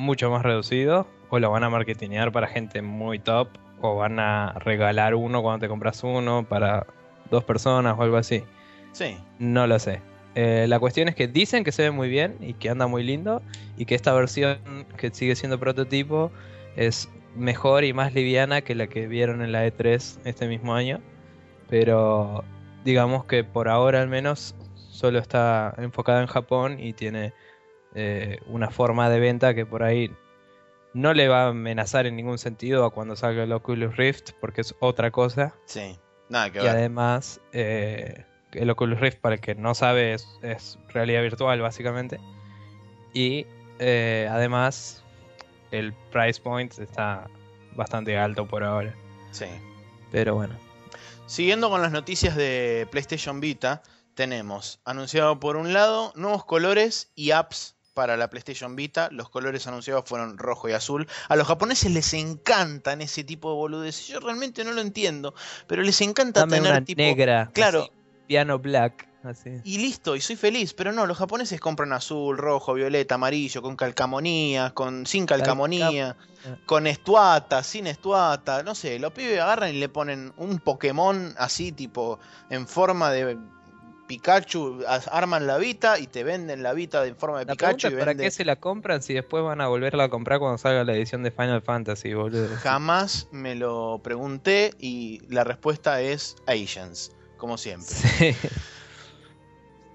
mucho 0.00 0.30
más 0.30 0.42
reducido. 0.42 1.06
O 1.28 1.38
lo 1.38 1.50
van 1.50 1.62
a 1.62 1.70
marketinear 1.70 2.32
para 2.32 2.48
gente 2.48 2.82
muy 2.82 3.18
top. 3.18 3.48
O 3.80 3.96
van 3.96 4.18
a 4.18 4.52
regalar 4.58 5.14
uno 5.14 5.42
cuando 5.42 5.60
te 5.60 5.68
compras 5.68 6.02
uno 6.02 6.44
para 6.48 6.86
dos 7.30 7.44
personas 7.44 7.96
o 7.98 8.02
algo 8.02 8.16
así. 8.16 8.42
Sí. 8.92 9.16
No 9.38 9.66
lo 9.66 9.78
sé. 9.78 10.00
Eh, 10.34 10.66
la 10.68 10.78
cuestión 10.78 11.08
es 11.08 11.14
que 11.14 11.28
dicen 11.28 11.64
que 11.64 11.72
se 11.72 11.82
ve 11.82 11.90
muy 11.90 12.08
bien 12.08 12.36
y 12.40 12.54
que 12.54 12.70
anda 12.70 12.86
muy 12.86 13.04
lindo. 13.04 13.42
Y 13.76 13.84
que 13.84 13.94
esta 13.94 14.12
versión 14.12 14.58
que 14.96 15.10
sigue 15.10 15.36
siendo 15.36 15.60
prototipo 15.60 16.32
es 16.76 17.08
mejor 17.36 17.84
y 17.84 17.92
más 17.92 18.12
liviana 18.14 18.62
que 18.62 18.74
la 18.74 18.88
que 18.88 19.06
vieron 19.06 19.42
en 19.42 19.52
la 19.52 19.66
E3 19.66 20.18
este 20.24 20.48
mismo 20.48 20.74
año. 20.74 21.00
Pero 21.68 22.44
digamos 22.84 23.24
que 23.26 23.44
por 23.44 23.68
ahora 23.68 24.02
al 24.02 24.08
menos 24.08 24.54
solo 24.74 25.18
está 25.18 25.74
enfocada 25.78 26.20
en 26.20 26.26
Japón 26.26 26.80
y 26.80 26.92
tiene 26.92 27.32
eh, 27.94 28.38
una 28.46 28.70
forma 28.70 29.08
de 29.10 29.20
venta 29.20 29.54
que 29.54 29.66
por 29.66 29.82
ahí 29.82 30.10
no 30.92 31.14
le 31.14 31.28
va 31.28 31.44
a 31.44 31.48
amenazar 31.48 32.06
en 32.06 32.16
ningún 32.16 32.38
sentido 32.38 32.84
a 32.84 32.90
cuando 32.90 33.16
salga 33.16 33.44
el 33.44 33.52
Oculus 33.52 33.96
Rift 33.96 34.32
porque 34.40 34.60
es 34.62 34.74
otra 34.80 35.10
cosa. 35.10 35.54
Sí, 35.66 35.98
nada 36.28 36.50
que 36.50 36.58
Y 36.58 36.62
ver. 36.62 36.70
además, 36.70 37.40
eh, 37.52 38.24
el 38.52 38.70
Oculus 38.70 39.00
Rift, 39.00 39.18
para 39.18 39.36
el 39.36 39.40
que 39.40 39.54
no 39.54 39.74
sabe, 39.74 40.14
es, 40.14 40.26
es 40.42 40.78
realidad 40.88 41.22
virtual 41.22 41.60
básicamente. 41.60 42.20
Y 43.12 43.46
eh, 43.78 44.28
además, 44.30 45.02
el 45.70 45.92
price 46.12 46.40
point 46.40 46.76
está 46.78 47.28
bastante 47.76 48.18
alto 48.18 48.46
por 48.46 48.64
ahora. 48.64 48.94
Sí. 49.30 49.46
Pero 50.10 50.34
bueno. 50.34 50.56
Siguiendo 51.26 51.70
con 51.70 51.80
las 51.82 51.92
noticias 51.92 52.34
de 52.34 52.88
PlayStation 52.90 53.38
Vita, 53.40 53.82
tenemos 54.14 54.80
anunciado 54.84 55.38
por 55.38 55.56
un 55.56 55.72
lado 55.72 56.12
nuevos 56.16 56.44
colores 56.44 57.12
y 57.14 57.30
apps 57.30 57.76
para 58.00 58.16
la 58.16 58.30
PlayStation 58.30 58.76
Vita. 58.76 59.10
Los 59.12 59.28
colores 59.28 59.66
anunciados 59.66 60.06
fueron 60.06 60.38
rojo 60.38 60.70
y 60.70 60.72
azul. 60.72 61.06
A 61.28 61.36
los 61.36 61.46
japoneses 61.46 61.92
les 61.92 62.14
encantan 62.14 63.02
ese 63.02 63.24
tipo 63.24 63.50
de 63.50 63.56
boludeces. 63.56 64.08
Yo 64.08 64.20
realmente 64.20 64.64
no 64.64 64.72
lo 64.72 64.80
entiendo, 64.80 65.34
pero 65.66 65.82
les 65.82 66.00
encanta 66.00 66.40
Dame 66.40 66.56
tener 66.56 66.72
una 66.72 66.82
tipo 66.82 67.02
negra. 67.02 67.50
Claro. 67.52 67.82
así, 67.82 67.92
piano 68.26 68.58
black. 68.58 69.06
Así. 69.22 69.50
y 69.64 69.76
listo, 69.76 70.16
y 70.16 70.22
soy 70.22 70.36
feliz, 70.36 70.72
pero 70.72 70.92
no, 70.92 71.04
los 71.04 71.18
japoneses 71.18 71.60
compran 71.60 71.92
azul, 71.92 72.38
rojo, 72.38 72.72
violeta, 72.72 73.16
amarillo, 73.16 73.60
con 73.60 73.76
calcamonía, 73.76 74.70
con 74.70 75.04
sin 75.04 75.26
calcamonía, 75.26 76.16
con 76.64 76.86
estuata, 76.86 77.62
sin 77.62 77.86
estuata, 77.86 78.62
no 78.62 78.74
sé, 78.74 78.98
los 78.98 79.12
pibes 79.12 79.38
agarran 79.38 79.74
y 79.74 79.78
le 79.78 79.90
ponen 79.90 80.32
un 80.38 80.58
Pokémon 80.58 81.34
así 81.36 81.70
tipo 81.70 82.18
en 82.48 82.66
forma 82.66 83.10
de 83.10 83.36
Pikachu, 84.10 84.80
arman 85.12 85.46
la 85.46 85.56
Vita 85.56 86.00
y 86.00 86.08
te 86.08 86.24
venden 86.24 86.64
la 86.64 86.72
Vita 86.72 87.06
en 87.06 87.14
forma 87.14 87.38
de 87.38 87.44
La 87.44 87.52
Pikachu 87.52 87.88
y 87.88 87.90
para 87.92 88.16
qué 88.16 88.32
se 88.32 88.44
la 88.44 88.56
compran 88.56 89.04
si 89.04 89.14
después 89.14 89.44
van 89.44 89.60
a 89.60 89.68
volverla 89.68 90.02
a 90.02 90.08
comprar 90.08 90.40
cuando 90.40 90.58
salga 90.58 90.82
la 90.82 90.94
edición 90.94 91.22
de 91.22 91.30
Final 91.30 91.62
Fantasy, 91.62 92.12
boludo. 92.12 92.48
Jamás 92.56 93.28
me 93.30 93.54
lo 93.54 94.00
pregunté 94.02 94.74
y 94.80 95.20
la 95.28 95.44
respuesta 95.44 96.00
es 96.00 96.34
Asians, 96.48 97.12
como 97.36 97.56
siempre. 97.56 97.86
Sí. 97.94 98.34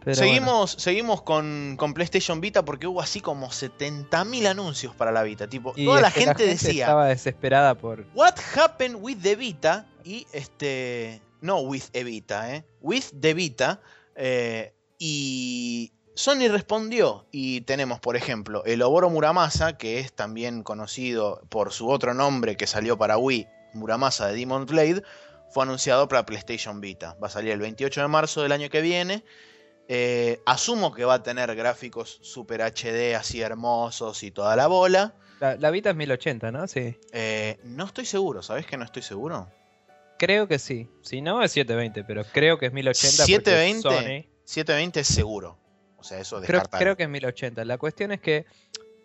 Pero 0.06 0.18
seguimos 0.18 0.76
seguimos 0.78 1.24
con, 1.24 1.78
con 1.78 1.96
PlayStation 1.96 2.40
Vita 2.40 2.64
porque 2.64 2.86
hubo 2.86 3.02
así 3.02 3.22
como 3.22 3.50
70.000 3.50 4.46
anuncios 4.46 4.96
para 4.96 5.12
la 5.12 5.24
Vita. 5.24 5.48
Tipo. 5.48 5.74
Y 5.76 5.86
toda 5.86 6.00
la 6.00 6.10
es 6.10 6.14
que 6.14 6.26
gente, 6.26 6.46
decía, 6.46 6.86
Estaba 6.86 7.08
desesperada 7.08 7.76
por. 7.76 8.06
What 8.14 8.36
happened 8.56 8.98
with 9.02 9.18
the 9.24 9.36
Vita? 9.36 9.88
Y 10.04 10.28
este. 10.32 11.24
No 11.42 11.60
with 11.62 11.84
Evita, 11.94 12.56
¿eh? 12.56 12.66
With 12.82 13.06
the 13.20 13.34
Vita. 13.34 13.82
Eh, 14.16 14.74
y 14.98 15.94
Sony 16.16 16.48
respondió. 16.50 17.28
Y 17.32 17.62
tenemos, 17.62 18.00
por 18.00 18.16
ejemplo, 18.16 18.64
el 18.66 18.82
Oboro 18.82 19.10
Muramasa, 19.10 19.78
que 19.78 20.00
es 20.00 20.14
también 20.14 20.64
conocido 20.64 21.42
por 21.50 21.72
su 21.72 21.90
otro 21.90 22.14
nombre 22.14 22.56
que 22.56 22.68
salió 22.68 22.98
para 22.98 23.18
Wii, 23.18 23.48
Muramasa 23.74 24.28
de 24.28 24.36
Demon 24.36 24.66
Blade, 24.66 25.04
fue 25.52 25.64
anunciado 25.64 26.08
para 26.08 26.26
PlayStation 26.26 26.82
Vita. 26.82 27.18
Va 27.22 27.28
a 27.28 27.30
salir 27.30 27.52
el 27.52 27.60
28 27.60 28.02
de 28.02 28.08
marzo 28.08 28.42
del 28.42 28.52
año 28.52 28.70
que 28.70 28.82
viene. 28.82 29.24
Eh, 29.88 30.42
asumo 30.46 30.94
que 30.94 31.06
va 31.06 31.16
a 31.16 31.24
tener 31.24 31.54
gráficos 31.56 32.18
Super 32.24 32.62
HD 32.62 33.16
así 33.16 33.42
hermosos 33.42 34.24
y 34.24 34.32
toda 34.32 34.56
la 34.56 34.68
bola. 34.68 35.14
La, 35.40 35.58
la 35.58 35.70
Vita 35.70 35.92
es 35.92 35.96
1080, 35.96 36.52
¿no? 36.52 36.68
Sí. 36.68 36.98
Eh, 37.12 37.60
no 37.64 37.86
estoy 37.86 38.06
seguro, 38.06 38.42
¿sabes 38.42 38.66
que 38.66 38.78
no 38.78 38.86
estoy 38.86 39.02
seguro? 39.02 39.48
Creo 40.18 40.48
que 40.48 40.60
sí. 40.60 40.88
Si 41.02 41.22
no, 41.22 41.44
es 41.44 41.52
720, 41.52 42.04
pero 42.06 42.24
creo 42.32 42.58
que 42.58 42.68
es 42.68 42.74
1080. 42.74 43.24
porque 43.24 43.34
720. 43.34 43.82
Sony- 43.82 44.26
720 44.46 45.00
es 45.02 45.08
seguro. 45.08 45.58
O 45.98 46.04
sea, 46.04 46.20
eso 46.20 46.40
Creo, 46.42 46.62
creo 46.80 46.96
que 46.98 47.04
es 47.04 47.10
1080. 47.10 47.66
La 47.66 47.78
cuestión 47.78 48.12
es 48.12 48.22
que 48.22 48.46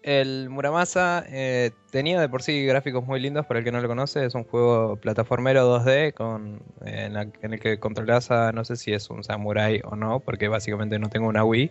el 0.02 0.48
Muramasa 0.50 1.24
eh, 1.28 1.72
tenía 1.90 2.20
de 2.20 2.28
por 2.28 2.42
sí 2.42 2.64
gráficos 2.64 3.04
muy 3.04 3.20
lindos. 3.20 3.44
Para 3.46 3.58
el 3.58 3.64
que 3.64 3.72
no 3.72 3.80
lo 3.80 3.88
conoce, 3.88 4.24
es 4.24 4.34
un 4.34 4.44
juego 4.44 4.96
plataformero 4.96 5.66
2D 5.80 6.12
con, 6.14 6.62
eh, 6.84 7.04
en, 7.06 7.14
la- 7.14 7.22
en 7.42 7.52
el 7.54 7.60
que 7.60 7.78
controlas 7.78 8.30
a 8.30 8.52
no 8.52 8.64
sé 8.64 8.76
si 8.76 8.92
es 8.92 9.10
un 9.10 9.24
samurai 9.24 9.80
o 9.84 9.96
no, 9.96 10.20
porque 10.20 10.48
básicamente 10.48 10.98
no 10.98 11.08
tengo 11.08 11.26
una 11.28 11.44
Wii. 11.44 11.70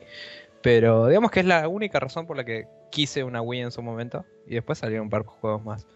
Pero 0.61 1.07
digamos 1.07 1.31
que 1.31 1.39
es 1.39 1.45
la 1.45 1.67
única 1.67 1.99
razón 1.99 2.27
por 2.27 2.35
la 2.37 2.43
que 2.43 2.67
quise 2.91 3.23
una 3.23 3.41
Wii 3.41 3.61
en 3.61 3.71
su 3.71 3.81
momento. 3.81 4.25
Y 4.47 4.55
después 4.55 4.77
salieron 4.79 5.05
un 5.05 5.09
par 5.09 5.21
de 5.23 5.27
juegos 5.29 5.63
más. 5.63 5.87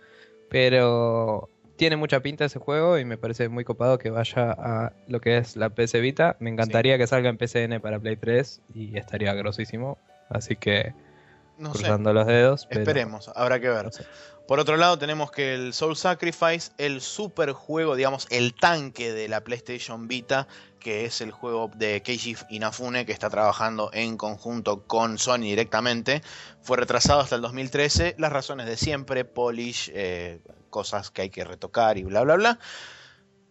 Pero 0.50 1.50
tiene 1.84 1.98
mucha 1.98 2.22
pinta 2.22 2.46
ese 2.46 2.60
juego 2.60 2.98
y 2.98 3.04
me 3.04 3.18
parece 3.18 3.50
muy 3.50 3.66
copado 3.66 3.98
que 3.98 4.10
vaya 4.10 4.56
a 4.58 4.94
lo 5.10 5.20
que 5.20 5.36
es 5.36 5.58
la 5.58 5.70
PC 5.70 6.00
Vita. 6.00 6.38
Me 6.40 6.50
encantaría 6.50 6.98
que 6.98 7.08
salga 7.08 7.28
en 7.28 7.36
PCN 7.36 7.82
para 7.82 8.00
Play 8.00 8.16
3 8.16 8.62
y 8.74 8.98
estaría 8.98 9.34
grosísimo. 9.34 9.98
Así 10.30 10.56
que 10.56 10.94
no 11.58 11.74
sé. 11.74 11.80
cruzando 11.80 12.14
los 12.14 12.26
dedos. 12.26 12.68
pero 12.68 12.84
Esperemos, 12.84 13.30
habrá 13.36 13.60
que 13.60 13.68
ver. 13.68 13.84
no 13.84 13.92
sé. 13.92 14.06
Por 14.48 14.62
otro 14.62 14.78
lado, 14.78 14.98
tenemos 14.98 15.30
que 15.30 15.56
el 15.56 15.74
Soul 15.74 15.98
Sacrifice, 15.98 16.72
el 16.78 17.02
super 17.02 17.52
juego, 17.52 17.98
digamos, 17.98 18.28
el 18.30 18.54
tanque 18.54 19.12
de 19.12 19.28
la 19.28 19.42
PlayStation 19.42 20.08
Vita, 20.08 20.48
que 20.80 21.04
es 21.04 21.20
el 21.20 21.32
juego 21.32 21.70
de 21.76 22.02
Keiji 22.02 22.38
Inafune, 22.50 23.06
que 23.06 23.12
está 23.12 23.30
trabajando 23.30 23.90
en 23.92 24.16
conjunto 24.16 24.84
con 24.88 25.18
Sony 25.18 25.40
directamente, 25.40 26.22
fue 26.62 26.78
retrasado 26.78 27.20
hasta 27.20 27.36
el 27.36 27.42
2013. 27.42 28.16
Las 28.20 28.32
razones 28.32 28.68
de 28.68 28.78
siempre, 28.78 29.26
polish, 29.26 29.92
eh, 29.94 30.40
cosas 30.74 31.12
que 31.12 31.22
hay 31.22 31.30
que 31.30 31.44
retocar 31.46 31.98
y 32.00 32.04
bla, 32.04 32.24
bla, 32.24 32.36
bla. 32.36 32.60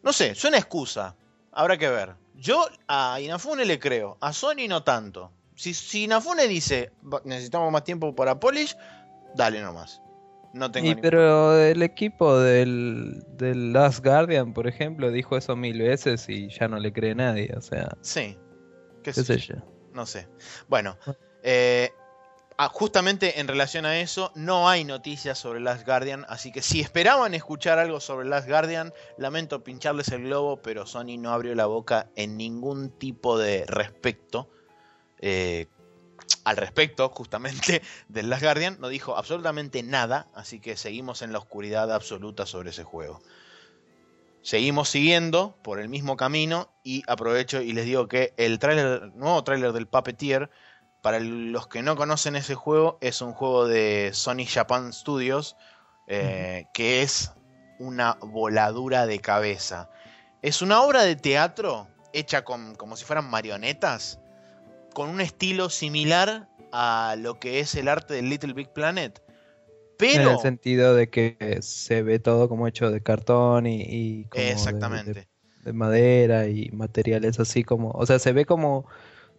No 0.03 0.13
sé, 0.13 0.35
suena 0.35 0.59
excusa. 0.59 1.15
Habrá 1.53 1.79
que 1.79 1.89
ver. 1.89 2.17
Yo 2.35 2.67
a 2.89 3.21
Inafune 3.21 3.65
le 3.65 3.79
creo, 3.79 4.19
a 4.21 4.33
Sony 4.33 4.67
no 4.69 4.83
tanto. 4.83 5.31
Si, 5.55 5.73
si 5.75 6.05
Inafune 6.05 6.49
dice, 6.49 6.91
"Va- 7.03 7.23
necesitamos 7.25 7.71
más 7.71 7.85
tiempo 7.85 8.13
para 8.15 8.41
polish, 8.41 8.77
dale 9.37 9.61
nomás. 9.63 10.03
No 10.53 10.71
tengo 10.73 10.89
ningún 10.89 11.03
pero 11.03 11.57
el 11.57 11.83
equipo 11.83 12.39
del, 12.41 13.23
del 13.39 13.73
Last 13.73 14.05
Guardian, 14.05 14.53
por 14.53 14.67
ejemplo, 14.67 15.11
dijo 15.13 15.37
eso 15.37 15.55
mil 15.55 15.79
veces 15.81 16.29
y 16.29 16.49
ya 16.49 16.67
no 16.69 16.79
le 16.81 16.93
cree 16.93 17.15
nadie. 17.15 17.55
O 17.57 17.61
sea, 17.61 17.97
Sí. 18.01 18.37
¿Qué 19.05 19.13
qué 19.13 19.23
sé 19.25 19.39
yo. 19.39 19.55
No 19.95 20.05
sé. 20.07 20.29
Bueno, 20.69 20.97
eh, 21.43 21.91
ah, 22.65 22.69
justamente 22.69 23.41
en 23.41 23.49
relación 23.49 23.87
a 23.87 24.01
eso, 24.01 24.31
no 24.35 24.69
hay 24.69 24.85
noticias 24.85 25.39
sobre 25.39 25.61
Last 25.61 25.85
Guardian. 25.87 26.25
Así 26.29 26.53
que 26.53 26.63
si 26.63 26.81
esperaban 26.81 27.35
escuchar 27.35 27.79
algo 27.79 28.01
sobre 28.01 28.29
Last 28.29 28.49
Guardian, 28.49 28.93
lamento 29.19 29.65
pincharles 29.65 30.09
el 30.09 30.25
globo, 30.25 30.63
pero 30.63 30.87
Sony 30.87 31.19
no 31.19 31.33
abrió 31.33 31.55
la 31.55 31.67
boca 31.67 32.11
en 32.15 32.37
ningún 32.37 32.91
tipo 32.91 33.39
de 33.39 33.65
respecto. 33.67 34.51
eh, 35.19 35.67
al 36.45 36.57
respecto, 36.57 37.09
justamente, 37.09 37.83
del 38.09 38.31
Last 38.31 38.43
Guardian, 38.43 38.77
no 38.81 38.89
dijo 38.89 39.17
absolutamente 39.17 39.83
nada. 39.83 40.29
Así 40.35 40.61
que 40.61 40.77
seguimos 40.77 41.23
en 41.23 41.33
la 41.33 41.39
oscuridad 41.39 41.93
absoluta 41.93 42.47
sobre 42.47 42.71
ese 42.71 42.85
juego. 42.85 43.23
Seguimos 44.43 44.89
siguiendo 44.89 45.57
por 45.63 45.79
el 45.79 45.89
mismo 45.89 46.17
camino 46.17 46.69
y 46.83 47.05
aprovecho 47.07 47.63
y 47.63 47.73
les 47.73 47.85
digo 47.85 48.09
que 48.09 48.35
el 48.37 48.59
tráiler, 48.59 49.13
nuevo 49.15 49.45
tráiler 49.45 49.73
del 49.73 49.87
Puppeteer, 49.87 50.51
para 51.03 51.21
los 51.21 51.67
que 51.67 51.83
no 51.83 51.97
conocen 51.97 52.37
ese 52.37 52.55
juego, 52.55 52.97
es 53.01 53.21
un 53.21 53.33
juego 53.33 53.67
de 53.69 54.11
Sony 54.15 54.47
Japan 54.49 54.93
Studios 54.93 55.57
eh, 56.07 56.67
que 56.73 57.03
es 57.03 57.33
una 57.79 58.17
voladura 58.21 59.07
de 59.07 59.19
cabeza. 59.19 59.91
Es 60.43 60.63
una 60.63 60.83
obra 60.83 61.03
de 61.03 61.17
teatro 61.17 61.89
hecha 62.13 62.45
con, 62.45 62.75
como 62.77 62.97
si 62.97 63.05
fueran 63.05 63.29
marionetas, 63.29 64.21
con 64.95 65.09
un 65.09 65.21
estilo 65.21 65.71
similar 65.71 66.49
a 66.73 67.17
lo 67.19 67.39
que 67.39 67.61
es 67.61 67.75
el 67.75 67.89
arte 67.89 68.15
del 68.15 68.29
Little 68.31 68.53
Big 68.53 68.73
Planet. 68.73 69.23
En 69.29 69.97
Pero... 69.99 70.31
el 70.33 70.39
sentido 70.39 70.95
de 70.95 71.09
que 71.11 71.59
se 71.63 72.03
ve 72.03 72.19
todo 72.19 72.49
como 72.49 72.67
hecho 72.67 72.91
de 72.91 73.03
cartón 73.03 73.67
y, 73.67 73.83
y 73.83 74.25
como 74.25 74.43
de- 74.45 74.51
Exactamente. 74.53 75.13
de, 75.13 75.29
de 75.65 75.73
madera 75.73 76.49
y 76.49 76.71
materiales 76.71 77.39
así 77.39 77.63
como. 77.63 77.91
O 77.93 78.05
sea, 78.07 78.19
se 78.19 78.33
ve 78.33 78.45
como 78.45 78.87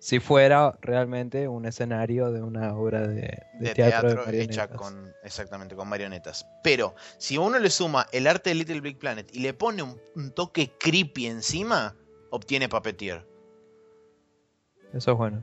si 0.04 0.20
fuera 0.20 0.78
realmente 0.82 1.48
un 1.48 1.66
escenario 1.66 2.30
de 2.34 2.42
una 2.42 2.76
obra 2.76 3.08
de, 3.08 3.22
de 3.54 3.70
de 3.70 3.74
teatro, 3.74 4.10
teatro, 4.10 4.32
de 4.34 4.44
hecha 4.44 4.68
con 4.68 5.14
exactamente 5.24 5.78
con 5.78 5.88
marionetas. 5.88 6.46
Pero 6.62 6.94
si 7.18 7.38
uno 7.38 7.58
le 7.58 7.70
suma 7.70 8.08
el 8.12 8.28
arte 8.28 8.50
de 8.50 8.56
Little 8.56 8.82
Big 8.82 9.00
Planet 9.00 9.30
y 9.32 9.40
le 9.40 9.54
pone 9.54 9.82
un, 9.82 9.98
un 10.18 10.32
toque 10.32 10.74
creepy 10.78 11.28
encima, 11.28 11.96
obtiene 12.32 12.68
Puppeteer. 12.68 13.26
Eso 14.92 15.12
es 15.14 15.18
bueno. 15.18 15.42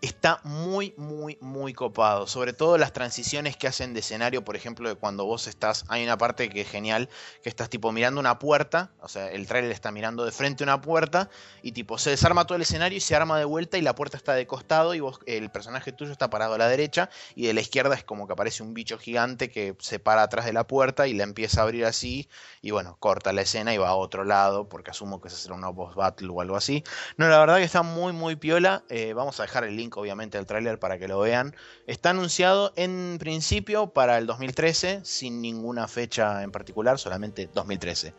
Está 0.00 0.40
muy, 0.44 0.94
muy, 0.96 1.36
muy 1.40 1.74
copado. 1.74 2.26
Sobre 2.26 2.52
todo 2.52 2.78
las 2.78 2.92
transiciones 2.92 3.56
que 3.56 3.66
hacen 3.66 3.92
de 3.92 4.00
escenario, 4.00 4.44
por 4.44 4.56
ejemplo, 4.56 4.88
de 4.88 4.94
cuando 4.94 5.24
vos 5.26 5.46
estás. 5.46 5.84
Hay 5.88 6.02
una 6.02 6.16
parte 6.16 6.48
que 6.48 6.62
es 6.62 6.68
genial, 6.68 7.08
que 7.42 7.48
estás 7.48 7.68
tipo 7.68 7.92
mirando 7.92 8.20
una 8.20 8.38
puerta. 8.38 8.90
O 9.00 9.08
sea, 9.08 9.30
el 9.30 9.46
trailer 9.46 9.70
está 9.70 9.92
mirando 9.92 10.24
de 10.24 10.32
frente 10.32 10.64
una 10.64 10.80
puerta. 10.80 11.28
Y 11.62 11.72
tipo, 11.72 11.98
se 11.98 12.10
desarma 12.10 12.46
todo 12.46 12.56
el 12.56 12.62
escenario 12.62 12.96
y 12.96 13.00
se 13.00 13.14
arma 13.14 13.38
de 13.38 13.44
vuelta. 13.44 13.78
Y 13.78 13.82
la 13.82 13.94
puerta 13.94 14.16
está 14.16 14.34
de 14.34 14.46
costado. 14.46 14.94
Y 14.94 15.00
vos, 15.00 15.20
el 15.26 15.50
personaje 15.50 15.92
tuyo 15.92 16.12
está 16.12 16.30
parado 16.30 16.54
a 16.54 16.58
la 16.58 16.68
derecha. 16.68 17.10
Y 17.34 17.46
de 17.46 17.54
la 17.54 17.60
izquierda 17.60 17.94
es 17.94 18.04
como 18.04 18.26
que 18.26 18.32
aparece 18.32 18.62
un 18.62 18.74
bicho 18.74 18.98
gigante 18.98 19.50
que 19.50 19.76
se 19.80 19.98
para 19.98 20.22
atrás 20.22 20.46
de 20.46 20.52
la 20.52 20.66
puerta 20.66 21.08
y 21.08 21.14
la 21.14 21.24
empieza 21.24 21.60
a 21.60 21.64
abrir 21.64 21.84
así. 21.84 22.28
Y 22.62 22.70
bueno, 22.70 22.96
corta 23.00 23.32
la 23.32 23.42
escena 23.42 23.74
y 23.74 23.78
va 23.78 23.88
a 23.88 23.94
otro 23.94 24.24
lado. 24.24 24.68
Porque 24.68 24.90
asumo 24.90 25.20
que 25.20 25.28
se 25.28 25.36
hacer 25.36 25.52
una 25.52 25.68
boss 25.68 25.94
battle 25.94 26.28
o 26.30 26.40
algo 26.40 26.56
así. 26.56 26.84
No, 27.16 27.28
la 27.28 27.38
verdad 27.38 27.58
que 27.58 27.64
está 27.64 27.82
muy, 27.82 28.12
muy 28.12 28.36
piola. 28.36 28.84
Eh, 28.88 29.12
vamos 29.12 29.38
a 29.40 29.42
dejar 29.42 29.64
el 29.64 29.76
link 29.76 29.89
obviamente 29.96 30.38
el 30.38 30.46
tráiler 30.46 30.78
para 30.78 30.98
que 30.98 31.08
lo 31.08 31.18
vean. 31.20 31.54
Está 31.86 32.10
anunciado 32.10 32.72
en 32.76 33.16
principio 33.18 33.88
para 33.88 34.18
el 34.18 34.26
2013, 34.26 35.00
sin 35.04 35.40
ninguna 35.40 35.88
fecha 35.88 36.42
en 36.42 36.52
particular, 36.52 36.98
solamente 36.98 37.48
2013. 37.52 38.14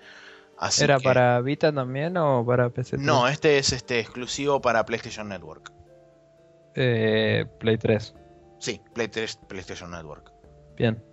¿Era 0.79 0.99
para 0.99 1.41
Vita 1.41 1.73
también 1.73 2.17
o 2.17 2.45
para 2.45 2.69
PC? 2.69 2.97
No, 2.97 3.27
este 3.27 3.57
es 3.57 3.73
este 3.73 3.99
exclusivo 3.99 4.61
para 4.61 4.85
PlayStation 4.85 5.27
Network. 5.27 5.71
Eh, 6.75 7.45
Play 7.59 7.77
3. 7.77 8.13
Sí, 8.59 8.79
Play 8.93 9.07
3, 9.07 9.39
PlayStation 9.47 9.89
Network. 9.89 10.31
Bien. 10.77 11.03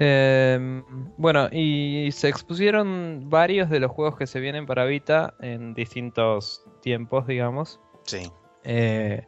Em, 0.00 0.84
bueno, 1.16 1.48
y 1.50 2.10
se 2.12 2.28
expusieron 2.28 3.28
varios 3.28 3.68
de 3.68 3.80
los 3.80 3.90
juegos 3.90 4.16
que 4.16 4.26
se 4.26 4.38
vienen 4.38 4.66
para 4.66 4.84
Vita 4.84 5.34
en 5.40 5.74
distintos 5.74 6.64
tiempos, 6.82 7.26
digamos. 7.26 7.80
Sí. 8.04 8.30
Eh, 8.70 9.26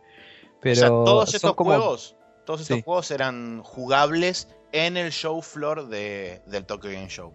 pero 0.61 1.05
todos 1.05 1.34
estos 1.34 1.53
juegos, 1.53 2.16
todos 2.45 2.61
estos 2.61 2.82
juegos 2.82 3.11
eran 3.11 3.62
jugables 3.62 4.49
en 4.72 4.99
el 4.99 5.11
show 5.11 5.41
floor 5.41 5.88
de, 5.88 6.43
del 6.47 6.66
Tokyo 6.66 6.91
Game 6.91 7.09
Show. 7.09 7.32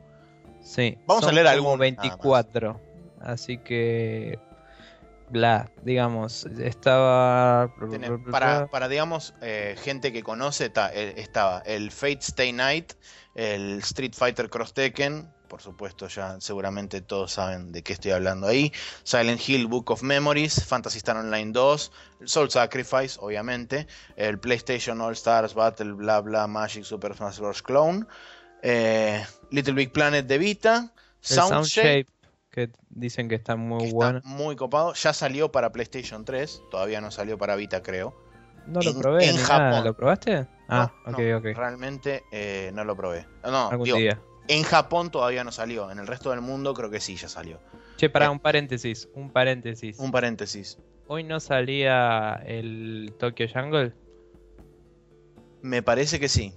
Sí. 0.61 0.97
Vamos 1.07 1.25
a 1.25 1.31
leer 1.31 1.47
algún 1.47 1.79
24. 1.79 2.79
Así 3.21 3.57
que 3.57 4.39
bla, 5.29 5.71
digamos, 5.81 6.45
estaba... 6.59 7.73
para, 8.31 8.67
para, 8.67 8.87
digamos, 8.87 9.33
eh, 9.41 9.75
gente 9.81 10.13
que 10.13 10.21
conoce, 10.21 10.71
eh, 10.93 11.13
estaba 11.17 11.59
el 11.65 11.91
Fate 11.91 12.19
Stay 12.21 12.53
Night, 12.53 12.93
el 13.33 13.79
Street 13.79 14.13
Fighter 14.13 14.49
Cross 14.49 14.73
Tekken, 14.73 15.33
por 15.47 15.61
supuesto 15.61 16.07
ya 16.07 16.39
seguramente 16.39 17.01
todos 17.01 17.33
saben 17.33 17.71
de 17.71 17.83
qué 17.83 17.93
estoy 17.93 18.11
hablando 18.11 18.47
ahí. 18.47 18.71
Silent 19.03 19.41
Hill 19.47 19.67
Book 19.67 19.91
of 19.91 20.03
Memories, 20.03 20.65
Fantasy 20.65 20.97
Star 20.97 21.17
Online 21.17 21.51
2, 21.51 21.91
Soul 22.25 22.49
Sacrifice, 22.49 23.17
obviamente, 23.19 23.87
el 24.15 24.39
PlayStation 24.39 25.01
All 25.01 25.13
Stars 25.13 25.53
Battle, 25.53 25.93
bla 25.93 26.21
bla, 26.21 26.47
Magic 26.47 26.83
Super 26.83 27.15
Smash 27.15 27.39
Bros. 27.39 27.61
Clone, 27.61 28.05
eh, 28.61 29.23
Little 29.51 29.73
Big 29.73 29.91
Planet 29.91 30.25
de 30.25 30.37
Vita, 30.37 30.93
Sound, 31.21 31.65
Shape, 31.65 32.07
que 32.51 32.71
dicen 32.89 33.27
que 33.27 33.35
está 33.35 33.55
muy 33.55 33.91
bueno. 33.91 34.21
muy 34.23 34.55
copado, 34.55 34.93
ya 34.93 35.13
salió 35.13 35.51
para 35.51 35.71
PlayStation 35.71 36.25
3, 36.25 36.63
todavía 36.71 37.01
no 37.01 37.11
salió 37.11 37.37
para 37.37 37.55
Vita 37.55 37.81
creo. 37.81 38.15
No 38.67 38.81
lo 38.81 38.97
probé. 38.97 39.29
En 39.29 39.37
Japón. 39.37 39.83
¿Lo 39.83 39.95
probaste? 39.95 40.47
Ah, 40.67 40.91
ok, 41.05 41.19
ok. 41.37 41.45
Realmente 41.55 42.23
eh, 42.31 42.71
no 42.73 42.83
lo 42.83 42.95
probé. 42.95 43.27
No, 43.43 43.69
Algún 43.69 43.85
día. 43.85 44.19
En 44.47 44.63
Japón 44.63 45.09
todavía 45.09 45.43
no 45.43 45.51
salió, 45.51 45.91
en 45.91 45.99
el 45.99 46.07
resto 46.07 46.29
del 46.29 46.41
mundo 46.41 46.73
creo 46.73 46.89
que 46.89 46.99
sí, 46.99 47.15
ya 47.15 47.27
salió. 47.27 47.59
Che, 47.97 48.09
para 48.09 48.25
eh, 48.25 48.29
un 48.29 48.39
paréntesis, 48.39 49.09
un 49.13 49.31
paréntesis. 49.31 49.97
Un 49.99 50.11
paréntesis. 50.11 50.77
¿Hoy 51.07 51.23
no 51.23 51.39
salía 51.39 52.41
el 52.45 53.13
Tokyo 53.17 53.47
Jungle? 53.51 53.93
Me 55.61 55.81
parece 55.81 56.19
que 56.19 56.29
sí. 56.29 56.53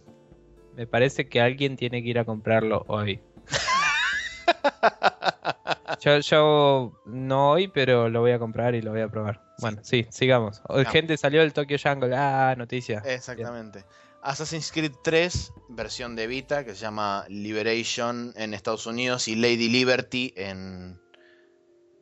Me 0.76 0.86
parece 0.86 1.28
que 1.28 1.40
alguien 1.40 1.76
tiene 1.76 2.02
que 2.02 2.08
ir 2.08 2.18
a 2.18 2.24
comprarlo 2.24 2.84
hoy. 2.88 3.20
yo, 6.00 6.92
no 7.06 7.50
hoy, 7.50 7.68
pero 7.68 8.08
lo 8.08 8.20
voy 8.20 8.32
a 8.32 8.38
comprar 8.38 8.74
y 8.74 8.82
lo 8.82 8.92
voy 8.92 9.00
a 9.00 9.08
probar. 9.08 9.40
Bueno, 9.58 9.80
sí, 9.82 10.06
sigamos. 10.10 10.62
Gente 10.90 11.16
salió 11.16 11.42
el 11.42 11.52
Tokyo 11.52 11.76
Jungle. 11.82 12.14
Ah, 12.14 12.54
noticia. 12.56 13.02
Exactamente. 13.04 13.84
Assassin's 14.22 14.72
Creed 14.72 14.92
3, 15.02 15.52
versión 15.68 16.16
de 16.16 16.26
Vita, 16.26 16.64
que 16.64 16.74
se 16.74 16.80
llama 16.80 17.24
Liberation 17.28 18.32
en 18.36 18.54
Estados 18.54 18.86
Unidos 18.86 19.28
y 19.28 19.36
Lady 19.36 19.68
Liberty 19.68 20.34
en, 20.36 21.00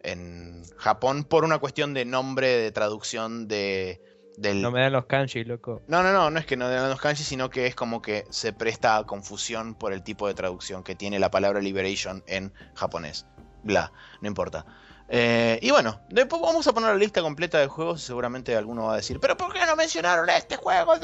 en 0.03 0.63
Japón, 0.77 1.25
por 1.25 1.45
una 1.45 1.59
cuestión 1.59 1.95
de 1.95 2.05
nombre 2.05 2.49
de 2.49 2.73
traducción 2.73 3.49
de, 3.49 4.01
del... 4.37 4.63
No 4.63 4.71
me 4.71 4.81
dan 4.81 4.93
los 4.93 5.07
kanji, 5.07 5.45
loco. 5.45 5.83
No, 5.89 6.03
no, 6.03 6.13
no, 6.13 6.31
no 6.31 6.39
es 6.39 6.47
que 6.47 6.57
no 6.57 6.67
me 6.67 6.75
dan 6.75 6.91
los 6.91 7.01
kanji, 7.01 7.23
sino 7.23 7.51
que 7.51 7.67
es 7.67 7.75
como 7.75 8.03
que 8.03 8.25
se 8.31 8.53
presta 8.53 8.97
a 8.97 9.05
confusión 9.05 9.75
por 9.75 9.93
el 9.93 10.03
tipo 10.03 10.27
de 10.27 10.35
traducción 10.35 10.83
que 10.83 10.95
tiene 10.95 11.19
la 11.19 11.31
palabra 11.31 11.61
Liberation 11.61 12.23
en 12.27 12.53
japonés. 12.75 13.27
Bla, 13.63 13.93
no 14.21 14.29
importa. 14.29 14.65
Eh, 15.09 15.61
y 15.63 15.71
bueno, 15.71 16.01
después 16.09 16.43
vamos 16.43 16.67
a 16.67 16.73
poner 16.73 16.91
la 16.91 16.97
lista 16.97 17.23
completa 17.23 17.59
de 17.59 17.69
juegos 17.69 18.03
y 18.03 18.07
seguramente 18.07 18.57
alguno 18.57 18.87
va 18.87 18.95
a 18.95 18.97
decir, 18.97 19.21
pero 19.21 19.37
¿por 19.37 19.53
qué 19.53 19.65
no 19.65 19.77
mencionaron 19.77 20.29
este 20.31 20.57
juego? 20.57 20.95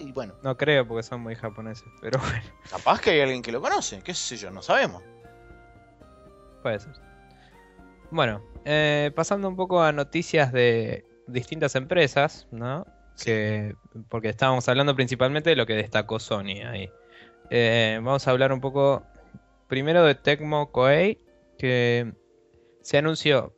Y 0.00 0.12
bueno. 0.12 0.34
No 0.42 0.56
creo 0.56 0.86
porque 0.86 1.02
son 1.02 1.20
muy 1.20 1.34
japoneses, 1.34 1.86
pero 2.00 2.18
bueno. 2.20 2.42
Capaz 2.70 3.00
que 3.00 3.10
hay 3.10 3.20
alguien 3.20 3.42
que 3.42 3.52
lo 3.52 3.60
conoce, 3.60 4.00
qué 4.02 4.14
sé 4.14 4.36
yo, 4.36 4.50
no 4.50 4.62
sabemos. 4.62 5.02
Puede 6.62 6.80
ser. 6.80 6.92
Bueno, 8.10 8.42
eh, 8.64 9.12
pasando 9.14 9.48
un 9.48 9.56
poco 9.56 9.82
a 9.82 9.92
noticias 9.92 10.52
de 10.52 11.04
distintas 11.26 11.74
empresas, 11.74 12.48
¿no? 12.50 12.86
Que, 13.22 13.74
porque 14.08 14.30
estábamos 14.30 14.66
hablando 14.68 14.96
principalmente 14.96 15.50
de 15.50 15.56
lo 15.56 15.66
que 15.66 15.74
destacó 15.74 16.18
Sony 16.18 16.62
ahí. 16.66 16.90
Eh, 17.50 18.00
vamos 18.02 18.26
a 18.26 18.30
hablar 18.30 18.52
un 18.52 18.60
poco 18.60 19.04
primero 19.68 20.04
de 20.04 20.14
Tecmo 20.14 20.72
Koei, 20.72 21.18
que 21.58 22.14
se 22.82 22.98
anunció 22.98 23.54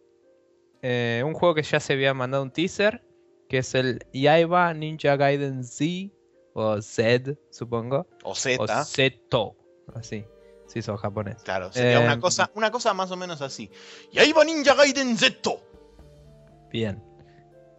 eh, 0.83 1.23
un 1.25 1.33
juego 1.35 1.55
que 1.55 1.63
ya 1.63 1.79
se 1.79 1.93
había 1.93 2.13
mandado 2.13 2.43
un 2.43 2.51
teaser, 2.51 3.05
que 3.49 3.59
es 3.59 3.75
el 3.75 4.05
Yaiba 4.13 4.75
Ninja 4.75 5.17
Gaiden 5.17 5.65
Z, 5.65 6.13
o 6.55 6.83
Z, 6.83 7.35
supongo. 7.51 8.07
O 8.25 8.35
Z. 8.35 8.61
O 8.61 8.85
Zeto, 8.85 9.57
así. 9.95 10.25
Si 10.67 10.83
son 10.83 10.97
japonés. 10.97 11.43
Claro, 11.43 11.73
sería 11.73 12.01
una, 12.01 12.15
eh, 12.15 12.21
cosa, 12.21 12.51
una 12.55 12.71
cosa 12.71 12.95
más 12.95 13.11
o 13.11 13.17
menos 13.17 13.43
así. 13.43 13.71
Yaiba 14.11 14.45
Ninja 14.45 14.75
Gaiden 14.75 15.17
Z. 15.17 15.51
Bien. 16.71 17.03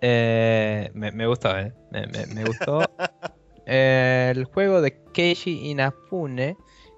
Eh, 0.02 0.92
me, 0.94 1.28
gustó, 1.28 1.58
¿eh? 1.58 1.74
Me, 1.92 2.44
gustó. 2.46 2.82
el 3.66 4.46
juego 4.46 4.82
de 4.82 5.02
Keiji 5.14 5.70
Inafune, 5.70 6.58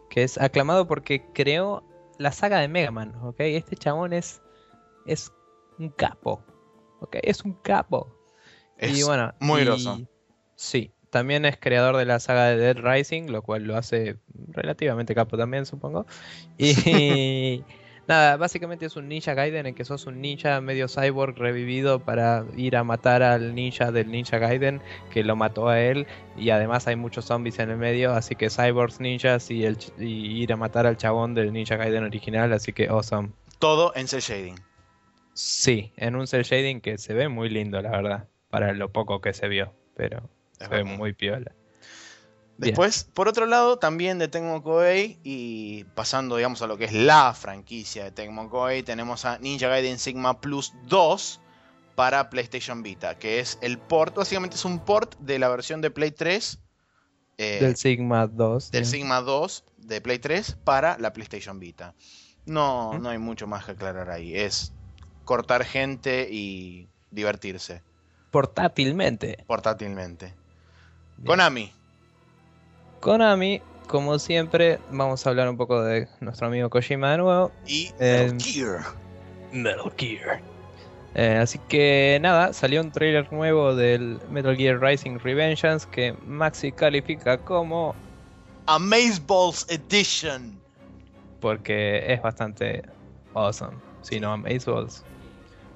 que 0.10 0.24
es 0.24 0.40
aclamado 0.40 0.88
porque 0.88 1.26
creó 1.34 1.84
la 2.18 2.32
saga 2.32 2.60
de 2.60 2.68
Mega 2.68 2.92
Man, 2.92 3.16
¿ok? 3.22 3.40
Este 3.40 3.76
chabón 3.76 4.14
es, 4.14 4.42
es 5.06 5.32
un 5.80 5.90
capo, 5.90 6.44
¿ok? 7.02 7.18
Es 7.24 7.44
un 7.44 7.54
capo. 7.54 8.16
y 8.80 9.04
bueno, 9.04 9.34
muy 9.40 9.64
groso. 9.64 10.00
Sí, 10.56 10.92
también 11.10 11.46
es 11.46 11.58
creador 11.58 11.98
de 11.98 12.06
la 12.06 12.20
saga 12.20 12.46
de 12.46 12.58
Dead 12.58 12.78
Rising, 12.78 13.28
lo 13.30 13.42
cual 13.42 13.64
lo 13.64 13.78
hace 13.78 14.18
relativamente 14.50 15.16
capo 15.16 15.38
también, 15.38 15.66
supongo. 15.66 16.06
Y 16.58 17.64
nada, 18.08 18.38
básicamente 18.38 18.86
es 18.86 18.96
un 18.96 19.08
Ninja 19.08 19.34
Gaiden 19.34 19.66
en 19.66 19.76
que 19.76 19.86
sos 19.86 20.06
un 20.06 20.22
ninja 20.22 20.62
medio 20.62 20.88
cyborg 20.88 21.38
revivido 21.38 22.00
para 22.00 22.46
ir 22.56 22.76
a 22.76 22.84
matar 22.84 23.24
al 23.24 23.56
ninja 23.56 23.92
del 23.92 24.12
Ninja 24.12 24.38
Gaiden 24.38 24.82
que 25.12 25.24
lo 25.24 25.36
mató 25.36 25.70
a 25.70 25.80
él. 25.80 26.08
Y 26.38 26.50
además 26.50 26.88
hay 26.88 26.96
muchos 26.96 27.26
zombies 27.26 27.60
en 27.60 27.70
el 27.70 27.78
medio, 27.78 28.14
así 28.14 28.36
que 28.36 28.50
cyborgs, 28.50 29.00
ninjas 29.00 29.50
y, 29.52 29.66
el, 29.66 29.78
ir 30.00 30.52
a 30.54 30.58
matar 30.58 30.86
al 30.86 30.98
chabón 30.98 31.34
del 31.34 31.54
Ninja 31.54 31.76
Gaiden 31.76 32.04
original, 32.04 32.54
así 32.54 32.74
que 32.74 32.88
awesome. 32.88 33.30
Todo 33.60 33.94
en 33.96 34.08
cel 34.08 34.22
shading. 34.22 34.56
Sí, 35.34 35.92
en 35.98 36.16
un 36.16 36.28
cel 36.28 36.44
shading 36.44 36.82
que 36.82 36.98
se 36.98 37.14
ve 37.14 37.28
muy 37.30 37.50
lindo, 37.50 37.82
la 37.82 37.92
verdad, 37.92 38.28
para 38.50 38.74
lo 38.74 38.92
poco 38.92 39.22
que 39.22 39.34
se 39.34 39.48
vio, 39.48 39.74
pero 39.96 40.30
se 40.52 40.68
ve 40.68 40.84
muy 40.84 41.14
piola. 41.14 41.52
Después, 42.58 43.04
por 43.14 43.28
otro 43.28 43.46
lado, 43.46 43.78
también 43.78 44.18
de 44.18 44.28
Tecmo 44.28 44.64
Koei 44.64 45.20
y 45.24 45.84
pasando, 45.96 46.38
digamos, 46.38 46.62
a 46.62 46.68
lo 46.68 46.78
que 46.78 46.86
es 46.86 46.94
la 46.94 47.34
franquicia 47.34 48.06
de 48.06 48.12
Tecmo 48.12 48.50
Koei, 48.50 48.82
tenemos 48.82 49.26
a 49.26 49.40
Ninja 49.40 49.68
Gaiden 49.68 50.00
Sigma 50.00 50.40
Plus 50.40 50.74
2 50.88 51.42
para 51.96 52.30
PlayStation 52.30 52.82
Vita, 52.82 53.18
que 53.18 53.40
es 53.40 53.58
el 53.62 53.78
port, 53.78 54.16
básicamente 54.16 54.56
es 54.56 54.66
un 54.66 54.80
port 54.80 55.18
de 55.20 55.40
la 55.40 55.50
versión 55.50 55.82
de 55.82 55.92
Play 55.92 56.12
3 56.12 56.60
eh, 57.38 57.60
del 57.62 57.76
Sigma 57.76 58.28
2. 58.28 58.72
Del 58.72 58.86
Sigma 58.86 59.22
2 59.22 59.64
de 59.78 60.02
Play 60.02 60.20
3 60.20 60.58
para 60.64 60.98
la 60.98 61.14
PlayStation 61.14 61.60
Vita. 61.60 61.94
No, 62.46 62.98
no 63.00 63.10
hay 63.10 63.18
mucho 63.18 63.48
más 63.48 63.66
que 63.66 63.72
aclarar 63.72 64.10
ahí. 64.10 64.36
Es 64.36 64.72
cortar 65.26 65.66
gente 65.66 66.28
y 66.32 66.88
divertirse. 67.12 67.82
Portátilmente. 68.32 69.44
Portátilmente. 69.48 70.34
Konami, 71.26 71.72
Konami, 73.00 73.62
como 73.88 74.18
siempre, 74.20 74.80
vamos 74.92 75.26
a 75.26 75.30
hablar 75.30 75.50
un 75.50 75.58
poco 75.58 75.82
de 75.84 76.08
nuestro 76.20 76.48
amigo 76.48 76.70
Kojima 76.70 77.12
de 77.12 77.18
nuevo. 77.18 77.52
Y 77.68 77.92
Metal 78.00 78.38
Gear. 78.40 78.80
Metal 79.52 79.94
Gear. 79.98 80.42
Eh, 81.14 81.38
así 81.42 81.60
que 81.70 82.20
nada, 82.22 82.52
salió 82.52 82.82
un 82.82 82.92
trailer 82.92 83.32
nuevo 83.32 83.74
del 83.74 84.20
Metal 84.30 84.56
Gear 84.58 84.82
Rising 84.82 85.20
Revengeance 85.20 85.88
que 85.90 86.14
Maxi 86.26 86.72
califica 86.74 87.38
como 87.38 87.96
Amazeballs 88.66 89.66
Edition. 89.70 90.60
porque 91.40 92.12
es 92.12 92.22
bastante 92.22 92.84
awesome. 93.34 93.78
Si 94.02 94.20
no 94.20 94.34
Amazeballs, 94.34 95.04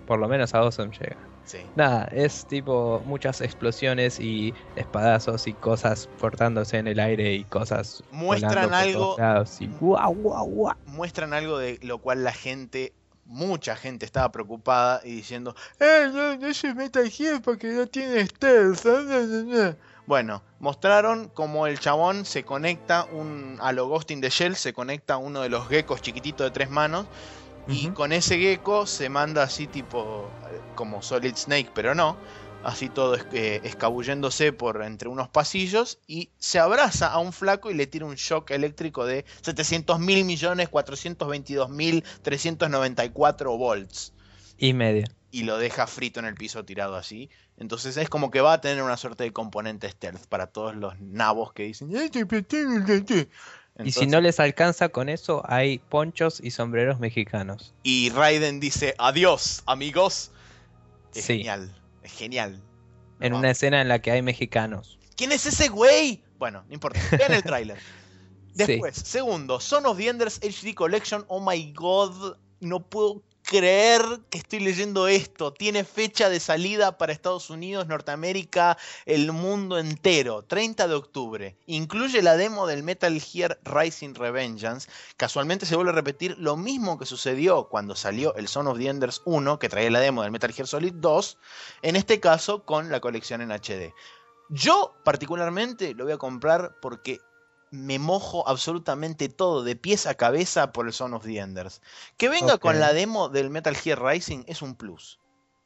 por 0.07 0.19
lo 0.19 0.27
menos 0.27 0.53
a 0.53 0.59
awesome 0.59 0.91
llega. 0.91 1.28
Sí. 1.49 1.57
Nada, 1.73 2.07
es 2.11 2.45
tipo 2.45 3.01
muchas 3.07 3.41
explosiones 3.41 4.19
y 4.19 4.53
espadazos 4.75 5.47
y 5.47 5.55
cosas 5.55 6.07
portándose 6.19 6.77
en 6.77 6.85
el 6.87 6.99
aire 6.99 7.33
y 7.33 7.43
cosas. 7.43 8.03
Muestran 8.11 8.71
algo- 8.71 9.15
y 9.59 9.65
guau, 9.79 10.13
guau, 10.13 10.45
guau. 10.45 10.75
Muestran 10.85 11.33
algo 11.33 11.57
de 11.57 11.79
lo 11.81 11.97
cual 11.97 12.23
la 12.23 12.33
gente, 12.33 12.93
mucha 13.25 13.75
gente 13.75 14.05
estaba 14.05 14.31
preocupada 14.31 15.01
y 15.03 15.15
diciendo, 15.15 15.55
eh, 15.79 16.11
no, 16.13 16.37
no 16.37 16.53
se 16.53 16.75
Metal 16.75 17.09
Gear 17.09 17.41
porque 17.41 17.67
no 17.69 17.87
tiene 17.87 18.27
stealth. 18.27 18.85
ah, 18.85 19.03
na, 19.07 19.19
na, 19.21 19.43
na". 19.71 19.77
Bueno, 20.05 20.43
mostraron 20.59 21.29
como 21.29 21.65
el 21.65 21.79
chabón 21.79 22.25
se 22.25 22.43
conecta 22.43 23.05
un, 23.11 23.57
a 23.59 23.71
lo 23.71 23.87
Ghost 23.87 24.11
in 24.11 24.21
the 24.21 24.29
Shell, 24.29 24.55
se 24.55 24.71
conecta 24.73 25.15
a 25.15 25.17
uno 25.17 25.41
de 25.41 25.49
los 25.49 25.67
geckos 25.67 26.01
chiquititos 26.03 26.45
de 26.45 26.51
tres 26.51 26.69
manos 26.69 27.07
y 27.67 27.89
con 27.91 28.11
ese 28.11 28.37
gecko 28.39 28.85
se 28.85 29.09
manda 29.09 29.43
así 29.43 29.67
tipo 29.67 30.31
como 30.75 31.01
Solid 31.01 31.35
Snake, 31.35 31.69
pero 31.73 31.93
no, 31.93 32.17
así 32.61 32.89
todo 32.89 33.15
es- 33.15 33.25
eh, 33.31 33.61
escabulléndose 33.63 34.51
por 34.53 34.81
entre 34.83 35.07
unos 35.09 35.29
pasillos 35.29 35.99
y 36.07 36.29
se 36.39 36.59
abraza 36.59 37.07
a 37.07 37.19
un 37.19 37.31
flaco 37.33 37.69
y 37.71 37.73
le 37.75 37.87
tira 37.87 38.05
un 38.05 38.15
shock 38.15 38.51
eléctrico 38.51 39.05
de 39.05 39.25
700 39.41 39.99
mil 39.99 40.25
millones 40.25 40.69
422 40.69 41.69
mil 41.69 42.03
394 42.21 43.57
volts 43.57 44.13
Y 44.57 44.73
media. 44.73 45.05
y 45.31 45.43
lo 45.43 45.57
deja 45.57 45.85
frito 45.87 46.19
en 46.19 46.25
el 46.25 46.35
piso 46.35 46.65
tirado 46.65 46.95
así. 46.95 47.29
Entonces 47.55 47.97
es 47.97 48.09
como 48.09 48.31
que 48.31 48.41
va 48.41 48.53
a 48.53 48.61
tener 48.61 48.81
una 48.81 48.97
suerte 48.97 49.25
de 49.25 49.31
componente 49.33 49.89
stealth 49.89 50.25
para 50.27 50.47
todos 50.47 50.75
los 50.75 50.99
nabos 50.99 51.53
que 51.53 51.63
dicen. 51.63 51.89
"Este 53.79 53.89
y 53.89 53.91
si 53.93 54.07
no 54.07 54.21
les 54.21 54.39
alcanza 54.39 54.89
con 54.89 55.09
eso, 55.09 55.41
hay 55.47 55.79
ponchos 55.79 56.39
y 56.43 56.51
sombreros 56.51 56.99
mexicanos. 56.99 57.73
Y 57.83 58.09
Raiden 58.11 58.59
dice, 58.59 58.93
adiós, 58.97 59.63
amigos. 59.65 60.31
Es 61.15 61.25
Sí. 61.25 61.37
genial, 61.37 61.73
es 62.03 62.11
genial. 62.11 62.61
En 63.19 63.31
No. 63.33 63.39
una 63.39 63.51
escena 63.51 63.81
en 63.81 63.87
la 63.87 63.99
que 63.99 64.11
hay 64.11 64.21
mexicanos. 64.21 64.99
¿Quién 65.15 65.31
es 65.31 65.45
ese 65.45 65.69
güey? 65.69 66.21
Bueno, 66.37 66.63
no 66.67 66.73
importa. 66.73 66.99
Vean 67.17 67.33
el 67.33 67.43
tráiler. 67.43 67.77
Sí. 67.79 68.65
Después, 68.65 68.95
segundo, 68.95 69.59
Son 69.59 69.85
of 69.85 69.97
the 69.97 70.07
Enders 70.09 70.39
HD 70.41 70.73
Collection. 70.75 71.23
Oh 71.27 71.39
my 71.39 71.71
god, 71.73 72.35
no 72.59 72.81
puedo 72.81 73.21
creer 73.49 74.03
que 74.29 74.37
estoy 74.37 74.59
leyendo 74.59 75.07
esto. 75.07 75.51
Tiene 75.51 75.83
fecha 75.83 76.29
de 76.29 76.39
salida 76.39 76.99
para 76.99 77.11
Estados 77.11 77.49
Unidos, 77.49 77.87
Norteamérica, 77.87 78.77
el 79.07 79.31
mundo 79.31 79.79
entero. 79.79 80.43
30 80.43 80.87
de 80.87 80.93
octubre. 80.93 81.57
Incluye 81.65 82.21
la 82.21 82.37
demo 82.37 82.67
del 82.67 82.83
Metal 82.83 83.19
Gear 83.19 83.59
Rising 83.63 84.13
Revengeance. 84.13 84.87
Casualmente 85.17 85.65
se 85.65 85.75
vuelve 85.75 85.91
a 85.91 85.95
repetir 85.95 86.37
lo 86.37 86.57
mismo 86.57 86.99
que 86.99 87.07
sucedió 87.07 87.69
cuando 87.69 87.95
salió 87.95 88.35
el 88.35 88.47
Son 88.47 88.67
of 88.67 88.77
the 88.77 88.87
Enders 88.87 89.23
1, 89.25 89.57
que 89.57 89.67
traía 89.67 89.89
la 89.89 89.99
demo 89.99 90.21
del 90.21 90.31
Metal 90.31 90.53
Gear 90.53 90.67
Solid 90.67 90.93
2. 90.93 91.37
En 91.81 91.95
este 91.95 92.19
caso, 92.19 92.65
con 92.65 92.91
la 92.91 92.99
colección 92.99 93.41
en 93.41 93.49
HD. 93.49 93.95
Yo 94.49 94.93
particularmente 95.03 95.95
lo 95.95 96.03
voy 96.03 96.13
a 96.13 96.17
comprar 96.17 96.75
porque 96.81 97.19
me 97.71 97.99
mojo 97.99 98.47
absolutamente 98.47 99.29
todo, 99.29 99.63
de 99.63 99.75
pies 99.75 100.07
a 100.07 100.15
cabeza, 100.15 100.71
por 100.71 100.87
el 100.87 100.93
Son 100.93 101.13
of 101.13 101.23
the 101.23 101.37
Enders. 101.37 101.81
Que 102.17 102.29
venga 102.29 102.57
con 102.57 102.79
la 102.79 102.93
demo 102.93 103.29
del 103.29 103.49
Metal 103.49 103.75
Gear 103.75 104.03
Rising 104.03 104.43
es 104.47 104.61
un 104.61 104.75
plus. 104.75 105.19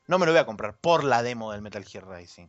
No 0.08 0.20
me 0.20 0.26
lo 0.26 0.32
voy 0.32 0.39
a 0.39 0.45
comprar 0.45 0.76
por 0.76 1.04
la 1.04 1.24
demo 1.24 1.51
del 1.51 1.62
Metal 1.62 1.84
Gear 1.86 2.08
Rising. 2.08 2.47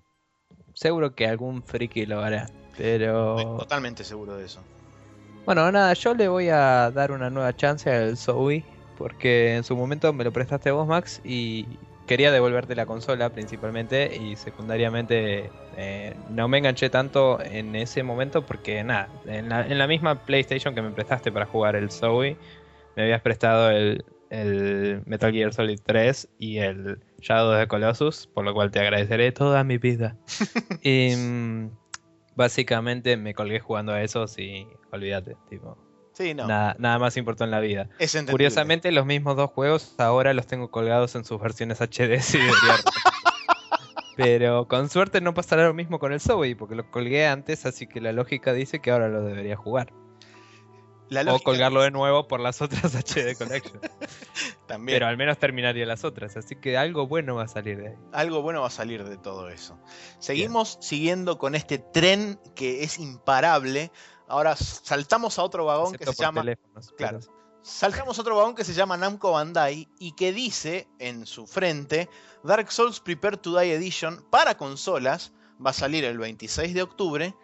Seguro 0.74 1.14
que 1.14 1.26
algún 1.26 1.62
friki 1.62 2.04
lo 2.06 2.20
hará. 2.20 2.44
Estoy 2.44 2.76
Pero. 2.76 3.56
totalmente 3.58 4.02
seguro 4.02 4.36
de 4.36 4.46
eso. 4.46 4.60
Bueno, 5.44 5.70
nada, 5.70 5.92
yo 5.92 6.14
le 6.14 6.26
voy 6.26 6.48
a 6.48 6.90
dar 6.90 7.12
una 7.12 7.30
nueva 7.30 7.54
chance 7.54 7.90
al 7.90 8.16
Zoe. 8.16 8.64
Porque 8.96 9.56
en 9.56 9.64
su 9.64 9.76
momento 9.76 10.12
me 10.12 10.24
lo 10.24 10.32
prestaste 10.32 10.70
vos, 10.70 10.86
Max. 10.86 11.20
Y 11.24 11.66
quería 12.06 12.32
devolverte 12.32 12.74
la 12.74 12.86
consola 12.86 13.30
principalmente. 13.30 14.16
Y 14.16 14.36
secundariamente 14.36 15.50
eh, 15.76 16.14
no 16.30 16.48
me 16.48 16.58
enganché 16.58 16.90
tanto 16.90 17.40
en 17.40 17.74
ese 17.76 18.02
momento. 18.02 18.46
Porque 18.46 18.82
nada, 18.84 19.08
en 19.26 19.48
la, 19.48 19.66
en 19.66 19.78
la 19.78 19.86
misma 19.86 20.24
PlayStation 20.24 20.74
que 20.74 20.82
me 20.82 20.90
prestaste 20.90 21.32
para 21.32 21.46
jugar 21.46 21.76
el 21.76 21.90
Zoe, 21.90 22.36
me 22.96 23.02
habías 23.02 23.20
prestado 23.22 23.70
el, 23.70 24.04
el 24.30 25.02
Metal 25.06 25.32
Gear 25.32 25.52
Solid 25.52 25.80
3 25.84 26.28
y 26.38 26.58
el 26.58 26.98
Shadow 27.20 27.52
of 27.52 27.60
the 27.60 27.66
Colossus. 27.68 28.26
Por 28.26 28.44
lo 28.44 28.54
cual 28.54 28.70
te 28.70 28.80
agradeceré 28.80 29.32
toda 29.32 29.64
mi 29.64 29.78
vida. 29.78 30.16
y. 30.82 31.14
mm, 31.16 31.84
Básicamente 32.36 33.16
me 33.16 33.34
colgué 33.34 33.60
jugando 33.60 33.92
a 33.92 34.02
esos 34.02 34.38
y 34.38 34.66
olvídate, 34.90 35.36
tipo, 35.48 35.78
Sí, 36.14 36.32
no. 36.32 36.46
nada, 36.46 36.76
nada 36.78 36.98
más 36.98 37.16
importó 37.16 37.44
en 37.44 37.50
la 37.50 37.60
vida. 37.60 37.88
Es. 37.98 38.16
Curiosamente, 38.30 38.90
los 38.92 39.04
mismos 39.04 39.36
dos 39.36 39.50
juegos 39.50 39.94
ahora 39.98 40.32
los 40.32 40.46
tengo 40.46 40.70
colgados 40.70 41.14
en 41.16 41.24
sus 41.24 41.40
versiones 41.40 41.80
HD. 41.80 42.20
Pero 44.16 44.68
con 44.68 44.88
suerte 44.88 45.20
no 45.20 45.34
pasará 45.34 45.64
lo 45.64 45.74
mismo 45.74 45.98
con 45.98 46.12
el 46.12 46.20
Zoe, 46.20 46.54
porque 46.54 46.76
lo 46.76 46.88
colgué 46.90 47.26
antes, 47.26 47.66
así 47.66 47.88
que 47.88 48.00
la 48.00 48.12
lógica 48.12 48.52
dice 48.52 48.78
que 48.78 48.92
ahora 48.92 49.08
lo 49.08 49.22
debería 49.22 49.56
jugar. 49.56 49.92
La 51.10 51.34
O 51.34 51.38
colgarlo 51.38 51.82
de 51.82 51.90
nuevo 51.90 52.26
por 52.26 52.40
las 52.40 52.62
otras 52.62 52.94
HD 52.94 53.36
Collection. 53.36 53.80
también. 54.66 54.96
Pero 54.96 55.06
al 55.06 55.16
menos 55.16 55.38
terminaría 55.38 55.84
las 55.84 56.04
otras, 56.04 56.36
así 56.36 56.56
que 56.56 56.76
algo 56.76 57.06
bueno 57.06 57.34
va 57.34 57.44
a 57.44 57.48
salir 57.48 57.78
de 57.78 57.88
ahí. 57.88 57.94
Algo 58.12 58.40
bueno 58.40 58.62
va 58.62 58.68
a 58.68 58.70
salir 58.70 59.04
de 59.04 59.16
todo 59.18 59.48
eso. 59.48 59.78
Seguimos 60.18 60.78
siguiendo 60.80 61.38
con 61.38 61.54
este 61.54 61.78
tren 61.78 62.38
que 62.54 62.84
es 62.84 62.98
imparable. 62.98 63.90
Ahora 64.28 64.56
saltamos 64.56 65.38
a 65.38 65.42
otro 65.42 65.64
vagón 65.66 65.94
que 65.94 66.06
se 66.06 66.14
llama 66.14 66.44
claro. 66.96 67.20
Saltamos 67.62 68.18
a 68.18 68.20
otro 68.20 68.36
vagón 68.36 68.54
que 68.54 68.64
se 68.64 68.74
llama 68.74 68.96
Namco 68.96 69.32
Bandai 69.32 69.88
y 69.98 70.12
que 70.12 70.32
dice 70.32 70.86
en 70.98 71.26
su 71.26 71.46
frente 71.46 72.10
Dark 72.42 72.70
Souls 72.70 73.00
Prepare 73.00 73.38
to 73.38 73.58
Die 73.58 73.72
Edition 73.72 74.22
para 74.30 74.56
consolas 74.56 75.32
va 75.64 75.70
a 75.70 75.72
salir 75.74 76.04
el 76.04 76.18
26 76.18 76.74
de 76.74 76.82
octubre 76.82 77.34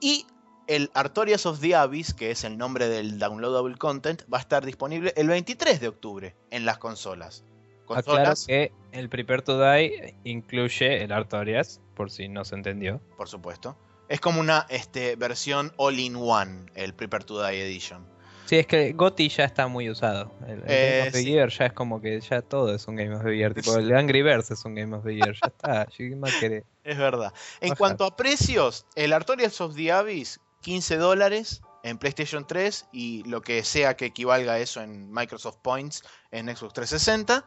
y 0.00 0.26
el 0.66 0.90
Artorias 0.94 1.44
of 1.46 1.60
the 1.60 1.74
Abyss, 1.74 2.14
que 2.14 2.30
es 2.30 2.44
el 2.44 2.56
nombre 2.56 2.88
del 2.88 3.18
downloadable 3.18 3.76
content, 3.76 4.22
va 4.32 4.38
a 4.38 4.40
estar 4.40 4.64
disponible 4.64 5.12
el 5.16 5.28
23 5.28 5.80
de 5.80 5.88
octubre 5.88 6.36
en 6.50 6.64
las 6.64 6.78
consolas. 6.78 7.44
Aclaro 7.84 8.02
Consolas, 8.02 8.46
que 8.46 8.72
el 8.92 9.08
Prepare 9.10 9.42
to 9.42 9.60
Die 9.60 10.14
incluye 10.24 11.02
el 11.02 11.12
Artorias, 11.12 11.82
por 11.94 12.10
si 12.10 12.28
no 12.28 12.44
se 12.44 12.54
entendió. 12.54 13.00
por 13.16 13.28
supuesto. 13.28 13.76
Es 14.08 14.20
como 14.20 14.40
una 14.40 14.66
este, 14.68 15.16
versión 15.16 15.72
all-in-one, 15.76 16.66
el 16.74 16.94
Prepare 16.94 17.24
to 17.24 17.42
Die 17.42 17.62
Edition. 17.62 18.06
Sí, 18.46 18.56
es 18.56 18.66
que 18.66 18.92
GOTY 18.92 19.30
ya 19.30 19.44
está 19.44 19.66
muy 19.68 19.88
usado. 19.88 20.30
El, 20.46 20.58
el 20.58 20.64
Eh, 20.66 20.96
Game 20.98 21.06
of 21.08 21.12
the 21.14 21.18
sí. 21.20 21.24
Year 21.24 21.48
ya 21.48 21.66
es 21.66 21.72
como 21.72 22.00
que 22.02 22.20
ya 22.20 22.42
todo 22.42 22.74
es 22.74 22.86
un 22.86 22.96
Game 22.96 23.14
of 23.14 23.24
the 23.24 23.34
Year. 23.34 23.54
Tipo, 23.54 23.76
el 23.76 23.94
Angry 23.96 24.22
Birds 24.22 24.50
es 24.50 24.62
un 24.66 24.74
Game 24.74 24.94
of 24.94 25.02
the 25.04 25.14
Year. 25.14 25.32
Ya 25.32 25.48
está. 25.48 25.86
¿qué 25.96 26.14
más 26.14 26.34
querés? 26.34 26.64
Es 26.84 26.98
verdad. 26.98 27.32
En 27.62 27.74
cuanto 27.74 28.04
a 28.04 28.14
precios, 28.16 28.84
el 28.94 29.14
Artorias 29.14 29.58
of 29.62 29.74
the 29.74 29.90
Abyss, 29.90 30.40
15 30.60 30.98
dólares 30.98 31.62
en 31.82 31.96
PlayStation 31.96 32.46
3 32.46 32.86
y 32.92 33.22
lo 33.24 33.40
que 33.40 33.64
sea 33.64 33.96
que 33.96 34.04
equivalga 34.06 34.52
a 34.52 34.58
eso 34.58 34.82
en 34.82 35.10
Microsoft 35.10 35.56
Points 35.62 36.02
en 36.30 36.54
Xbox 36.54 36.74
360. 36.74 37.46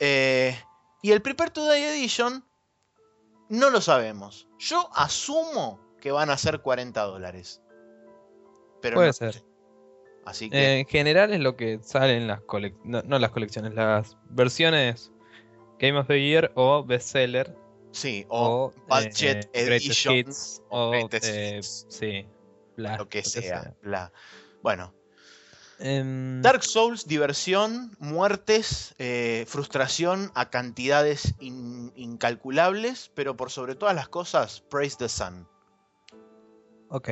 Eh, 0.00 0.58
y 1.00 1.12
el 1.12 1.22
Prepare 1.22 1.50
to 1.50 1.70
Die 1.70 1.88
Edition, 1.88 2.44
no 3.48 3.70
lo 3.70 3.80
sabemos. 3.80 4.48
Yo 4.58 4.88
asumo 4.94 5.80
que 6.00 6.10
van 6.12 6.30
a 6.30 6.36
ser 6.36 6.60
40 6.60 7.02
dólares. 7.02 7.62
Pero 8.80 8.96
Puede 8.96 9.08
no 9.08 9.12
ser. 9.12 9.42
Así 10.24 10.50
que 10.50 10.58
Eh, 10.58 10.80
en 10.80 10.86
general 10.86 11.32
es 11.32 11.40
lo 11.40 11.56
que 11.56 11.80
sale 11.82 12.16
en 12.16 12.26
las 12.26 12.42
colecciones. 12.42 12.86
No, 12.86 13.02
no 13.02 13.18
las 13.18 13.30
colecciones, 13.30 13.74
las 13.74 14.16
versiones 14.30 15.10
Game 15.78 15.98
of 15.98 16.06
the 16.08 16.20
Year 16.20 16.52
o 16.54 16.84
Bestseller. 16.84 17.56
sí, 17.92 18.26
o, 18.28 18.66
O, 18.66 18.72
Budget 18.88 19.46
eh, 19.52 19.76
Edition, 19.76 20.14
Hits, 20.14 20.62
o 20.68 20.92
eh, 20.94 21.60
sí, 21.62 22.26
bla, 22.76 22.96
lo 22.98 23.08
que 23.08 23.22
sea. 23.22 23.74
bla. 23.82 24.12
Bueno, 24.62 24.92
Em, 25.80 26.42
Dark 26.42 26.62
Souls, 26.64 27.06
diversión, 27.06 27.96
muertes, 28.00 28.94
eh, 28.98 29.44
frustración 29.48 30.30
a 30.34 30.50
cantidades 30.50 31.34
in- 31.40 31.92
incalculables, 31.94 33.10
pero 33.14 33.36
por 33.36 33.50
sobre 33.50 33.74
todas 33.76 33.94
las 33.94 34.08
cosas, 34.08 34.60
praise 34.68 34.96
the 34.96 35.08
sun. 35.08 35.46
ok. 36.88 37.08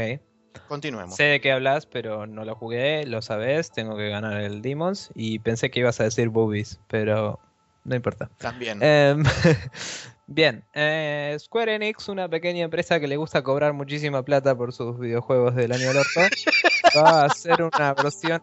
Continuemos. 0.68 1.14
Sé 1.16 1.24
de 1.24 1.40
qué 1.40 1.52
hablas, 1.52 1.84
pero 1.86 2.26
no 2.26 2.44
lo 2.44 2.54
jugué, 2.56 3.04
lo 3.06 3.20
sabes, 3.20 3.70
tengo 3.70 3.94
que 3.96 4.08
ganar 4.08 4.40
el 4.40 4.62
Demons 4.62 5.10
y 5.14 5.38
pensé 5.38 5.70
que 5.70 5.80
ibas 5.80 6.00
a 6.00 6.04
decir 6.04 6.30
boobies, 6.30 6.80
pero 6.88 7.38
no 7.84 7.94
importa. 7.94 8.30
También. 8.38 8.82
Em, 8.82 9.22
bien, 10.26 10.64
eh, 10.72 11.36
Square 11.38 11.74
Enix, 11.74 12.08
una 12.08 12.28
pequeña 12.28 12.64
empresa 12.64 12.98
que 12.98 13.06
le 13.06 13.16
gusta 13.18 13.42
cobrar 13.42 13.74
muchísima 13.74 14.24
plata 14.24 14.56
por 14.56 14.72
sus 14.72 14.98
videojuegos 14.98 15.54
del 15.54 15.72
año 15.72 15.88
del 15.88 15.98
orto, 15.98 16.20
va 16.96 17.22
a 17.22 17.24
hacer 17.26 17.62
una 17.62 17.92
versión 17.94 18.42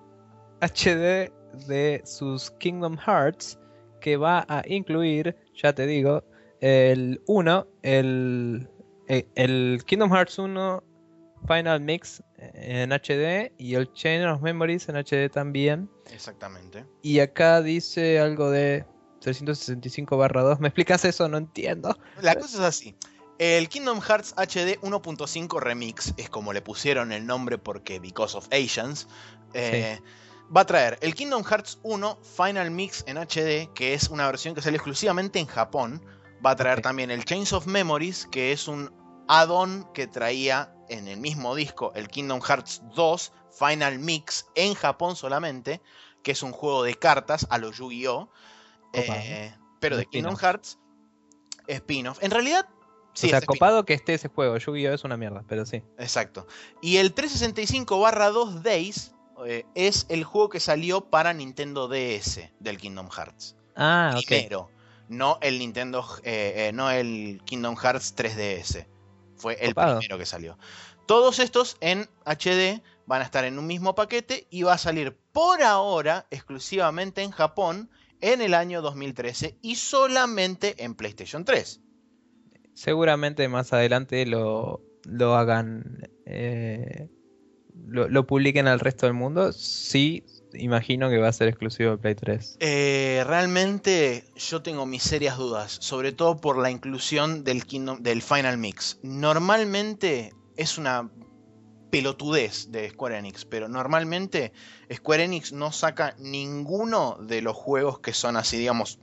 HD 0.61 1.31
de 1.67 2.01
sus 2.05 2.51
Kingdom 2.51 2.97
Hearts 2.97 3.59
que 4.01 4.17
va 4.17 4.45
a 4.49 4.63
incluir, 4.67 5.35
ya 5.55 5.73
te 5.73 5.85
digo, 5.85 6.23
el 6.59 7.21
1, 7.27 7.67
el, 7.83 8.69
eh, 9.07 9.27
el 9.35 9.83
Kingdom 9.85 10.11
Hearts 10.11 10.39
1 10.39 10.83
Final 11.47 11.81
Mix 11.81 12.23
en 12.37 12.91
HD 12.91 13.51
y 13.57 13.75
el 13.75 13.91
Chain 13.93 14.25
of 14.27 14.41
Memories 14.41 14.89
en 14.89 14.95
HD 14.95 15.29
también. 15.31 15.89
Exactamente. 16.11 16.85
Y 17.01 17.19
acá 17.19 17.61
dice 17.61 18.19
algo 18.19 18.49
de 18.49 18.85
365 19.21 20.17
2. 20.17 20.59
¿Me 20.59 20.67
explicas 20.67 21.05
eso? 21.05 21.27
No 21.29 21.37
entiendo. 21.37 21.97
La 22.21 22.35
cosa 22.35 22.57
es 22.57 22.63
así. 22.63 22.95
El 23.39 23.67
Kingdom 23.67 23.99
Hearts 23.99 24.33
HD 24.37 24.79
1.5 24.81 25.59
Remix 25.59 26.13
es 26.17 26.29
como 26.29 26.53
le 26.53 26.61
pusieron 26.61 27.11
el 27.11 27.25
nombre 27.25 27.57
porque 27.57 27.99
because 27.99 28.37
of 28.37 28.47
Asians. 28.51 29.07
Eh, 29.53 29.99
va 30.55 30.61
a 30.61 30.65
traer 30.65 30.97
el 31.01 31.15
Kingdom 31.15 31.43
Hearts 31.43 31.79
1 31.83 32.19
Final 32.21 32.71
Mix 32.71 33.03
en 33.07 33.17
HD, 33.17 33.71
que 33.73 33.93
es 33.93 34.09
una 34.09 34.25
versión 34.27 34.55
que 34.55 34.61
sale 34.61 34.77
exclusivamente 34.77 35.39
en 35.39 35.47
Japón. 35.47 36.03
Va 36.45 36.51
a 36.51 36.55
traer 36.55 36.81
también 36.81 37.11
el 37.11 37.23
Chains 37.25 37.53
of 37.53 37.67
Memories, 37.67 38.27
que 38.31 38.51
es 38.51 38.67
un 38.67 38.91
add-on 39.27 39.87
que 39.93 40.07
traía 40.07 40.73
en 40.89 41.07
el 41.07 41.19
mismo 41.19 41.55
disco 41.55 41.91
el 41.95 42.07
Kingdom 42.07 42.41
Hearts 42.41 42.81
2 42.95 43.31
Final 43.51 43.99
Mix 43.99 44.47
en 44.55 44.73
Japón 44.73 45.15
solamente, 45.15 45.81
que 46.23 46.31
es 46.31 46.43
un 46.43 46.51
juego 46.51 46.83
de 46.83 46.95
cartas 46.95 47.47
a 47.49 47.57
los 47.57 47.77
Yu-Gi-Oh! 47.77 48.29
Eh, 48.93 49.53
pero 49.79 49.97
de 49.97 50.05
Kingdom 50.05 50.35
Hearts 50.35 50.79
spin-off. 51.67 52.21
En 52.21 52.31
realidad, 52.31 52.67
sí. 53.13 53.27
O 53.27 53.29
sea, 53.29 53.41
copado 53.41 53.85
que 53.85 53.93
esté 53.93 54.15
ese 54.15 54.27
juego. 54.27 54.57
Yu-Gi-Oh! 54.57 54.93
es 54.93 55.03
una 55.03 55.17
mierda, 55.17 55.43
pero 55.47 55.65
sí. 55.65 55.83
Exacto. 55.97 56.47
Y 56.81 56.97
el 56.97 57.13
365-2 57.15 58.61
Days 58.61 59.12
eh, 59.45 59.65
es 59.75 60.05
el 60.09 60.23
juego 60.23 60.49
que 60.49 60.59
salió 60.59 61.09
para 61.09 61.33
Nintendo 61.33 61.87
DS 61.87 62.51
del 62.59 62.77
Kingdom 62.77 63.09
Hearts. 63.09 63.55
Ah, 63.75 64.15
ok. 64.15 64.25
Primero, 64.27 64.69
no 65.09 65.37
el 65.41 65.59
Nintendo, 65.59 66.05
eh, 66.23 66.71
no 66.73 66.89
el 66.91 67.41
Kingdom 67.45 67.75
Hearts 67.75 68.15
3DS. 68.15 68.87
Fue 69.35 69.57
el 69.59 69.75
primero 69.75 70.17
que 70.17 70.25
salió. 70.25 70.57
Todos 71.05 71.39
estos 71.39 71.77
en 71.81 72.09
HD 72.25 72.81
van 73.05 73.21
a 73.21 73.25
estar 73.25 73.43
en 73.45 73.59
un 73.59 73.67
mismo 73.67 73.95
paquete 73.95 74.47
y 74.49 74.63
va 74.63 74.73
a 74.73 74.77
salir 74.77 75.17
por 75.31 75.61
ahora 75.61 76.27
exclusivamente 76.31 77.21
en 77.21 77.31
Japón 77.31 77.89
en 78.21 78.41
el 78.41 78.53
año 78.53 78.81
2013 78.81 79.57
y 79.61 79.75
solamente 79.75 80.83
en 80.83 80.95
PlayStation 80.95 81.43
3. 81.43 81.81
Seguramente 82.73 83.47
más 83.49 83.73
adelante 83.73 84.25
lo, 84.25 84.81
lo 85.03 85.35
hagan, 85.35 86.09
eh, 86.25 87.09
lo, 87.87 88.25
publiquen 88.25 88.67
al 88.67 88.79
resto 88.79 89.05
del 89.05 89.13
mundo. 89.13 89.51
Sí, 89.53 90.23
imagino 90.53 91.09
que 91.09 91.17
va 91.17 91.27
a 91.27 91.33
ser 91.33 91.47
exclusivo 91.47 91.91
de 91.91 91.97
Play 91.97 92.15
3. 92.15 92.57
Eh, 92.59 93.23
realmente 93.25 94.25
yo 94.35 94.61
tengo 94.61 94.85
mis 94.85 95.03
serias 95.03 95.37
dudas, 95.37 95.77
sobre 95.81 96.11
todo 96.11 96.37
por 96.37 96.57
la 96.57 96.71
inclusión 96.71 97.43
del, 97.43 97.63
del 97.99 98.21
Final 98.21 98.57
Mix. 98.57 98.99
Normalmente 99.03 100.33
es 100.57 100.77
una 100.77 101.09
pelotudez 101.93 102.71
de 102.71 102.89
Square 102.89 103.19
Enix, 103.19 103.45
pero 103.45 103.67
normalmente 103.67 104.51
Square 104.91 105.25
Enix 105.25 105.53
no 105.53 105.71
saca 105.71 106.15
ninguno 106.17 107.17
de 107.21 107.43
los 107.43 107.55
juegos 107.55 107.99
que 107.99 108.13
son 108.13 108.35
así, 108.35 108.57
digamos, 108.57 108.97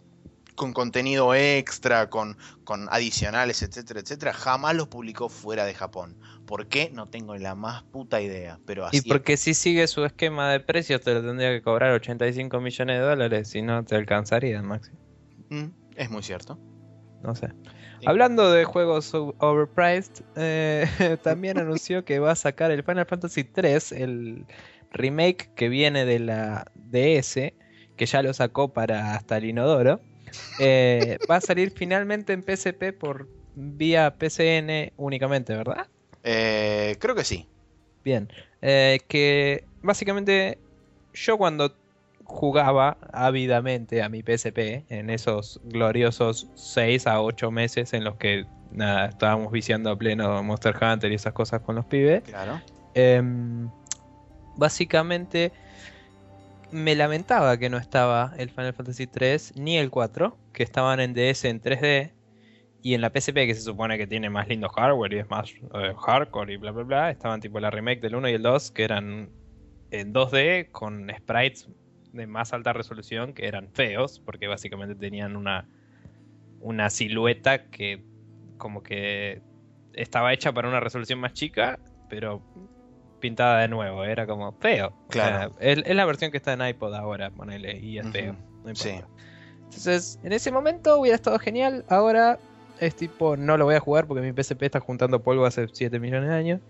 con 0.56 0.72
contenido 0.72 1.32
extra, 1.32 2.10
con, 2.10 2.36
con 2.64 2.88
adicionales, 2.90 3.62
etcétera, 3.62 4.00
etcétera, 4.00 4.32
jamás 4.32 4.74
los 4.74 4.88
publicó 4.88 5.28
fuera 5.28 5.64
de 5.64 5.72
Japón. 5.72 6.18
¿Por 6.51 6.66
qué? 6.66 6.90
No 6.92 7.07
tengo 7.07 7.36
la 7.36 7.55
más 7.55 7.84
puta 7.84 8.20
idea, 8.20 8.59
pero 8.66 8.84
así 8.84 8.96
Y 8.96 9.01
porque 9.03 9.36
si 9.36 9.55
sigue 9.55 9.86
su 9.86 10.05
esquema 10.05 10.51
de 10.51 10.59
precios 10.59 11.01
te 11.01 11.14
lo 11.14 11.22
tendría 11.22 11.51
que 11.51 11.62
cobrar 11.62 11.92
85 11.92 12.61
millones 12.61 12.98
de 12.98 13.07
dólares, 13.07 13.46
si 13.46 13.62
no 13.62 13.84
te 13.84 13.94
alcanzaría, 13.94 14.61
máximo. 14.61 14.98
Mm, 15.48 15.66
es 15.94 16.11
muy 16.11 16.24
cierto. 16.24 16.59
No 17.22 17.36
sé. 17.36 17.51
Hablando 18.05 18.51
de 18.51 18.64
juegos 18.64 19.14
overpriced, 19.14 20.24
eh, 20.34 20.88
también 21.22 21.57
anunció 21.57 22.05
que 22.05 22.18
va 22.18 22.32
a 22.32 22.34
sacar 22.34 22.72
el 22.72 22.82
Final 22.82 23.07
Fantasy 23.07 23.44
3, 23.44 23.92
el 23.92 24.44
remake 24.90 25.55
que 25.55 25.68
viene 25.68 26.05
de 26.05 26.18
la 26.18 26.64
DS, 26.74 27.55
que 27.96 28.07
ya 28.07 28.22
lo 28.24 28.34
sacó 28.34 28.72
para 28.72 29.14
hasta 29.14 29.36
el 29.36 29.44
inodoro. 29.44 30.01
Eh, 30.59 31.16
va 31.30 31.36
a 31.36 31.40
salir 31.40 31.70
finalmente 31.70 32.32
en 32.32 32.42
PSP 32.42 32.92
por 32.92 33.28
vía 33.55 34.16
PCN 34.18 34.94
únicamente, 34.96 35.55
¿verdad? 35.55 35.86
Eh, 36.24 36.96
creo 36.98 37.14
que 37.14 37.24
sí. 37.24 37.46
Bien. 38.04 38.28
que 38.60 39.64
básicamente 39.82 40.58
yo 41.12 41.38
cuando 41.38 41.74
jugaba 42.24 42.96
ávidamente 43.12 44.02
a 44.02 44.08
mi 44.08 44.22
PSP 44.22 44.84
en 44.88 45.10
esos 45.10 45.60
gloriosos 45.64 46.46
6 46.54 47.06
a 47.06 47.20
8 47.20 47.50
meses 47.50 47.92
en 47.92 48.04
los 48.04 48.16
que 48.16 48.46
nada, 48.70 49.06
estábamos 49.06 49.50
viciando 49.52 49.90
a 49.90 49.96
pleno 49.96 50.42
Monster 50.42 50.76
Hunter 50.80 51.10
y 51.10 51.16
esas 51.16 51.32
cosas 51.32 51.60
con 51.60 51.74
los 51.74 51.84
pibes. 51.84 52.22
Claro. 52.22 52.60
Em, 52.94 53.68
básicamente 54.56 55.52
me 56.70 56.94
lamentaba 56.94 57.56
que 57.58 57.68
no 57.68 57.78
estaba 57.78 58.32
el 58.36 58.50
Final 58.50 58.74
Fantasy 58.74 59.06
3 59.06 59.54
ni 59.56 59.76
el 59.76 59.90
4, 59.90 60.36
que 60.52 60.62
estaban 60.62 61.00
en 61.00 61.14
DS 61.14 61.48
en 61.48 61.60
3D 61.60 62.12
y 62.82 62.94
en 62.94 63.00
la 63.00 63.10
PSP 63.10 63.34
que 63.34 63.54
se 63.54 63.62
supone 63.62 63.98
que 63.98 64.06
tiene 64.06 64.30
más 64.30 64.48
lindo 64.48 64.68
hardware 64.68 65.12
y 65.12 65.18
es 65.18 65.30
más 65.30 65.50
eh, 65.74 65.94
hardcore 65.98 66.54
y 66.54 66.56
bla 66.56 66.70
bla 66.70 66.82
bla, 66.84 67.10
estaban 67.10 67.40
tipo 67.40 67.60
la 67.60 67.70
remake 67.70 68.00
del 68.00 68.14
1 68.14 68.28
y 68.28 68.32
el 68.32 68.42
2 68.42 68.70
que 68.70 68.84
eran 68.84 69.30
en 69.90 70.14
2D 70.14 70.70
con 70.70 71.10
sprites 71.16 71.68
de 72.12 72.26
más 72.26 72.52
alta 72.52 72.72
resolución 72.72 73.34
que 73.34 73.46
eran 73.46 73.70
feos, 73.72 74.20
porque 74.24 74.46
básicamente 74.46 74.94
tenían 74.94 75.36
una, 75.36 75.68
una 76.60 76.90
silueta 76.90 77.66
que 77.70 78.02
como 78.56 78.82
que 78.82 79.42
estaba 79.94 80.32
hecha 80.32 80.52
para 80.52 80.68
una 80.68 80.80
resolución 80.80 81.18
más 81.18 81.32
chica, 81.32 81.78
pero 82.08 82.42
pintada 83.20 83.60
de 83.60 83.68
nuevo, 83.68 84.04
era 84.04 84.26
como 84.26 84.52
feo. 84.52 84.92
Claro. 85.08 85.52
es, 85.60 85.86
la 85.94 86.04
versión 86.04 86.30
que 86.30 86.38
está 86.38 86.54
en 86.54 86.66
iPod 86.66 86.94
ahora, 86.94 87.30
ponele, 87.30 87.78
y 87.78 87.98
es 87.98 88.08
feo. 88.10 88.36
Entonces, 88.64 90.18
en 90.24 90.32
ese 90.32 90.50
momento 90.50 90.98
hubiera 90.98 91.14
estado 91.14 91.38
genial, 91.38 91.84
ahora 91.88 92.38
es 92.80 92.96
tipo, 92.96 93.36
no 93.36 93.56
lo 93.56 93.66
voy 93.66 93.74
a 93.74 93.80
jugar 93.80 94.06
porque 94.06 94.22
mi 94.22 94.32
PSP 94.32 94.62
está 94.62 94.80
juntando 94.80 95.22
polvo 95.22 95.44
hace 95.44 95.68
7 95.70 96.00
millones 96.00 96.30
de 96.30 96.34
años. 96.34 96.60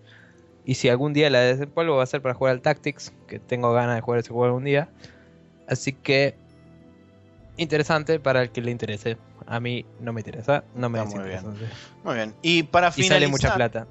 Y 0.64 0.74
si 0.74 0.88
algún 0.88 1.12
día 1.12 1.30
la 1.30 1.56
polvo 1.72 1.96
va 1.96 2.02
a 2.02 2.06
ser 2.06 2.20
para 2.20 2.34
jugar 2.34 2.52
al 2.52 2.61
Tactics, 2.61 3.12
que 3.26 3.38
tengo 3.38 3.72
ganas 3.72 3.94
de 3.94 4.00
jugar 4.02 4.20
ese 4.20 4.28
juego 4.30 4.44
algún 4.44 4.64
día. 4.64 4.88
Así 5.68 5.92
que 5.92 6.36
interesante 7.56 8.18
para 8.20 8.42
el 8.42 8.50
que 8.50 8.61
le 8.61 8.70
interese. 8.70 9.16
A 9.46 9.61
mí 9.61 9.86
no 10.00 10.12
me 10.12 10.20
interesa, 10.20 10.64
no 10.74 10.88
me 10.88 11.02
muy 11.04 11.24
bien. 11.24 11.44
Muy 12.04 12.14
bien. 12.14 12.34
Y 12.42 12.64
para 12.64 12.90
finalizar. 12.90 13.16
Y 13.16 13.20
sale 13.20 13.28
mucha 13.30 13.54
plata. 13.54 13.86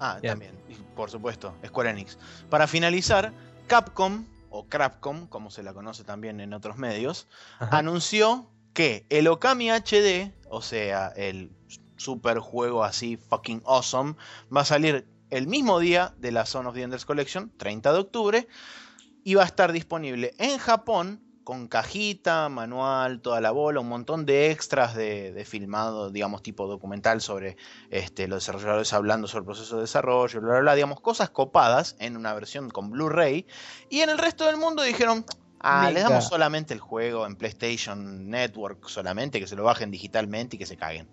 Ah, 0.00 0.18
también, 0.22 0.52
por 0.94 1.10
supuesto, 1.10 1.54
Square 1.64 1.90
Enix. 1.90 2.18
Para 2.48 2.66
finalizar, 2.66 3.32
Capcom, 3.66 4.24
o 4.50 4.66
Crapcom, 4.66 5.26
como 5.26 5.50
se 5.50 5.62
la 5.62 5.74
conoce 5.74 6.04
también 6.04 6.40
en 6.40 6.52
otros 6.54 6.76
medios, 6.76 7.28
anunció 7.58 8.48
que 8.76 9.06
el 9.08 9.26
Okami 9.26 9.70
HD, 9.70 10.34
o 10.50 10.60
sea, 10.60 11.08
el 11.16 11.50
super 11.96 12.40
juego 12.40 12.84
así 12.84 13.16
fucking 13.16 13.62
awesome, 13.64 14.16
va 14.54 14.60
a 14.60 14.64
salir 14.66 15.08
el 15.30 15.46
mismo 15.46 15.80
día 15.80 16.14
de 16.18 16.30
la 16.30 16.44
Zone 16.44 16.68
of 16.68 16.74
the 16.74 16.82
Enders 16.82 17.06
Collection, 17.06 17.50
30 17.56 17.94
de 17.94 17.98
octubre, 17.98 18.48
y 19.24 19.34
va 19.34 19.44
a 19.44 19.46
estar 19.46 19.72
disponible 19.72 20.34
en 20.36 20.58
Japón 20.58 21.22
con 21.42 21.68
cajita, 21.68 22.50
manual, 22.50 23.22
toda 23.22 23.40
la 23.40 23.50
bola, 23.50 23.80
un 23.80 23.88
montón 23.88 24.26
de 24.26 24.50
extras 24.50 24.94
de, 24.94 25.42
filmado, 25.48 26.10
digamos, 26.10 26.42
tipo 26.42 26.66
documental 26.66 27.22
sobre 27.22 27.56
este, 27.88 28.28
los 28.28 28.42
desarrolladores 28.42 28.92
hablando 28.92 29.26
sobre 29.26 29.40
el 29.40 29.46
proceso 29.46 29.76
de 29.76 29.82
desarrollo, 29.82 30.40
bla, 30.42 30.50
bla, 30.50 30.60
bla, 30.60 30.74
digamos, 30.74 31.00
cosas 31.00 31.30
copadas 31.30 31.96
en 31.98 32.18
una 32.18 32.34
versión 32.34 32.68
con 32.68 32.90
Blu-ray. 32.90 33.46
Y 33.88 34.00
en 34.00 34.10
el 34.10 34.18
resto 34.18 34.44
del 34.44 34.58
mundo 34.58 34.82
dijeron, 34.82 35.24
ah, 35.66 35.90
le 35.90 36.00
damos 36.00 36.26
solamente 36.26 36.74
el 36.74 36.80
juego 36.80 37.26
en 37.26 37.36
PlayStation 37.36 38.30
Network 38.30 38.88
solamente, 38.88 39.40
que 39.40 39.46
se 39.46 39.56
lo 39.56 39.64
bajen 39.64 39.90
digitalmente 39.90 40.56
y 40.56 40.58
que 40.58 40.66
se 40.66 40.76
caguen. 40.76 41.08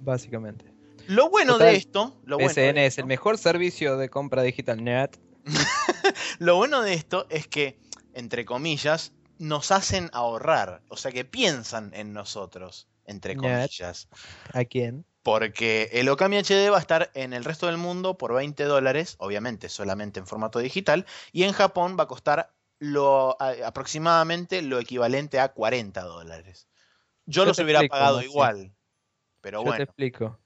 Básicamente. 0.00 0.72
Lo 1.06 1.30
bueno 1.30 1.58
de 1.58 1.74
esto... 1.74 2.16
Lo 2.24 2.38
PSN 2.38 2.78
es 2.78 2.98
el 2.98 3.06
mejor 3.06 3.38
servicio 3.38 3.96
de 3.96 4.08
compra 4.08 4.42
digital 4.42 4.82
net 4.82 5.18
Lo 6.38 6.56
bueno 6.56 6.82
de 6.82 6.94
esto 6.94 7.26
es 7.28 7.46
que, 7.46 7.78
entre 8.14 8.44
comillas, 8.44 9.12
nos 9.38 9.72
hacen 9.72 10.10
ahorrar. 10.12 10.82
O 10.88 10.96
sea 10.96 11.10
que 11.12 11.24
piensan 11.24 11.92
en 11.94 12.12
nosotros, 12.12 12.88
entre 13.06 13.36
comillas. 13.36 14.08
¿A 14.52 14.64
quién? 14.64 15.04
Porque 15.22 15.88
el 15.92 16.08
Okami 16.08 16.38
HD 16.38 16.70
va 16.70 16.78
a 16.78 16.80
estar 16.80 17.10
en 17.14 17.32
el 17.32 17.44
resto 17.44 17.66
del 17.66 17.76
mundo 17.76 18.18
por 18.18 18.34
20 18.34 18.64
dólares, 18.64 19.14
obviamente 19.18 19.68
solamente 19.68 20.18
en 20.18 20.26
formato 20.26 20.58
digital, 20.58 21.06
y 21.32 21.44
en 21.44 21.52
Japón 21.52 21.96
va 21.98 22.04
a 22.04 22.08
costar 22.08 22.52
lo, 22.82 23.40
aproximadamente 23.40 24.62
lo 24.62 24.78
equivalente 24.78 25.40
a 25.40 25.52
40 25.52 26.02
dólares. 26.02 26.68
Yo, 27.26 27.44
los 27.44 27.58
hubiera 27.58 27.82
pagado 27.88 28.22
igual, 28.22 28.74
pero 29.40 29.60
Yo 29.60 29.64
bueno. 29.64 29.76
te 29.76 29.82
explico 29.84 30.38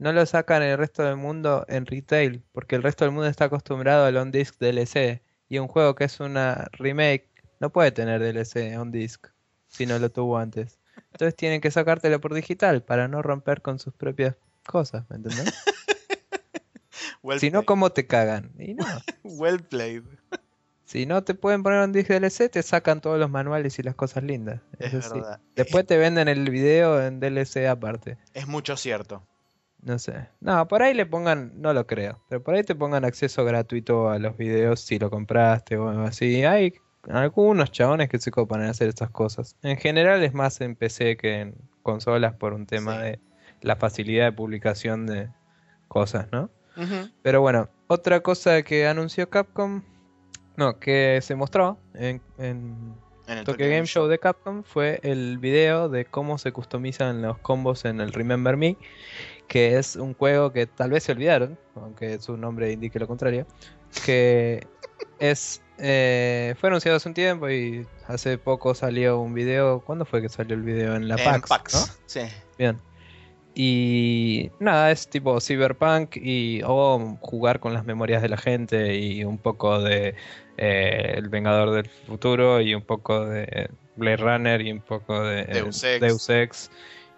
no 0.00 0.14
lo 0.14 0.24
sacan 0.24 0.62
en 0.62 0.70
el 0.70 0.78
resto 0.78 1.02
del 1.02 1.16
mundo 1.16 1.66
en 1.68 1.84
retail, 1.84 2.42
porque 2.52 2.74
el 2.74 2.82
resto 2.82 3.04
del 3.04 3.12
mundo 3.12 3.28
está 3.28 3.44
acostumbrado 3.44 4.06
al 4.06 4.16
on-disc 4.16 4.58
DLC. 4.58 5.22
Y 5.46 5.58
un 5.58 5.68
juego 5.68 5.94
que 5.94 6.04
es 6.04 6.20
una 6.20 6.68
remake 6.72 7.28
no 7.60 7.70
puede 7.70 7.92
tener 7.92 8.20
DLC 8.20 8.78
on-disc 8.78 9.26
si 9.68 9.84
no 9.84 9.98
lo 9.98 10.10
tuvo 10.10 10.38
antes. 10.38 10.78
Entonces 11.12 11.36
tienen 11.36 11.60
que 11.60 11.70
sacártelo 11.70 12.18
por 12.18 12.32
digital 12.32 12.82
para 12.82 13.08
no 13.08 13.20
romper 13.20 13.60
con 13.60 13.78
sus 13.78 13.92
propias 13.92 14.36
cosas, 14.66 15.04
¿me 15.10 15.16
entendés? 15.16 15.54
Well 17.22 17.38
si 17.38 17.50
no. 17.50 17.66
¿cómo 17.66 17.90
te 17.90 18.06
cagan? 18.06 18.52
Y 18.58 18.72
no. 18.72 18.86
Well 19.22 19.62
played. 19.62 20.04
Si 20.90 21.06
no 21.06 21.22
te 21.22 21.34
pueden 21.34 21.62
poner 21.62 21.84
un 21.84 21.92
disc 21.92 22.10
DLC, 22.10 22.50
te 22.50 22.64
sacan 22.64 23.00
todos 23.00 23.16
los 23.16 23.30
manuales 23.30 23.78
y 23.78 23.84
las 23.84 23.94
cosas 23.94 24.24
lindas. 24.24 24.60
Es 24.80 24.90
sí. 24.90 25.10
verdad. 25.14 25.40
Después 25.54 25.86
te 25.86 25.96
venden 25.96 26.26
el 26.26 26.50
video 26.50 27.00
en 27.00 27.20
DLC 27.20 27.68
aparte. 27.68 28.18
Es 28.34 28.48
mucho 28.48 28.76
cierto. 28.76 29.22
No 29.82 30.00
sé. 30.00 30.26
No, 30.40 30.66
por 30.66 30.82
ahí 30.82 30.92
le 30.92 31.06
pongan, 31.06 31.52
no 31.62 31.72
lo 31.74 31.86
creo, 31.86 32.20
pero 32.28 32.42
por 32.42 32.54
ahí 32.56 32.64
te 32.64 32.74
pongan 32.74 33.04
acceso 33.04 33.44
gratuito 33.44 34.10
a 34.10 34.18
los 34.18 34.36
videos 34.36 34.80
si 34.80 34.98
lo 34.98 35.10
compraste 35.10 35.76
o 35.76 35.88
algo 35.90 36.02
así. 36.02 36.42
Hay 36.44 36.74
algunos 37.08 37.70
chabones 37.70 38.08
que 38.08 38.18
se 38.18 38.32
copan 38.32 38.62
en 38.62 38.70
hacer 38.70 38.88
estas 38.88 39.10
cosas. 39.10 39.54
En 39.62 39.76
general 39.76 40.24
es 40.24 40.34
más 40.34 40.60
en 40.60 40.74
PC 40.74 41.16
que 41.16 41.38
en 41.40 41.54
consolas 41.84 42.34
por 42.34 42.52
un 42.52 42.66
tema 42.66 42.96
Sí. 42.96 43.02
de 43.02 43.20
la 43.62 43.76
facilidad 43.76 44.24
de 44.24 44.32
publicación 44.32 45.06
de 45.06 45.28
cosas, 45.86 46.26
¿no? 46.32 46.50
Pero 47.22 47.40
bueno, 47.42 47.68
otra 47.86 48.20
cosa 48.20 48.62
que 48.62 48.88
anunció 48.88 49.30
Capcom, 49.30 49.82
no, 50.60 50.78
que 50.78 51.20
se 51.22 51.34
mostró 51.34 51.78
en, 51.94 52.20
en 52.38 52.94
En 53.26 53.38
el 53.38 53.44
Tokyo 53.44 53.66
Game 53.66 53.86
Show 53.86 54.06
de 54.08 54.18
Capcom 54.18 54.62
fue 54.62 55.00
el 55.02 55.38
video 55.38 55.88
de 55.88 56.04
cómo 56.04 56.36
se 56.36 56.52
customizan 56.52 57.22
los 57.22 57.38
combos 57.38 57.86
en 57.86 57.98
el 58.00 58.12
Remember 58.12 58.58
Me, 58.58 58.76
que 59.48 59.78
es 59.78 59.96
un 59.96 60.12
juego 60.14 60.52
que 60.52 60.66
tal 60.66 60.90
vez 60.90 61.04
se 61.04 61.12
olvidaron, 61.12 61.58
aunque 61.76 62.20
su 62.20 62.36
nombre 62.36 62.70
indique 62.70 62.98
lo 62.98 63.06
contrario, 63.06 63.46
que 64.04 64.66
es 65.18 65.62
eh, 65.78 66.54
fue 66.60 66.68
anunciado 66.68 66.98
hace 66.98 67.08
un 67.08 67.14
tiempo 67.14 67.48
y 67.48 67.86
hace 68.06 68.36
poco 68.36 68.74
salió 68.74 69.18
un 69.18 69.32
video. 69.32 69.80
¿Cuándo 69.80 70.04
fue 70.04 70.20
que 70.20 70.28
salió 70.28 70.54
el 70.54 70.62
video? 70.62 70.94
En 70.94 71.08
la 71.08 71.14
En 71.14 71.24
PAX, 71.24 71.48
PAX, 71.48 71.74
¿no? 71.74 71.94
Sí. 72.04 72.20
Bien. 72.58 72.78
Y 73.54 74.50
nada, 74.60 74.90
es 74.90 75.08
tipo 75.08 75.40
cyberpunk 75.40 76.16
y 76.16 76.62
o 76.64 77.18
jugar 77.20 77.58
con 77.60 77.74
las 77.74 77.84
memorias 77.84 78.22
de 78.22 78.28
la 78.28 78.36
gente 78.36 78.96
y 78.96 79.24
un 79.24 79.38
poco 79.38 79.80
de 79.80 80.14
eh, 80.56 81.14
El 81.16 81.28
Vengador 81.28 81.70
del 81.72 81.88
Futuro 81.88 82.60
y 82.60 82.74
un 82.74 82.82
poco 82.82 83.26
de 83.26 83.68
Blade 83.96 84.16
Runner 84.18 84.60
y 84.60 84.72
un 84.72 84.80
poco 84.80 85.20
de 85.22 85.40
eh, 85.40 85.46
Deus 85.52 85.82
Ex. 85.82 86.00
Deus 86.00 86.30
Ex 86.30 86.70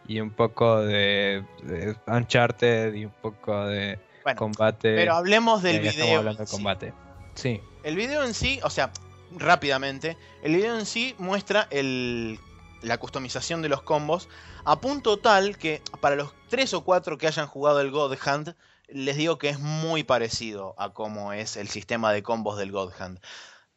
y 0.08 0.20
un 0.20 0.30
poco 0.30 0.80
de, 0.80 1.44
de 1.62 1.94
Uncharted 2.06 2.94
y 2.94 3.04
un 3.04 3.12
poco 3.20 3.66
de 3.66 3.98
Bueno, 4.24 4.38
combate. 4.38 4.94
pero 4.96 5.14
hablemos 5.14 5.62
del 5.62 5.80
video. 5.80 6.18
hablando 6.18 6.40
de 6.40 6.46
sí. 6.46 6.56
combate. 6.56 6.92
Sí. 7.34 7.60
El 7.84 7.96
video 7.96 8.24
en 8.24 8.34
sí, 8.34 8.58
o 8.62 8.70
sea, 8.70 8.90
rápidamente, 9.38 10.16
el 10.42 10.56
video 10.56 10.78
en 10.78 10.86
sí 10.86 11.14
muestra 11.18 11.68
el, 11.70 12.38
la 12.82 12.98
customización 12.98 13.62
de 13.62 13.68
los 13.68 13.82
combos 13.82 14.28
a 14.64 14.80
punto 14.80 15.18
tal 15.18 15.56
que 15.56 15.82
para 16.00 16.16
los 16.16 16.32
3 16.48 16.74
o 16.74 16.84
4 16.84 17.18
que 17.18 17.26
hayan 17.26 17.46
jugado 17.46 17.80
el 17.80 17.90
God 17.90 18.16
Hand, 18.24 18.54
les 18.88 19.16
digo 19.16 19.38
que 19.38 19.48
es 19.48 19.58
muy 19.58 20.02
parecido 20.02 20.74
a 20.78 20.92
cómo 20.92 21.32
es 21.32 21.56
el 21.56 21.68
sistema 21.68 22.12
de 22.12 22.22
combos 22.22 22.58
del 22.58 22.72
God 22.72 22.92
Hand. 22.98 23.20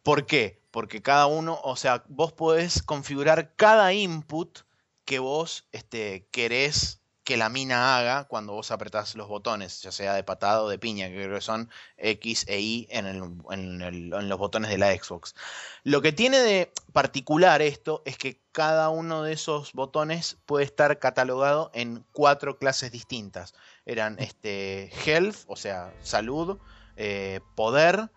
¿Por 0.03 0.25
qué? 0.25 0.61
Porque 0.71 1.01
cada 1.01 1.25
uno, 1.25 1.59
o 1.63 1.75
sea, 1.75 2.03
vos 2.07 2.33
podés 2.33 2.83
configurar 2.83 3.55
cada 3.55 3.93
input 3.93 4.59
que 5.05 5.19
vos 5.19 5.67
este, 5.71 6.27
querés 6.31 7.01
que 7.25 7.37
la 7.37 7.49
mina 7.49 7.97
haga 7.97 8.25
cuando 8.25 8.53
vos 8.53 8.69
apretás 8.69 9.15
los 9.15 9.27
botones, 9.27 9.81
ya 9.81 9.91
sea 9.91 10.13
de 10.13 10.23
patada 10.23 10.61
o 10.61 10.69
de 10.69 10.77
piña, 10.77 11.07
que 11.09 11.15
creo 11.15 11.35
que 11.35 11.41
son 11.41 11.69
X 11.97 12.45
e 12.47 12.61
Y 12.61 12.87
en, 12.91 13.07
el- 13.07 14.13
en 14.13 14.29
los 14.29 14.39
botones 14.39 14.69
de 14.69 14.77
la 14.77 14.93
Xbox. 14.95 15.35
Lo 15.83 16.01
que 16.03 16.13
tiene 16.13 16.37
de 16.37 16.71
particular 16.93 17.63
esto 17.63 18.03
es 18.05 18.17
que 18.17 18.39
cada 18.51 18.89
uno 18.89 19.23
de 19.23 19.33
esos 19.33 19.73
botones 19.73 20.37
puede 20.45 20.65
estar 20.65 20.99
catalogado 20.99 21.71
en 21.73 22.05
cuatro 22.13 22.59
clases 22.59 22.91
distintas. 22.91 23.55
Eran 23.85 24.17
este, 24.19 24.91
health, 25.05 25.37
o 25.47 25.55
sea, 25.55 25.93
salud, 26.03 26.59
eh, 26.95 27.39
poder, 27.55 28.11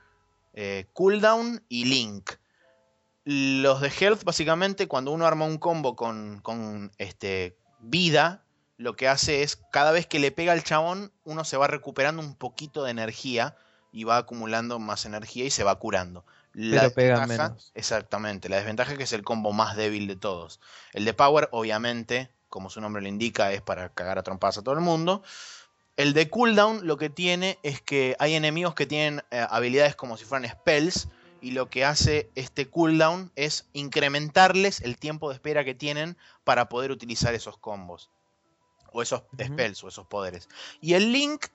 eh, 0.53 0.87
cooldown 0.93 1.65
y 1.71 1.87
link. 1.87 2.33
Los 3.25 3.81
de 3.81 3.91
health, 4.01 4.23
básicamente, 4.25 4.87
cuando 4.87 5.13
uno 5.13 5.27
arma 5.27 5.47
un 5.47 5.59
combo 5.59 5.97
con, 5.97 6.41
con 6.43 6.93
este, 6.99 7.57
vida, 7.81 8.45
lo 8.79 8.97
que 8.97 9.09
hace 9.09 9.43
es, 9.43 9.57
cada 9.71 9.91
vez 9.93 10.07
que 10.07 10.19
le 10.21 10.31
pega 10.31 10.53
al 10.53 10.63
chabón, 10.65 11.13
uno 11.25 11.45
se 11.45 11.57
va 11.57 11.67
recuperando 11.67 12.23
un 12.23 12.35
poquito 12.37 12.85
de 12.85 12.93
energía 12.93 13.57
y 13.93 14.05
va 14.05 14.17
acumulando 14.19 14.79
más 14.79 15.05
energía 15.05 15.45
y 15.45 15.51
se 15.51 15.65
va 15.65 15.75
curando. 15.79 16.25
La 16.55 16.83
Pero 16.83 16.95
pega 16.95 17.15
desventaja- 17.21 17.49
menos. 17.49 17.73
Exactamente, 17.75 18.49
la 18.49 18.57
desventaja 18.57 18.93
es 18.93 18.99
que 18.99 19.05
es 19.05 19.13
el 19.13 19.25
combo 19.25 19.53
más 19.53 19.77
débil 19.77 20.07
de 20.07 20.17
todos. 20.17 20.61
El 20.93 21.05
de 21.05 21.13
Power, 21.13 21.49
obviamente, 21.53 22.31
como 22.49 22.71
su 22.71 22.81
nombre 22.81 23.03
lo 23.03 23.09
indica, 23.09 23.53
es 23.53 23.61
para 23.63 23.89
cagar 23.91 24.19
a 24.19 24.23
trompadas 24.23 24.59
a 24.59 24.63
todo 24.63 24.75
el 24.75 24.81
mundo. 24.81 25.23
El 25.97 26.13
de 26.15 26.31
cooldown 26.31 26.87
lo 26.87 26.97
que 26.97 27.11
tiene 27.11 27.59
es 27.65 27.83
que 27.83 28.15
hay 28.21 28.35
enemigos 28.35 28.75
que 28.77 28.87
tienen 28.87 29.25
eh, 29.33 29.45
habilidades 29.51 29.97
como 29.97 30.17
si 30.17 30.25
fueran 30.25 30.49
spells 30.49 31.09
y 31.41 31.51
lo 31.51 31.69
que 31.69 31.85
hace 31.85 32.31
este 32.37 32.71
cooldown 32.71 33.33
es 33.35 33.67
incrementarles 33.73 34.81
el 34.83 34.97
tiempo 34.97 35.29
de 35.29 35.35
espera 35.35 35.65
que 35.65 35.75
tienen 35.75 36.17
para 36.45 36.69
poder 36.69 36.93
utilizar 36.93 37.35
esos 37.35 37.59
combos 37.59 38.11
o 38.93 39.03
esos 39.03 39.23
spells 39.41 39.85
o 39.85 39.89
esos 39.89 40.07
poderes. 40.07 40.49
Y 40.81 40.95
el 40.95 41.13
link, 41.13 41.47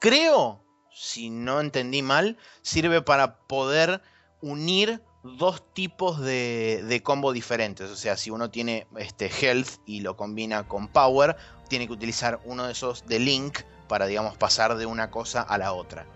creo, 0.00 0.64
si 0.92 1.30
no 1.30 1.60
entendí 1.60 2.02
mal, 2.02 2.36
sirve 2.62 3.02
para 3.02 3.38
poder 3.46 4.02
unir 4.40 5.02
dos 5.22 5.62
tipos 5.74 6.20
de, 6.20 6.82
de 6.86 7.02
combo 7.02 7.32
diferentes. 7.32 7.90
O 7.90 7.96
sea, 7.96 8.16
si 8.16 8.30
uno 8.30 8.50
tiene 8.50 8.86
este 8.96 9.30
health 9.30 9.80
y 9.86 10.00
lo 10.00 10.16
combina 10.16 10.66
con 10.66 10.88
power, 10.88 11.36
tiene 11.68 11.86
que 11.86 11.92
utilizar 11.92 12.40
uno 12.44 12.66
de 12.66 12.72
esos 12.72 13.06
de 13.06 13.18
link 13.18 13.60
para, 13.88 14.06
digamos, 14.06 14.36
pasar 14.36 14.76
de 14.76 14.86
una 14.86 15.10
cosa 15.10 15.42
a 15.42 15.58
la 15.58 15.72
otra. 15.72 16.06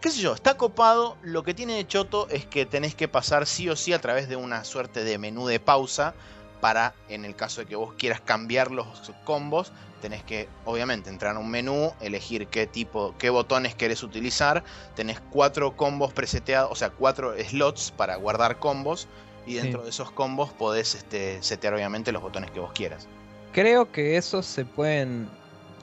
Qué 0.00 0.10
sé 0.10 0.20
yo, 0.20 0.34
está 0.34 0.56
copado. 0.56 1.16
Lo 1.22 1.44
que 1.44 1.54
tiene 1.54 1.74
de 1.74 1.86
choto 1.86 2.28
es 2.28 2.44
que 2.44 2.66
tenés 2.66 2.94
que 2.94 3.06
pasar 3.06 3.46
sí 3.46 3.68
o 3.68 3.76
sí 3.76 3.92
a 3.92 4.00
través 4.00 4.28
de 4.28 4.36
una 4.36 4.64
suerte 4.64 5.04
de 5.04 5.16
menú 5.16 5.46
de 5.46 5.60
pausa 5.60 6.14
para, 6.62 6.94
en 7.08 7.24
el 7.24 7.34
caso 7.34 7.60
de 7.60 7.66
que 7.66 7.74
vos 7.74 7.92
quieras 7.98 8.20
cambiar 8.20 8.70
los 8.70 8.86
combos, 9.24 9.72
tenés 10.00 10.22
que, 10.22 10.48
obviamente, 10.64 11.10
entrar 11.10 11.34
a 11.34 11.40
un 11.40 11.50
menú, 11.50 11.92
elegir 12.00 12.46
qué 12.46 12.68
tipo, 12.68 13.16
qué 13.18 13.30
botones 13.30 13.74
querés 13.74 14.04
utilizar. 14.04 14.62
Tenés 14.94 15.20
cuatro 15.30 15.76
combos 15.76 16.12
preseteados, 16.12 16.70
o 16.70 16.76
sea, 16.76 16.90
cuatro 16.90 17.34
slots 17.36 17.90
para 17.90 18.14
guardar 18.14 18.60
combos. 18.60 19.08
Y 19.44 19.54
dentro 19.54 19.80
Sí. 19.80 19.84
de 19.86 19.90
esos 19.90 20.12
combos 20.12 20.52
podés 20.52 20.94
este, 20.94 21.42
setear, 21.42 21.74
obviamente, 21.74 22.12
los 22.12 22.22
botones 22.22 22.52
que 22.52 22.60
vos 22.60 22.70
quieras. 22.72 23.08
Creo 23.52 23.90
que 23.90 24.16
esos 24.16 24.46
se 24.46 24.64
pueden, 24.64 25.28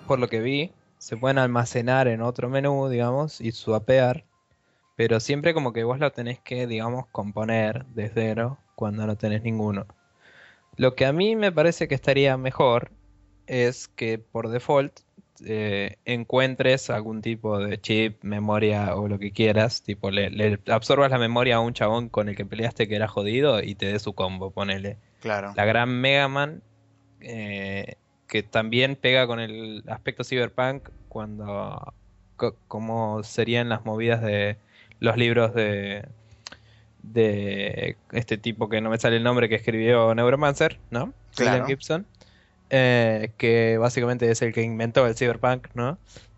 por 0.08 0.18
lo 0.18 0.30
que 0.30 0.40
vi, 0.40 0.72
se 0.98 1.18
pueden 1.18 1.38
almacenar 1.40 2.08
en 2.08 2.22
otro 2.22 2.48
menú, 2.50 2.88
digamos, 2.88 3.42
y 3.42 3.52
swapear. 3.52 4.24
Pero 4.96 5.20
siempre 5.20 5.54
como 5.54 5.74
que 5.74 5.84
vos 5.84 6.00
lo 6.00 6.10
tenés 6.14 6.40
que, 6.40 6.68
digamos, 6.68 7.08
componer 7.12 7.86
de 7.88 8.10
cero 8.14 8.58
cuando 8.76 9.06
no 9.06 9.18
tenés 9.18 9.44
ninguno. 9.44 9.86
Lo 10.80 10.96
que 10.96 11.06
a 11.06 11.12
mí 11.14 11.36
me 11.36 11.52
parece 11.52 11.88
que 11.88 11.96
estaría 11.96 12.38
mejor 12.38 12.92
es 13.48 13.88
que 13.90 14.18
por 14.18 14.50
default 14.50 15.00
eh, 15.46 15.98
encuentres 16.06 16.90
algún 16.90 17.22
tipo 17.22 17.60
de 17.60 17.80
chip, 17.82 18.24
memoria 18.24 18.96
o 18.96 19.08
lo 19.08 19.20
que 19.20 19.32
quieras. 19.32 19.84
Tipo, 19.84 20.10
le, 20.10 20.30
le 20.30 20.60
absorbas 20.68 21.12
la 21.12 21.18
memoria 21.18 21.58
a 21.58 21.60
un 21.60 21.74
chabón 21.74 22.08
con 22.10 22.30
el 22.30 22.36
que 22.36 22.46
peleaste 22.46 22.88
que 22.88 22.96
era 22.96 23.08
jodido 23.08 23.62
y 23.62 23.76
te 23.76 23.88
dé 23.88 24.00
su 24.00 24.14
combo, 24.14 24.52
ponele 24.52 24.98
Claro. 25.20 25.54
la 25.56 25.66
gran 25.66 25.90
Mega 25.90 26.28
Man, 26.30 26.62
eh, 27.20 27.96
que 28.28 28.44
también 28.44 28.96
pega 28.96 29.28
con 29.28 29.40
el 29.42 29.84
aspecto 29.88 30.24
cyberpunk 30.24 30.90
cuando 31.10 31.94
co- 32.38 32.56
como 32.70 33.22
serían 33.24 33.68
las 33.68 33.84
movidas 33.84 34.22
de 34.22 34.58
los 35.00 35.18
libros 35.18 35.54
de 35.54 36.08
de 37.14 37.98
este 38.12 38.38
tipo 38.38 38.70
que 38.70 38.82
no 38.82 38.90
me 38.90 38.98
sale 38.98 39.18
el 39.18 39.24
nombre 39.24 39.50
que 39.50 39.56
escribió 39.56 40.14
Neuromancer, 40.16 40.80
¿no? 40.92 41.14
Claro. 41.36 41.52
William 41.52 41.68
Gibson, 41.68 42.06
eh, 42.70 43.32
que 43.38 43.78
básicamente 43.78 44.30
es 44.30 44.42
el 44.42 44.54
que 44.54 44.62
inventó 44.62 45.06
el 45.08 45.16
cyberpunk, 45.16 45.68
¿no? 45.74 45.98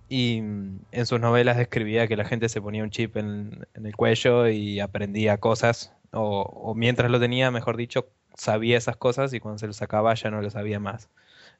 Y 0.09 0.41
mm, 0.41 0.79
en 0.91 1.05
sus 1.05 1.19
novelas 1.19 1.57
describía 1.57 2.07
que 2.07 2.15
la 2.15 2.25
gente 2.25 2.49
se 2.49 2.61
ponía 2.61 2.83
un 2.83 2.89
chip 2.89 3.17
en, 3.17 3.65
en 3.73 3.85
el 3.85 3.95
cuello 3.95 4.47
y 4.49 4.79
aprendía 4.79 5.37
cosas, 5.37 5.93
o, 6.11 6.41
o 6.41 6.75
mientras 6.75 7.09
lo 7.11 7.19
tenía, 7.19 7.51
mejor 7.51 7.77
dicho, 7.77 8.07
sabía 8.35 8.77
esas 8.77 8.97
cosas 8.97 9.33
y 9.33 9.39
cuando 9.39 9.59
se 9.59 9.67
lo 9.67 9.73
sacaba 9.73 10.13
ya 10.13 10.31
no 10.31 10.41
lo 10.41 10.49
sabía 10.49 10.79
más. 10.79 11.09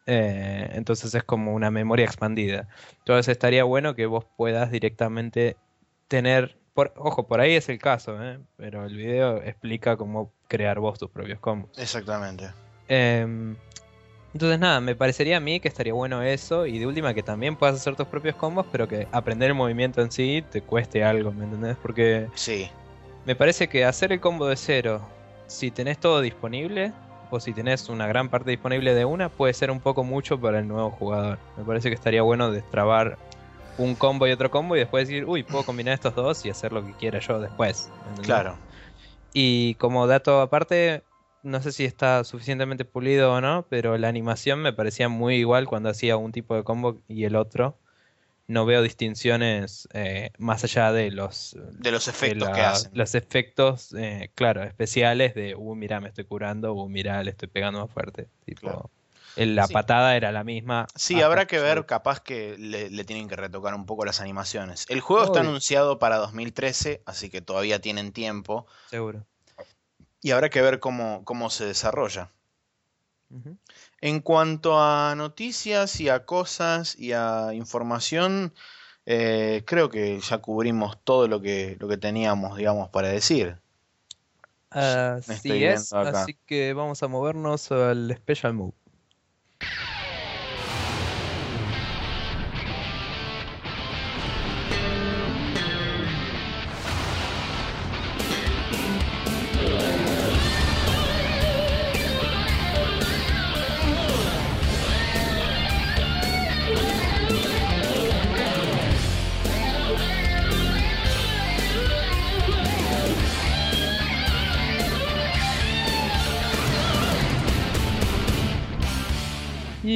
Eh, 0.07 0.69
entonces 0.73 1.13
es 1.13 1.23
como 1.23 1.53
una 1.53 1.71
memoria 1.71 2.05
expandida. 2.05 2.67
Entonces 2.99 3.29
estaría 3.29 3.63
bueno 3.63 3.95
que 3.95 4.05
vos 4.05 4.25
puedas 4.37 4.71
directamente 4.71 5.57
tener, 6.07 6.57
por, 6.73 6.93
ojo, 6.95 7.27
por 7.27 7.41
ahí 7.41 7.55
es 7.55 7.67
el 7.69 7.79
caso, 7.79 8.21
¿eh? 8.23 8.39
pero 8.57 8.85
el 8.85 8.95
video 8.95 9.37
explica 9.37 9.97
cómo 9.97 10.33
crear 10.47 10.79
vos 10.79 10.97
tus 10.99 11.09
propios 11.09 11.39
combos. 11.39 11.71
Exactamente. 11.77 12.49
Em, 12.87 13.55
entonces 14.33 14.59
nada, 14.59 14.79
me 14.79 14.95
parecería 14.95 15.37
a 15.37 15.39
mí 15.39 15.59
que 15.59 15.67
estaría 15.67 15.93
bueno 15.93 16.21
eso 16.23 16.65
y 16.65 16.79
de 16.79 16.87
última 16.87 17.13
que 17.13 17.23
también 17.23 17.55
puedas 17.55 17.75
hacer 17.75 17.95
tus 17.95 18.07
propios 18.07 18.35
combos, 18.35 18.65
pero 18.71 18.87
que 18.87 19.07
aprender 19.11 19.49
el 19.49 19.55
movimiento 19.55 20.01
en 20.01 20.11
sí 20.11 20.43
te 20.49 20.61
cueste 20.61 21.03
algo, 21.03 21.31
¿me 21.31 21.45
entendés? 21.45 21.77
Porque 21.81 22.27
Sí. 22.35 22.69
me 23.25 23.35
parece 23.35 23.67
que 23.67 23.83
hacer 23.85 24.11
el 24.13 24.21
combo 24.21 24.47
de 24.47 24.55
cero, 24.55 25.01
si 25.47 25.71
tenés 25.71 25.97
todo 25.97 26.21
disponible, 26.21 26.93
o 27.29 27.39
si 27.39 27.53
tenés 27.53 27.87
una 27.87 28.07
gran 28.07 28.29
parte 28.29 28.51
disponible 28.51 28.93
de 28.93 29.05
una, 29.05 29.29
puede 29.29 29.53
ser 29.53 29.71
un 29.71 29.79
poco 29.79 30.03
mucho 30.03 30.39
para 30.39 30.59
el 30.59 30.67
nuevo 30.67 30.91
jugador. 30.91 31.39
Me 31.57 31.63
parece 31.63 31.89
que 31.89 31.95
estaría 31.95 32.21
bueno 32.21 32.51
destrabar 32.51 33.17
un 33.77 33.95
combo 33.95 34.27
y 34.27 34.31
otro 34.31 34.51
combo 34.51 34.75
y 34.75 34.79
después 34.79 35.07
decir, 35.07 35.25
uy, 35.25 35.43
puedo 35.43 35.63
combinar 35.63 35.93
estos 35.93 36.15
dos 36.15 36.45
y 36.45 36.49
hacer 36.49 36.71
lo 36.71 36.83
que 36.83 36.93
quiera 36.93 37.19
yo 37.19 37.39
después. 37.39 37.89
¿entendés? 37.99 38.25
Claro. 38.25 38.57
Y 39.33 39.75
como 39.75 40.07
dato 40.07 40.41
aparte, 40.41 41.03
no 41.43 41.61
sé 41.61 41.71
si 41.71 41.85
está 41.85 42.23
suficientemente 42.23 42.85
pulido 42.85 43.33
o 43.33 43.41
no, 43.41 43.65
pero 43.69 43.97
la 43.97 44.09
animación 44.09 44.61
me 44.61 44.73
parecía 44.73 45.09
muy 45.09 45.35
igual 45.35 45.67
cuando 45.67 45.89
hacía 45.89 46.17
un 46.17 46.31
tipo 46.31 46.55
de 46.55 46.63
combo 46.63 47.01
y 47.07 47.23
el 47.25 47.35
otro. 47.35 47.77
No 48.47 48.65
veo 48.65 48.81
distinciones 48.81 49.87
eh, 49.93 50.31
más 50.37 50.65
allá 50.65 50.91
de 50.91 51.09
los, 51.09 51.55
De 51.79 51.91
los 51.91 52.05
de 52.05 52.11
efectos 52.11 52.49
que 52.49 52.61
hacen. 52.61 52.91
los 52.93 53.15
efectos, 53.15 53.93
eh, 53.97 54.29
claro, 54.35 54.63
especiales 54.63 55.33
de, 55.35 55.55
uh, 55.55 55.75
mira, 55.75 56.01
me 56.01 56.09
estoy 56.09 56.25
curando, 56.25 56.73
uh, 56.73 56.89
mira, 56.89 57.23
le 57.23 57.31
estoy 57.31 57.47
pegando 57.47 57.79
más 57.79 57.91
fuerte. 57.91 58.27
Tipo, 58.43 58.59
Claro. 58.59 58.89
El- 59.35 59.55
la 59.55 59.67
Sí. 59.67 59.73
patada 59.73 60.15
era 60.15 60.31
la 60.31 60.43
misma. 60.43 60.87
Sí, 60.95 61.21
habrá 61.21 61.45
que 61.47 61.59
ver, 61.59 61.85
capaz 61.85 62.19
que 62.21 62.57
le, 62.57 62.89
le 62.89 63.03
tienen 63.03 63.27
que 63.27 63.35
retocar 63.35 63.73
un 63.73 63.85
poco 63.85 64.05
las 64.05 64.21
animaciones. 64.21 64.85
El 64.89 65.01
juego 65.01 65.25
está 65.25 65.39
anunciado 65.39 65.99
para 65.99 66.17
2013, 66.17 67.01
así 67.05 67.29
que 67.29 67.41
todavía 67.41 67.79
tienen 67.79 68.11
tiempo. 68.11 68.65
Seguro. 68.89 69.25
Y 70.21 70.31
habrá 70.31 70.49
que 70.49 70.61
ver 70.61 70.79
cómo, 70.79 71.23
cómo 71.23 71.49
se 71.49 71.65
desarrolla. 71.65 72.31
En 74.01 74.19
cuanto 74.19 74.77
a 74.81 75.15
noticias 75.15 76.01
y 76.01 76.09
a 76.09 76.25
cosas 76.25 76.99
y 76.99 77.13
a 77.13 77.53
información, 77.53 78.53
eh, 79.05 79.63
creo 79.65 79.89
que 79.89 80.19
ya 80.19 80.39
cubrimos 80.39 81.01
todo 81.03 81.27
lo 81.29 81.41
que, 81.41 81.77
lo 81.79 81.87
que 81.87 81.97
teníamos, 81.97 82.57
digamos, 82.57 82.89
para 82.89 83.07
decir. 83.07 83.57
Así 84.69 85.31
estoy 85.33 85.63
es, 85.65 85.91
acá. 85.93 86.23
así 86.23 86.37
que 86.45 86.73
vamos 86.73 87.01
a 87.03 87.07
movernos 87.07 87.71
al 87.71 88.13
Special 88.17 88.53
Move. 88.53 88.73
you 89.61 89.67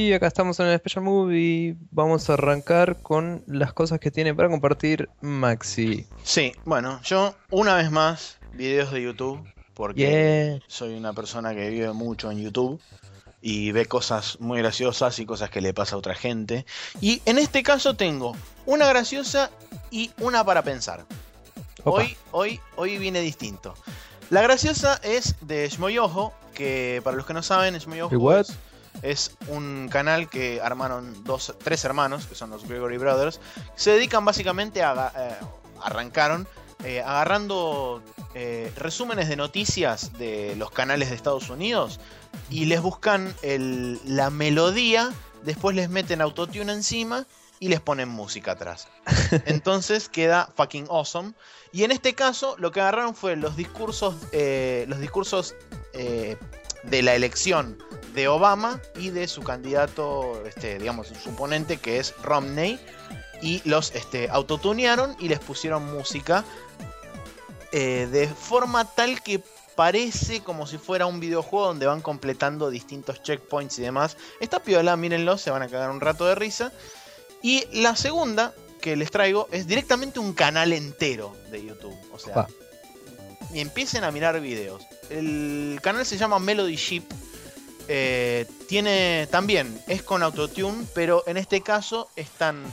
Y 0.06 0.14
acá 0.14 0.28
estamos 0.28 0.60
en 0.60 0.68
el 0.68 0.78
Special 0.78 1.04
Move 1.04 1.36
y 1.36 1.76
vamos 1.90 2.30
a 2.30 2.34
arrancar 2.34 3.02
con 3.02 3.44
las 3.48 3.74
cosas 3.74 4.00
que 4.00 4.12
tiene 4.12 4.36
para 4.36 4.50
compartir 4.50 5.10
Maxi. 5.20 6.06
Sí, 6.24 6.52
bueno, 6.64 7.02
yo 7.04 7.34
una 7.50 7.74
vez 7.74 7.90
más, 7.90 8.38
videos 8.54 8.92
de 8.92 9.02
YouTube, 9.02 9.44
porque 9.74 10.60
Yeah. 10.60 10.60
soy 10.68 10.94
una 10.96 11.14
persona 11.14 11.56
que 11.56 11.72
vive 11.72 11.92
mucho 11.94 12.30
en 12.30 12.40
YouTube 12.40 12.80
y 13.42 13.72
ve 13.72 13.88
cosas 13.88 14.40
muy 14.40 14.60
graciosas 14.60 15.18
y 15.18 15.26
cosas 15.26 15.50
que 15.50 15.60
le 15.60 15.74
pasa 15.74 15.96
a 15.96 15.98
otra 15.98 16.14
gente. 16.14 16.68
Y 17.02 17.24
en 17.26 17.40
este 17.40 17.64
caso 17.64 17.96
tengo 17.96 18.36
una 18.68 18.86
graciosa 18.88 19.50
y 19.90 20.12
una 20.20 20.46
para 20.46 20.62
pensar. 20.62 21.04
Opa. 21.84 22.04
Hoy, 22.04 22.18
hoy, 22.30 22.60
hoy 22.76 23.00
viene 23.00 23.22
distinto. 23.22 23.74
La 24.30 24.44
graciosa 24.44 25.00
es 25.04 25.36
de 25.42 25.68
Shmoyojo, 25.68 26.32
que 26.54 27.02
para 27.04 27.18
los 27.18 27.26
que 27.26 27.34
no 27.34 27.42
saben, 27.42 27.76
Shmoyojo 27.76 28.14
¿Y 28.14 28.18
what? 28.18 28.42
es, 28.42 28.56
es 29.02 29.32
un 29.48 29.88
canal 29.92 30.30
que 30.30 30.62
armaron 30.62 31.24
dos, 31.24 31.54
tres 31.64 31.84
hermanos, 31.86 32.26
que 32.26 32.36
son 32.36 32.50
los 32.50 32.68
Gregory 32.68 32.98
Brothers, 32.98 33.40
se 33.76 33.92
dedican 33.92 34.26
básicamente 34.26 34.84
a, 34.84 35.12
eh, 35.16 35.46
arrancaron 35.84 36.48
eh, 36.84 37.02
agarrando 37.02 38.04
eh, 38.36 38.72
resúmenes 38.76 39.30
de 39.30 39.36
noticias 39.38 40.14
de 40.18 40.56
los 40.58 40.70
canales 40.72 41.10
de 41.10 41.16
Estados 41.16 41.50
Unidos 41.50 42.00
y 42.50 42.66
les 42.66 42.82
buscan 42.82 43.34
el- 43.42 44.00
la 44.06 44.30
melodía, 44.30 45.10
después 45.44 45.76
les 45.76 45.90
meten 45.90 46.22
autotune 46.22 46.72
encima 46.74 47.26
y 47.60 47.70
les 47.70 47.80
ponen 47.80 48.10
música 48.10 48.52
atrás. 48.52 48.90
Entonces 49.46 50.10
queda 50.10 50.50
fucking 50.58 50.88
awesome. 50.90 51.34
Y 51.72 51.86
en 51.86 51.92
este 51.92 52.14
caso 52.14 52.56
lo 52.60 52.72
que 52.74 52.82
agarraron 52.82 53.16
fue 53.16 53.36
los 53.38 53.56
discursos, 53.56 54.16
eh, 54.34 54.86
los 54.90 55.00
discursos 55.00 55.56
de 56.90 57.02
la 57.02 57.16
elección 57.16 57.78
de 58.14 58.28
Obama 58.28 58.82
y 58.96 59.10
de 59.10 59.28
su 59.28 59.44
candidato, 59.44 60.44
este, 60.46 60.80
digamos, 60.80 61.08
su 61.08 61.30
oponente 61.30 61.78
que 61.78 62.00
es 62.00 62.16
Romney. 62.24 62.80
Y 63.42 63.62
los 63.66 63.94
este, 63.94 64.30
autotunearon 64.30 65.16
y 65.20 65.28
les 65.28 65.40
pusieron 65.40 65.94
música 65.94 66.46
eh, 67.72 68.08
de 68.10 68.28
forma 68.28 68.86
tal 68.86 69.22
que 69.22 69.44
parece 69.76 70.40
como 70.40 70.66
si 70.66 70.78
fuera 70.78 71.06
un 71.06 71.20
videojuego 71.20 71.68
donde 71.68 71.86
van 71.86 72.02
completando 72.02 72.70
distintos 72.70 73.22
checkpoints 73.22 73.78
y 73.80 73.82
demás. 73.82 74.16
Está 74.40 74.62
piola, 74.62 74.96
mírenlo, 74.96 75.38
se 75.38 75.52
van 75.52 75.62
a 75.62 75.68
cagar 75.68 75.92
un 75.92 76.00
rato 76.00 76.26
de 76.26 76.36
risa. 76.36 76.72
Y 77.42 77.66
la 77.74 77.98
segunda 77.98 78.54
que 78.80 78.96
les 78.96 79.12
traigo 79.12 79.50
es 79.52 79.68
directamente 79.68 80.20
un 80.20 80.34
canal 80.34 80.72
entero 80.72 81.36
de 81.52 81.66
YouTube. 81.66 81.98
O 82.14 82.20
sea. 82.20 82.48
Y 83.54 83.60
empiecen 83.60 84.04
a 84.04 84.12
mirar 84.12 84.40
videos. 84.42 84.84
El 85.10 85.80
canal 85.82 86.06
se 86.06 86.18
llama 86.18 86.40
Melody 86.40 86.76
Ship. 86.76 87.04
Eh, 87.88 88.48
tiene 88.68 89.28
también, 89.30 89.80
es 89.88 90.02
con 90.02 90.24
autotune, 90.24 90.86
pero 90.96 91.24
en 91.28 91.38
este 91.38 91.62
caso 91.62 92.10
están 92.16 92.64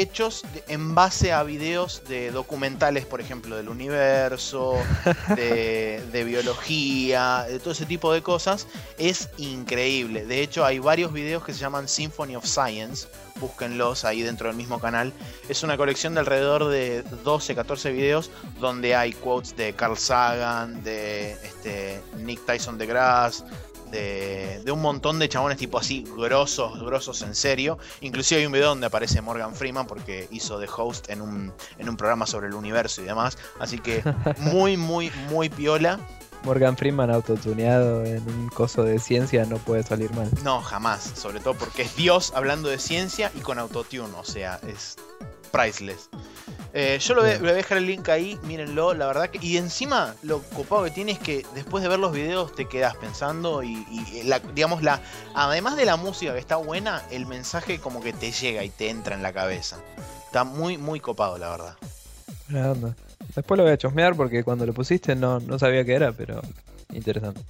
hechos 0.00 0.42
en 0.68 0.94
base 0.94 1.32
a 1.32 1.42
videos 1.42 2.02
de 2.08 2.30
documentales, 2.30 3.06
por 3.06 3.20
ejemplo, 3.20 3.56
del 3.56 3.68
universo, 3.68 4.76
de, 5.36 6.02
de 6.12 6.24
biología, 6.24 7.46
de 7.48 7.58
todo 7.58 7.72
ese 7.72 7.86
tipo 7.86 8.12
de 8.12 8.22
cosas. 8.22 8.66
Es 8.98 9.30
increíble. 9.38 10.26
De 10.26 10.42
hecho, 10.42 10.64
hay 10.64 10.78
varios 10.78 11.12
videos 11.12 11.44
que 11.44 11.52
se 11.52 11.60
llaman 11.60 11.88
Symphony 11.88 12.36
of 12.36 12.44
Science. 12.44 13.08
Búsquenlos 13.40 14.04
ahí 14.04 14.22
dentro 14.22 14.48
del 14.48 14.56
mismo 14.56 14.80
canal. 14.80 15.12
Es 15.48 15.62
una 15.62 15.76
colección 15.76 16.14
de 16.14 16.20
alrededor 16.20 16.68
de 16.68 17.02
12, 17.02 17.54
14 17.54 17.92
videos 17.92 18.30
donde 18.60 18.94
hay 18.94 19.12
quotes 19.12 19.56
de 19.56 19.74
Carl 19.74 19.98
Sagan, 19.98 20.82
de 20.82 21.32
este, 21.32 22.00
Nick 22.18 22.44
Tyson 22.46 22.78
de 22.78 22.86
Grass, 22.86 23.44
de, 23.90 24.62
de 24.64 24.72
un 24.72 24.80
montón 24.80 25.18
de 25.18 25.28
chabones 25.28 25.58
tipo 25.58 25.78
así, 25.78 26.04
grosos, 26.16 26.80
grosos 26.80 27.22
en 27.22 27.34
serio. 27.34 27.78
Inclusive 28.00 28.40
hay 28.40 28.46
un 28.46 28.52
video 28.52 28.68
donde 28.68 28.86
aparece 28.86 29.20
Morgan 29.20 29.54
Freeman 29.54 29.86
porque 29.86 30.28
hizo 30.30 30.58
de 30.58 30.68
host 30.74 31.10
en 31.10 31.20
un, 31.20 31.52
en 31.78 31.88
un 31.88 31.96
programa 31.96 32.26
sobre 32.26 32.48
el 32.48 32.54
universo 32.54 33.02
y 33.02 33.04
demás. 33.04 33.38
Así 33.58 33.78
que 33.78 34.02
muy, 34.38 34.76
muy, 34.76 35.10
muy 35.30 35.48
piola. 35.48 36.00
Morgan 36.44 36.76
Freeman 36.76 37.10
autotuneado 37.10 38.04
en 38.04 38.22
un 38.22 38.48
coso 38.48 38.84
de 38.84 38.98
ciencia 39.00 39.44
no 39.46 39.56
puede 39.56 39.82
salir 39.82 40.12
mal. 40.14 40.30
No, 40.44 40.60
jamás. 40.60 41.02
Sobre 41.16 41.40
todo 41.40 41.54
porque 41.54 41.82
es 41.82 41.96
Dios 41.96 42.32
hablando 42.36 42.68
de 42.68 42.78
ciencia 42.78 43.32
y 43.34 43.40
con 43.40 43.58
autotune. 43.58 44.14
O 44.16 44.24
sea, 44.24 44.60
es 44.68 44.96
priceless. 45.56 46.08
Eh, 46.74 46.98
yo 47.00 47.14
lo 47.14 47.22
voy, 47.22 47.30
Bien. 47.30 47.42
le 47.42 47.48
voy 47.48 47.52
a 47.52 47.56
dejar 47.56 47.78
el 47.78 47.86
link 47.86 48.06
ahí, 48.10 48.38
mírenlo, 48.42 48.92
la 48.92 49.06
verdad 49.06 49.30
que... 49.30 49.38
Y 49.44 49.56
encima 49.56 50.14
lo 50.22 50.42
copado 50.42 50.84
que 50.84 50.90
tiene 50.90 51.12
es 51.12 51.18
que 51.18 51.46
después 51.54 51.82
de 51.82 51.88
ver 51.88 51.98
los 51.98 52.12
videos 52.12 52.54
te 52.54 52.68
quedas 52.68 52.94
pensando 52.96 53.62
y, 53.62 53.86
y 53.90 54.24
la, 54.24 54.40
digamos, 54.40 54.82
la 54.82 55.00
además 55.34 55.76
de 55.76 55.86
la 55.86 55.96
música 55.96 56.34
que 56.34 56.38
está 56.38 56.56
buena, 56.56 57.02
el 57.10 57.24
mensaje 57.24 57.78
como 57.78 58.02
que 58.02 58.12
te 58.12 58.30
llega 58.30 58.62
y 58.62 58.68
te 58.68 58.90
entra 58.90 59.14
en 59.14 59.22
la 59.22 59.32
cabeza. 59.32 59.78
Está 60.26 60.44
muy, 60.44 60.76
muy 60.76 61.00
copado, 61.00 61.38
la 61.38 61.48
verdad. 61.48 61.76
Después 63.34 63.56
lo 63.56 63.64
voy 63.64 63.72
a 63.72 63.78
chusmear 63.78 64.14
porque 64.14 64.44
cuando 64.44 64.66
lo 64.66 64.74
pusiste 64.74 65.16
no, 65.16 65.40
no 65.40 65.58
sabía 65.58 65.84
qué 65.84 65.94
era, 65.94 66.12
pero 66.12 66.42
interesante. 66.92 67.40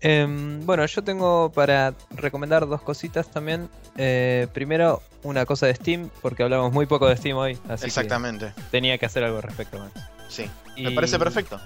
Em, 0.00 0.64
bueno, 0.64 0.86
yo 0.86 1.02
tengo 1.02 1.50
para 1.52 1.94
recomendar 2.10 2.66
dos 2.68 2.80
cositas 2.82 3.28
también. 3.30 3.68
Eh, 3.96 4.46
primero, 4.52 5.02
una 5.24 5.44
cosa 5.44 5.66
de 5.66 5.74
Steam, 5.74 6.08
porque 6.22 6.42
hablamos 6.44 6.72
muy 6.72 6.86
poco 6.86 7.08
de 7.08 7.16
Steam 7.16 7.36
hoy, 7.36 7.58
así 7.68 7.86
Exactamente. 7.86 8.52
que 8.54 8.62
tenía 8.70 8.96
que 8.98 9.06
hacer 9.06 9.24
algo 9.24 9.38
al 9.38 9.42
respecto. 9.42 9.78
Max. 9.78 9.92
Sí. 10.28 10.48
Me 10.76 10.92
parece 10.92 11.18
perfecto. 11.18 11.58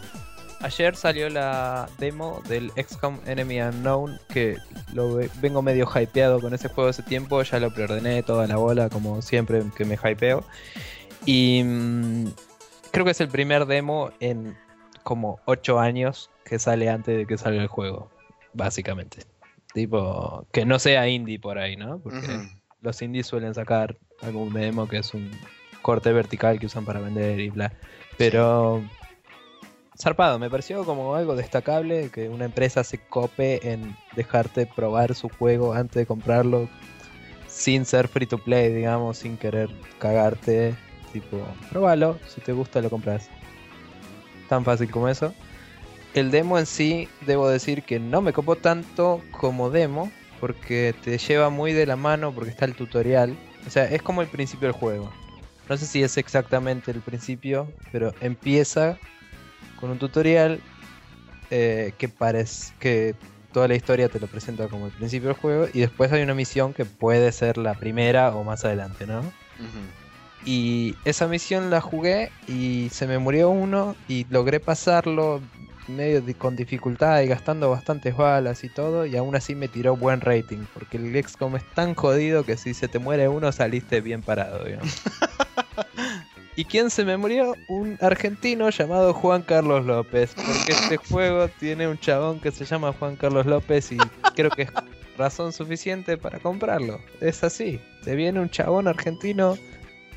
Ayer 0.60 0.94
salió 0.94 1.28
la 1.28 1.88
demo 1.98 2.40
del 2.48 2.70
XCOM 2.76 3.18
Enemy 3.26 3.60
Unknown, 3.62 4.18
que 4.32 4.56
lo 4.94 5.16
ve- 5.16 5.28
vengo 5.40 5.60
medio 5.60 5.88
hypeado 5.92 6.40
con 6.40 6.54
ese 6.54 6.68
juego 6.68 6.88
hace 6.88 7.02
tiempo, 7.02 7.42
ya 7.42 7.58
lo 7.58 7.74
preordené 7.74 8.22
toda 8.22 8.46
la 8.46 8.56
bola, 8.56 8.88
como 8.88 9.20
siempre 9.22 9.60
que 9.76 9.84
me 9.84 9.96
hypeo. 9.96 10.44
Y 11.26 11.62
mm, 11.64 12.26
creo 12.92 13.04
que 13.04 13.10
es 13.10 13.20
el 13.20 13.28
primer 13.28 13.66
demo 13.66 14.12
en 14.20 14.56
como 15.02 15.40
8 15.46 15.80
años 15.80 16.30
que 16.44 16.60
sale 16.60 16.88
antes 16.88 17.16
de 17.16 17.26
que 17.26 17.36
salga 17.36 17.60
el 17.60 17.68
juego, 17.68 18.08
básicamente. 18.52 19.24
Tipo, 19.74 20.46
que 20.52 20.66
no 20.66 20.78
sea 20.78 21.08
indie 21.08 21.38
por 21.38 21.58
ahí, 21.58 21.76
¿no? 21.76 21.98
Porque 22.00 22.40
los 22.80 23.00
indies 23.00 23.26
suelen 23.26 23.54
sacar 23.54 23.96
algún 24.20 24.52
demo 24.52 24.88
que 24.88 24.98
es 24.98 25.14
un 25.14 25.30
corte 25.80 26.12
vertical 26.12 26.58
que 26.58 26.66
usan 26.66 26.84
para 26.84 27.00
vender 27.00 27.40
y 27.40 27.48
bla. 27.48 27.72
Pero 28.18 28.82
zarpado, 29.98 30.38
me 30.38 30.50
pareció 30.50 30.84
como 30.84 31.14
algo 31.14 31.36
destacable 31.36 32.10
que 32.10 32.28
una 32.28 32.44
empresa 32.44 32.84
se 32.84 32.98
cope 32.98 33.72
en 33.72 33.96
dejarte 34.14 34.66
probar 34.66 35.14
su 35.14 35.28
juego 35.28 35.74
antes 35.74 35.94
de 35.96 36.06
comprarlo 36.06 36.68
sin 37.46 37.84
ser 37.84 38.08
free 38.08 38.26
to 38.26 38.38
play, 38.38 38.72
digamos, 38.72 39.18
sin 39.18 39.36
querer 39.36 39.70
cagarte. 39.98 40.74
Tipo, 41.12 41.38
probalo, 41.70 42.18
si 42.26 42.40
te 42.40 42.52
gusta 42.52 42.80
lo 42.80 42.88
compras. 42.88 43.28
Tan 44.48 44.64
fácil 44.64 44.90
como 44.90 45.08
eso. 45.08 45.34
El 46.14 46.30
demo 46.30 46.58
en 46.58 46.66
sí, 46.66 47.08
debo 47.26 47.48
decir 47.48 47.82
que 47.82 47.98
no 47.98 48.20
me 48.20 48.32
copó 48.32 48.56
tanto 48.56 49.22
como 49.30 49.70
demo, 49.70 50.12
porque 50.40 50.94
te 51.02 51.16
lleva 51.18 51.48
muy 51.50 51.72
de 51.72 51.86
la 51.86 51.96
mano, 51.96 52.34
porque 52.34 52.50
está 52.50 52.64
el 52.64 52.74
tutorial. 52.74 53.36
O 53.66 53.70
sea, 53.70 53.84
es 53.84 54.02
como 54.02 54.22
el 54.22 54.28
principio 54.28 54.68
del 54.68 54.72
juego. 54.72 55.10
No 55.68 55.76
sé 55.76 55.86
si 55.86 56.02
es 56.02 56.18
exactamente 56.18 56.90
el 56.90 57.00
principio, 57.00 57.72
pero 57.92 58.12
empieza 58.20 58.98
con 59.80 59.90
un 59.90 59.98
tutorial 59.98 60.60
eh, 61.50 61.92
que 61.96 62.08
parece 62.08 62.74
que 62.78 63.14
toda 63.52 63.68
la 63.68 63.74
historia 63.74 64.08
te 64.08 64.18
lo 64.18 64.26
presenta 64.26 64.68
como 64.68 64.86
el 64.86 64.92
principio 64.92 65.28
del 65.28 65.36
juego 65.36 65.68
y 65.72 65.80
después 65.80 66.10
hay 66.12 66.22
una 66.22 66.34
misión 66.34 66.74
que 66.74 66.84
puede 66.84 67.30
ser 67.32 67.58
la 67.58 67.74
primera 67.74 68.34
o 68.34 68.42
más 68.44 68.64
adelante, 68.64 69.06
¿no? 69.06 69.22
Y 70.44 70.96
esa 71.04 71.28
misión 71.28 71.70
la 71.70 71.80
jugué 71.80 72.32
y 72.48 72.88
se 72.90 73.06
me 73.06 73.18
murió 73.18 73.50
uno 73.50 73.94
y 74.08 74.26
logré 74.28 74.58
pasarlo 74.58 75.40
medio 75.88 76.22
con 76.38 76.56
dificultad 76.56 77.20
y 77.22 77.26
gastando 77.26 77.70
bastantes 77.70 78.16
balas 78.16 78.64
y 78.64 78.68
todo 78.68 79.06
y 79.06 79.16
aún 79.16 79.34
así 79.34 79.54
me 79.54 79.68
tiró 79.68 79.96
buen 79.96 80.20
rating 80.20 80.64
porque 80.72 80.96
el 80.96 81.24
XCOM 81.24 81.56
es 81.56 81.64
tan 81.74 81.94
jodido 81.94 82.44
que 82.44 82.56
si 82.56 82.74
se 82.74 82.88
te 82.88 82.98
muere 82.98 83.28
uno 83.28 83.52
saliste 83.52 84.00
bien 84.00 84.22
parado, 84.22 84.64
digamos. 84.64 85.02
¿Y 86.54 86.66
quién 86.66 86.90
se 86.90 87.04
me 87.04 87.16
murió? 87.16 87.56
Un 87.66 87.96
argentino 88.02 88.68
llamado 88.68 89.14
Juan 89.14 89.42
Carlos 89.42 89.86
López. 89.86 90.34
Porque 90.34 90.72
este 90.72 90.96
juego 91.10 91.48
tiene 91.48 91.88
un 91.88 91.98
chabón 91.98 92.40
que 92.40 92.50
se 92.50 92.66
llama 92.66 92.92
Juan 92.92 93.16
Carlos 93.16 93.46
López 93.46 93.90
y 93.90 93.98
creo 94.34 94.50
que 94.50 94.62
es 94.62 94.70
razón 95.16 95.52
suficiente 95.52 96.18
para 96.18 96.40
comprarlo. 96.40 97.00
Es 97.20 97.42
así. 97.42 97.80
Te 98.04 98.14
viene 98.16 98.38
un 98.38 98.50
chabón 98.50 98.86
argentino 98.86 99.56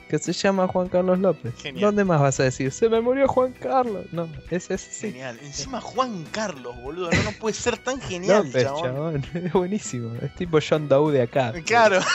que 0.08 0.20
se 0.20 0.34
llama 0.34 0.68
Juan 0.68 0.88
Carlos 0.88 1.20
López. 1.20 1.54
¿Dónde 1.80 2.06
más 2.06 2.22
vas 2.22 2.40
a 2.40 2.44
decir? 2.44 2.72
Se 2.72 2.90
me 2.90 3.02
murió 3.02 3.28
Juan 3.28 3.54
Carlos. 3.54 4.06
No, 4.12 4.30
es 4.52 4.70
así. 4.70 5.12
Genial. 5.12 5.40
Encima 5.42 5.82
Juan 5.82 6.24
Carlos, 6.32 6.76
boludo. 6.82 7.10
No, 7.12 7.24
no 7.24 7.32
puede 7.34 7.56
ser 7.56 7.78
tan 7.78 8.00
genial, 8.00 8.46
López, 8.46 8.64
chabón. 8.64 9.26
Es 9.34 9.54
buenísimo. 9.54 10.16
Es 10.22 10.34
tipo 10.36 10.60
John 10.68 10.88
Doe 10.88 11.12
de 11.12 11.22
acá. 11.24 11.54
Claro. 11.66 12.00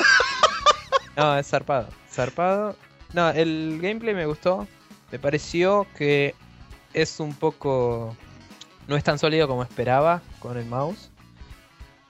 No, 1.17 1.37
es 1.37 1.49
zarpado. 1.49 1.89
Zarpado. 2.11 2.77
No, 3.13 3.29
el 3.31 3.79
gameplay 3.83 4.15
me 4.15 4.25
gustó. 4.25 4.67
Me 5.11 5.19
pareció 5.19 5.87
que 5.99 6.35
es 6.95 7.21
un 7.21 7.35
poco. 7.35 8.17
No 8.89 8.97
es 8.97 9.05
tan 9.05 9.19
sólido 9.19 9.47
como 9.47 9.63
esperaba 9.63 10.23
con 10.39 10.57
el 10.57 10.65
mouse. 10.65 11.11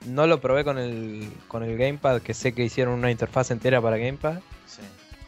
No 0.05 0.27
lo 0.27 0.39
probé 0.39 0.63
con 0.63 0.77
el, 0.77 1.29
con 1.47 1.63
el 1.63 1.77
gamepad, 1.77 2.21
que 2.21 2.33
sé 2.33 2.53
que 2.53 2.63
hicieron 2.63 2.93
una 2.93 3.11
interfaz 3.11 3.51
entera 3.51 3.81
para 3.81 3.97
gamepad. 3.97 4.39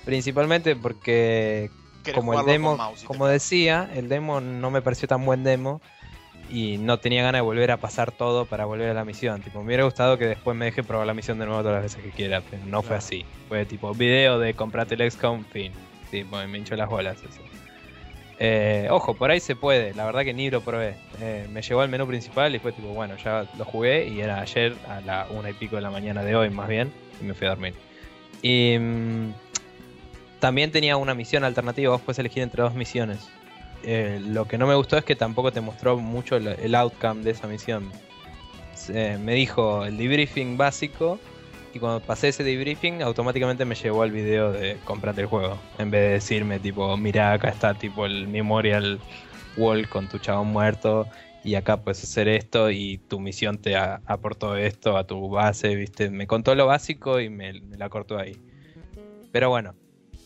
Principalmente 0.06 0.76
porque, 0.76 1.70
como 2.14 2.39
el 2.39 2.45
demo, 2.45 2.78
como 3.06 3.28
decía, 3.28 3.89
el 3.93 4.10
demo 4.10 4.41
no 4.41 4.72
me 4.72 4.82
pareció 4.82 5.08
tan 5.08 5.26
buen 5.26 5.43
demo 5.43 5.82
y 6.49 6.78
no 6.78 6.99
tenía 6.99 7.24
ganas 7.24 7.39
de 7.39 7.43
volver 7.43 7.72
a 7.72 7.78
pasar 7.78 8.12
todo 8.12 8.45
para 8.45 8.66
volver 8.66 8.89
a 8.89 8.93
la 8.93 9.06
misión. 9.06 9.41
Tipo, 9.41 9.60
me 9.60 9.68
hubiera 9.68 9.86
gustado 9.86 10.18
que 10.18 10.26
después 10.26 10.58
me 10.58 10.66
deje 10.66 10.84
probar 10.84 11.08
la 11.08 11.14
misión 11.14 11.39
de 11.39 11.45
nuevo 11.45 11.62
todas 11.62 11.76
las 11.76 11.84
veces 11.84 12.04
que 12.04 12.12
quiera, 12.12 12.41
pero 12.41 12.64
no 12.66 12.82
fue 12.82 12.97
así. 12.97 13.26
Fue 13.47 13.66
tipo, 13.66 13.93
video 13.93 14.39
de 14.39 14.54
comprate 14.54 14.95
el 14.95 15.10
XCOM, 15.10 15.45
fin. 15.45 15.72
Tipo, 16.12 16.38
me 16.47 16.58
hinchó 16.58 16.76
las 16.76 16.89
bolas 16.89 17.18
eso. 17.18 17.41
Eh, 18.39 18.88
ojo, 18.89 19.14
por 19.14 19.32
ahí 19.32 19.39
se 19.39 19.56
puede, 19.56 19.93
la 19.93 20.06
verdad 20.06 20.24
que 20.24 20.34
ni 20.34 20.49
lo 20.49 20.62
probé. 20.62 20.95
Eh, 21.22 21.47
me 21.51 21.62
llegó 21.62 21.82
al 21.82 21.89
menú 21.89 22.06
principal 22.08 22.54
y 22.54 22.60
fue 22.60 22.72
tipo, 22.72 22.89
bueno, 22.89 23.16
ya 23.16 23.47
lo 23.58 23.66
jugué 23.66 24.08
y 24.08 24.20
era 24.22 24.41
ayer 24.41 24.76
a 24.88 25.01
la 25.01 25.28
una 25.30 25.51
y 25.51 25.54
pico 25.54 25.76
de 25.78 25.82
la 25.82 25.91
mañana 25.91 26.24
de 26.24 26.36
hoy 26.36 26.49
más 26.49 26.68
bien, 26.68 26.91
y 27.22 27.24
me 27.24 27.34
fui 27.34 27.47
a 27.47 27.51
dormir. 27.51 27.74
Y 28.41 28.78
mm, 28.78 29.34
también 30.44 30.72
tenía 30.72 30.98
una 30.98 31.14
misión 31.14 31.46
alternativa, 31.46 31.94
vos 31.94 32.02
puedes 32.02 32.20
elegir 32.20 32.44
entre 32.44 32.64
dos 32.64 32.76
misiones. 32.76 33.30
Eh, 33.82 34.22
lo 34.28 34.46
que 34.46 34.58
no 34.58 34.68
me 34.68 34.76
gustó 34.76 34.98
es 34.98 35.06
que 35.06 35.16
tampoco 35.16 35.54
te 35.54 35.62
mostró 35.62 35.98
mucho 35.98 36.36
el, 36.36 36.76
outcome 36.76 37.24
de 37.24 37.32
esa 37.32 37.48
misión. 37.48 37.89
me 38.89 39.36
dijo 39.36 39.86
el 39.86 39.96
debriefing 39.96 40.58
básico 40.58 41.18
y 41.74 41.80
cuando 41.80 42.02
pasé 42.02 42.28
ese 42.28 42.44
debriefing 42.44 43.02
automáticamente 43.04 43.64
me 43.64 43.76
llevó 43.76 44.04
al 44.04 44.12
video 44.12 44.52
de 44.52 44.76
comprarte 44.84 45.22
el 45.22 45.28
juego. 45.28 45.58
En 45.78 45.89
vez 45.89 46.02
de 46.02 46.10
decirme 46.10 46.60
tipo, 46.60 46.98
mira 46.98 47.32
acá 47.32 47.48
está 47.48 47.74
tipo 47.74 48.06
el 48.06 48.28
memorial 48.28 49.00
wall 49.56 49.88
con 49.88 50.10
tu 50.10 50.18
chabón 50.18 50.48
muerto 50.48 51.08
y 51.46 51.56
acá 51.56 51.78
puedes 51.78 52.04
hacer 52.04 52.28
esto 52.28 52.70
y 52.70 52.98
tu 52.98 53.18
misión 53.22 53.60
te 53.60 53.78
aportó 53.78 54.58
esto 54.58 54.98
a 54.98 55.08
tu 55.08 55.30
base, 55.30 55.74
viste. 55.74 56.10
Me 56.10 56.28
contó 56.28 56.54
lo 56.54 56.68
básico 56.68 57.22
y 57.22 57.30
me, 57.30 57.54
la 57.54 57.88
cortó 57.88 58.18
ahí. 58.18 58.36
Pero 59.32 59.50
bueno, 59.50 59.74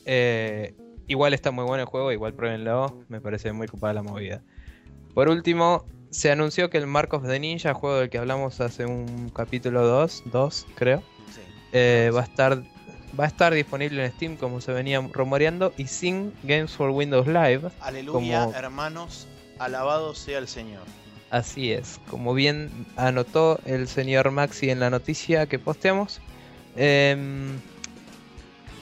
eh, 0.07 0.73
Igual 1.07 1.33
está 1.33 1.51
muy 1.51 1.63
bueno 1.63 1.83
el 1.83 1.87
juego, 1.87 2.11
igual 2.11 2.33
pruébenlo, 2.33 3.01
me 3.07 3.21
parece 3.21 3.53
muy 3.53 3.67
ocupada 3.67 3.93
la 3.93 4.03
movida. 4.03 4.41
Por 5.13 5.29
último, 5.29 5.85
se 6.09 6.31
anunció 6.31 6.69
que 6.69 6.77
el 6.77 6.85
Mark 6.85 7.13
of 7.13 7.25
the 7.25 7.39
Ninja, 7.39 7.73
juego 7.73 7.99
del 7.99 8.09
que 8.09 8.17
hablamos 8.17 8.59
hace 8.59 8.85
un 8.85 9.29
capítulo 9.29 9.87
2, 9.87 10.23
2 10.25 10.67
creo, 10.75 11.01
eh, 11.71 12.11
va 12.13 12.21
a 12.21 12.23
estar 12.23 12.61
va 13.17 13.23
a 13.23 13.27
estar 13.27 13.53
disponible 13.53 14.03
en 14.03 14.11
Steam 14.11 14.35
como 14.35 14.59
se 14.59 14.73
venía 14.73 14.99
rumoreando 14.99 15.73
y 15.77 15.87
sin 15.87 16.33
Games 16.43 16.71
for 16.71 16.89
Windows 16.89 17.25
Live. 17.25 17.69
Aleluya, 17.79 18.49
hermanos, 18.53 19.27
alabado 19.59 20.13
sea 20.13 20.39
el 20.39 20.47
Señor. 20.49 20.83
Así 21.29 21.71
es, 21.71 22.01
como 22.09 22.33
bien 22.33 22.85
anotó 22.95 23.59
el 23.65 23.87
señor 23.87 24.31
Maxi 24.31 24.69
en 24.69 24.79
la 24.79 24.89
noticia 24.89 25.45
que 25.45 25.57
posteamos. 25.57 26.21
Eh, 26.75 27.17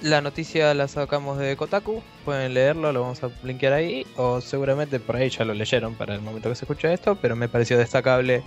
la 0.02 0.22
noticia 0.22 0.74
la 0.74 0.88
sacamos 0.88 1.38
de 1.38 1.56
Kotaku, 1.56 2.04
pueden 2.24 2.54
leerlo, 2.54 2.92
lo 2.92 3.02
vamos 3.02 3.24
a 3.24 3.30
linkear 3.44 3.74
ahí, 3.74 4.06
o 4.16 4.42
seguramente 4.42 5.00
por 5.00 5.16
ahí 5.16 5.30
ya 5.30 5.46
lo 5.46 5.54
leyeron 5.54 5.96
para 5.96 6.16
el 6.16 6.22
momento 6.22 6.50
que 6.50 6.56
se 6.56 6.66
escucha 6.66 6.94
esto, 6.94 7.16
pero 7.16 7.36
me 7.36 7.50
pareció 7.50 7.78
destacable 7.78 8.44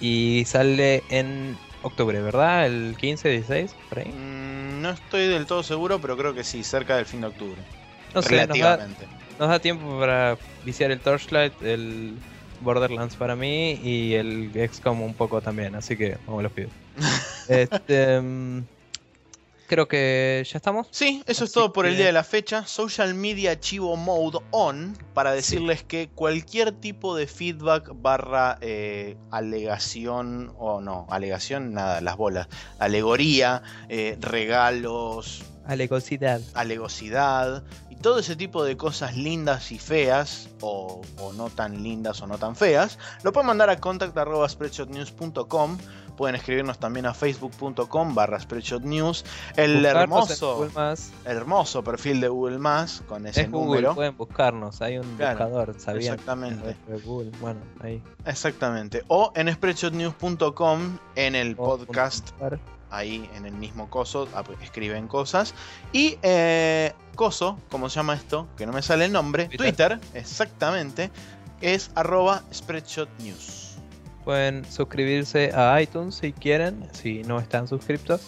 y 0.00 0.44
sale 0.46 1.02
en 1.10 1.56
octubre, 1.82 2.20
¿verdad? 2.20 2.66
El 2.66 2.96
15, 2.98 3.28
16, 3.28 3.74
por 3.88 3.98
ahí. 4.00 4.08
Mm, 4.08 4.82
no 4.82 4.90
estoy 4.90 5.26
del 5.26 5.46
todo 5.46 5.62
seguro, 5.62 6.00
pero 6.00 6.16
creo 6.16 6.34
que 6.34 6.44
sí, 6.44 6.62
cerca 6.62 6.96
del 6.96 7.06
fin 7.06 7.22
de 7.22 7.28
octubre. 7.28 7.60
No 8.14 8.22
sé, 8.22 8.30
Relativamente. 8.30 9.06
Nos 9.38 9.48
da, 9.48 9.58
tiempo 9.58 9.98
para 9.98 10.36
viciar 10.64 10.90
el 10.90 11.00
Torchlight, 11.00 11.62
el 11.62 12.14
Borderlands 12.60 13.16
para 13.16 13.36
mí 13.36 13.80
y 13.82 14.14
el 14.14 14.50
XCOM 14.52 15.00
un 15.00 15.14
poco 15.14 15.40
también, 15.40 15.74
así 15.74 15.96
que 15.96 16.18
vamos 16.26 16.42
los 16.42 16.52
pido. 16.52 16.68
este. 17.48 18.20
Creo 19.70 19.86
que 19.86 20.44
ya 20.50 20.56
estamos. 20.56 20.88
Sí, 20.90 21.22
eso 21.28 21.44
es 21.44 21.52
todo 21.52 21.72
por 21.72 21.86
el 21.86 21.96
día 21.96 22.06
de 22.06 22.12
la 22.12 22.24
fecha. 22.24 22.66
Social 22.66 23.14
Media 23.14 23.60
Chivo 23.60 23.96
Mode 23.96 24.40
On 24.50 24.98
para 25.14 25.30
decirles 25.30 25.84
que 25.84 26.10
cualquier 26.12 26.72
tipo 26.72 27.14
de 27.14 27.28
feedback 27.28 27.92
barra 27.94 28.58
eh, 28.62 29.16
alegación 29.30 30.52
o 30.58 30.80
no, 30.80 31.06
alegación, 31.08 31.72
nada, 31.72 32.00
las 32.00 32.16
bolas, 32.16 32.48
alegoría, 32.80 33.62
eh, 33.88 34.18
regalos. 34.20 35.44
Alegosidad. 35.66 36.40
Alegosidad 36.54 37.62
y 37.90 37.94
todo 37.94 38.18
ese 38.18 38.34
tipo 38.34 38.64
de 38.64 38.76
cosas 38.76 39.16
lindas 39.16 39.70
y 39.70 39.78
feas, 39.78 40.48
o, 40.60 41.00
no 41.36 41.48
tan 41.48 41.84
lindas 41.84 42.20
o 42.22 42.26
no 42.26 42.38
tan 42.38 42.56
feas, 42.56 42.98
lo 43.22 43.32
pueden 43.32 43.46
mandar 43.46 43.70
a 43.70 43.78
contact.spreadshotnews.com 43.78 45.78
Pueden 46.20 46.36
escribirnos 46.36 46.78
también 46.78 47.06
a 47.06 47.14
facebook.com 47.14 48.14
barra 48.14 48.40
News. 48.82 49.24
El 49.56 49.82
hermoso, 49.86 50.68
el 51.24 51.36
hermoso 51.36 51.82
perfil 51.82 52.20
de 52.20 52.28
Google 52.28 52.58
Más 52.58 53.02
con 53.08 53.26
ese 53.26 53.48
número. 53.48 53.94
pueden 53.94 54.18
buscarnos, 54.18 54.82
hay 54.82 54.98
un 54.98 55.16
buscador, 55.16 55.74
¿sabían? 55.80 56.12
Exactamente. 56.12 56.76
Google, 57.06 57.30
bueno, 57.40 57.60
ahí. 57.80 58.02
Exactamente. 58.26 59.02
O 59.08 59.32
en 59.34 59.50
spreadshotnews.com 59.50 60.98
en 61.16 61.34
el 61.34 61.56
podcast. 61.56 62.32
Ahí 62.90 63.26
en 63.34 63.46
el 63.46 63.54
mismo 63.54 63.88
coso 63.88 64.28
ah, 64.34 64.42
pues, 64.42 64.60
escriben 64.60 65.08
cosas. 65.08 65.54
Y 65.94 66.18
eh, 66.20 66.92
coso, 67.14 67.58
como 67.70 67.88
se 67.88 67.94
llama 67.96 68.12
esto, 68.12 68.46
que 68.58 68.66
no 68.66 68.74
me 68.74 68.82
sale 68.82 69.06
el 69.06 69.12
nombre, 69.12 69.46
Twitter, 69.46 69.98
Twitter 69.98 70.00
exactamente, 70.12 71.10
es 71.62 71.90
arroba 71.94 72.42
spreadshotnews. 72.52 73.69
Pueden 74.24 74.64
suscribirse 74.64 75.52
a 75.54 75.80
iTunes 75.80 76.16
si 76.16 76.32
quieren, 76.32 76.86
si 76.92 77.22
no 77.22 77.38
están 77.38 77.68
suscriptos. 77.68 78.20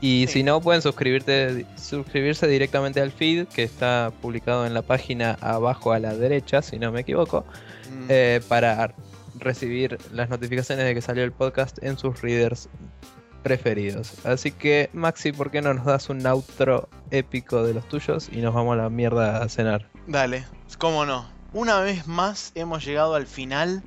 Y 0.00 0.26
si 0.28 0.44
no, 0.44 0.60
pueden 0.60 0.80
suscribirte, 0.80 1.66
suscribirse 1.76 2.46
directamente 2.46 3.00
al 3.00 3.10
feed 3.10 3.48
que 3.48 3.64
está 3.64 4.12
publicado 4.22 4.64
en 4.64 4.72
la 4.72 4.82
página 4.82 5.36
abajo 5.40 5.92
a 5.92 5.98
la 5.98 6.14
derecha, 6.14 6.62
si 6.62 6.78
no 6.78 6.92
me 6.92 7.00
equivoco, 7.00 7.44
mm. 7.90 8.06
eh, 8.08 8.40
para 8.46 8.94
recibir 9.38 9.98
las 10.12 10.30
notificaciones 10.30 10.84
de 10.84 10.94
que 10.94 11.02
salió 11.02 11.24
el 11.24 11.32
podcast 11.32 11.82
en 11.82 11.98
sus 11.98 12.20
readers 12.22 12.68
preferidos. 13.42 14.24
Así 14.24 14.52
que, 14.52 14.90
Maxi, 14.92 15.32
¿por 15.32 15.50
qué 15.50 15.62
no 15.62 15.74
nos 15.74 15.84
das 15.84 16.10
un 16.10 16.24
outro 16.26 16.88
épico 17.10 17.62
de 17.64 17.74
los 17.74 17.88
tuyos 17.88 18.28
y 18.30 18.40
nos 18.40 18.54
vamos 18.54 18.74
a 18.74 18.82
la 18.82 18.90
mierda 18.90 19.42
a 19.42 19.48
cenar? 19.48 19.88
Dale, 20.06 20.44
cómo 20.78 21.06
no. 21.06 21.26
una 21.52 21.80
vez 21.80 22.06
más 22.06 22.52
hemos 22.54 22.84
llegado 22.84 23.14
al 23.14 23.26
final 23.26 23.82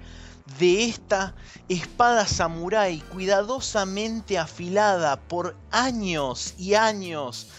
de 0.60 0.86
esta 0.86 1.36
espada 1.70 2.28
samurái 2.28 3.02
cuidadosamente 3.12 4.38
afilada 4.38 5.20
por 5.20 5.56
años 5.72 6.54
y 6.58 6.76
años 6.76 7.49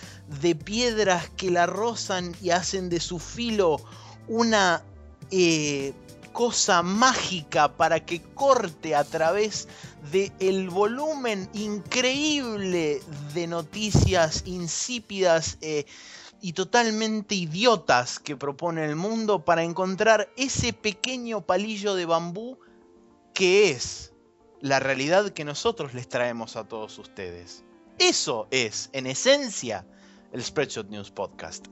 de 0.41 0.55
piedras 0.55 1.29
que 1.31 1.51
la 1.51 1.67
rozan 1.67 2.35
y 2.43 2.51
hacen 2.51 2.89
de 2.89 3.01
su 3.01 3.19
filo 3.19 3.81
una 4.29 4.83
eh, 5.31 5.93
cosa 6.33 6.83
mágica 6.83 7.77
para 7.77 8.05
que 8.05 8.23
corte 8.23 8.95
a 8.95 9.05
través 9.05 9.69
del 10.11 10.33
el 10.41 10.71
volumen 10.71 11.49
increíble 11.53 13.03
de 13.35 13.47
noticias 13.47 14.43
insípidas 14.47 15.59
eh, 15.61 15.85
y 16.41 16.55
totalmente 16.55 17.35
idiotas 17.35 18.19
que 18.19 18.37
propone 18.37 18.85
el 18.85 18.97
mundo 18.97 19.45
para 19.45 19.63
encontrar 19.63 20.29
ese 20.37 20.73
pequeño 20.73 21.43
palillo 21.43 21.95
de 21.95 22.07
bambú 22.07 22.59
qué 23.35 23.71
es 23.71 24.13
la 24.61 24.81
realidad 24.81 25.31
que 25.31 25.45
nosotros 25.45 25.95
les 25.95 26.09
traemos 26.09 26.57
a 26.57 26.65
todos 26.65 26.99
ustedes. 26.99 27.65
Eso 27.99 28.49
es, 28.51 28.91
en 28.93 29.07
esencia, 29.07 29.87
el 30.33 30.43
Spreadshot 30.43 30.89
News 30.89 31.11
Podcast. 31.11 31.67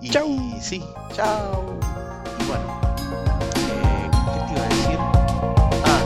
Y 0.00 0.10
chau. 0.10 0.28
sí, 0.60 0.82
chao. 1.14 1.78
Y 2.40 2.44
bueno. 2.44 2.80
Eh, 3.56 4.10
¿Qué 4.34 4.40
te 4.46 4.52
iba 4.52 4.64
a 4.64 4.68
decir? 4.68 4.98
Ah, 5.84 6.02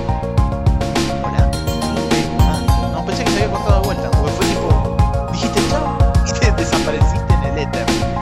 hola. 1.24 1.50
Ah, 2.38 2.90
no, 2.92 3.06
pensé 3.06 3.24
que 3.24 3.30
se 3.30 3.42
había 3.42 3.56
cortado 3.56 3.80
de 3.80 3.86
vuelta, 3.86 4.10
porque 4.10 4.32
fue 4.32 4.46
tipo, 4.46 4.96
dijiste 5.32 5.60
chao 5.70 5.98
y 6.26 6.38
te 6.38 6.52
desapareciste 6.52 7.32
en 7.32 7.42
el 7.44 7.58
éter. 7.58 8.15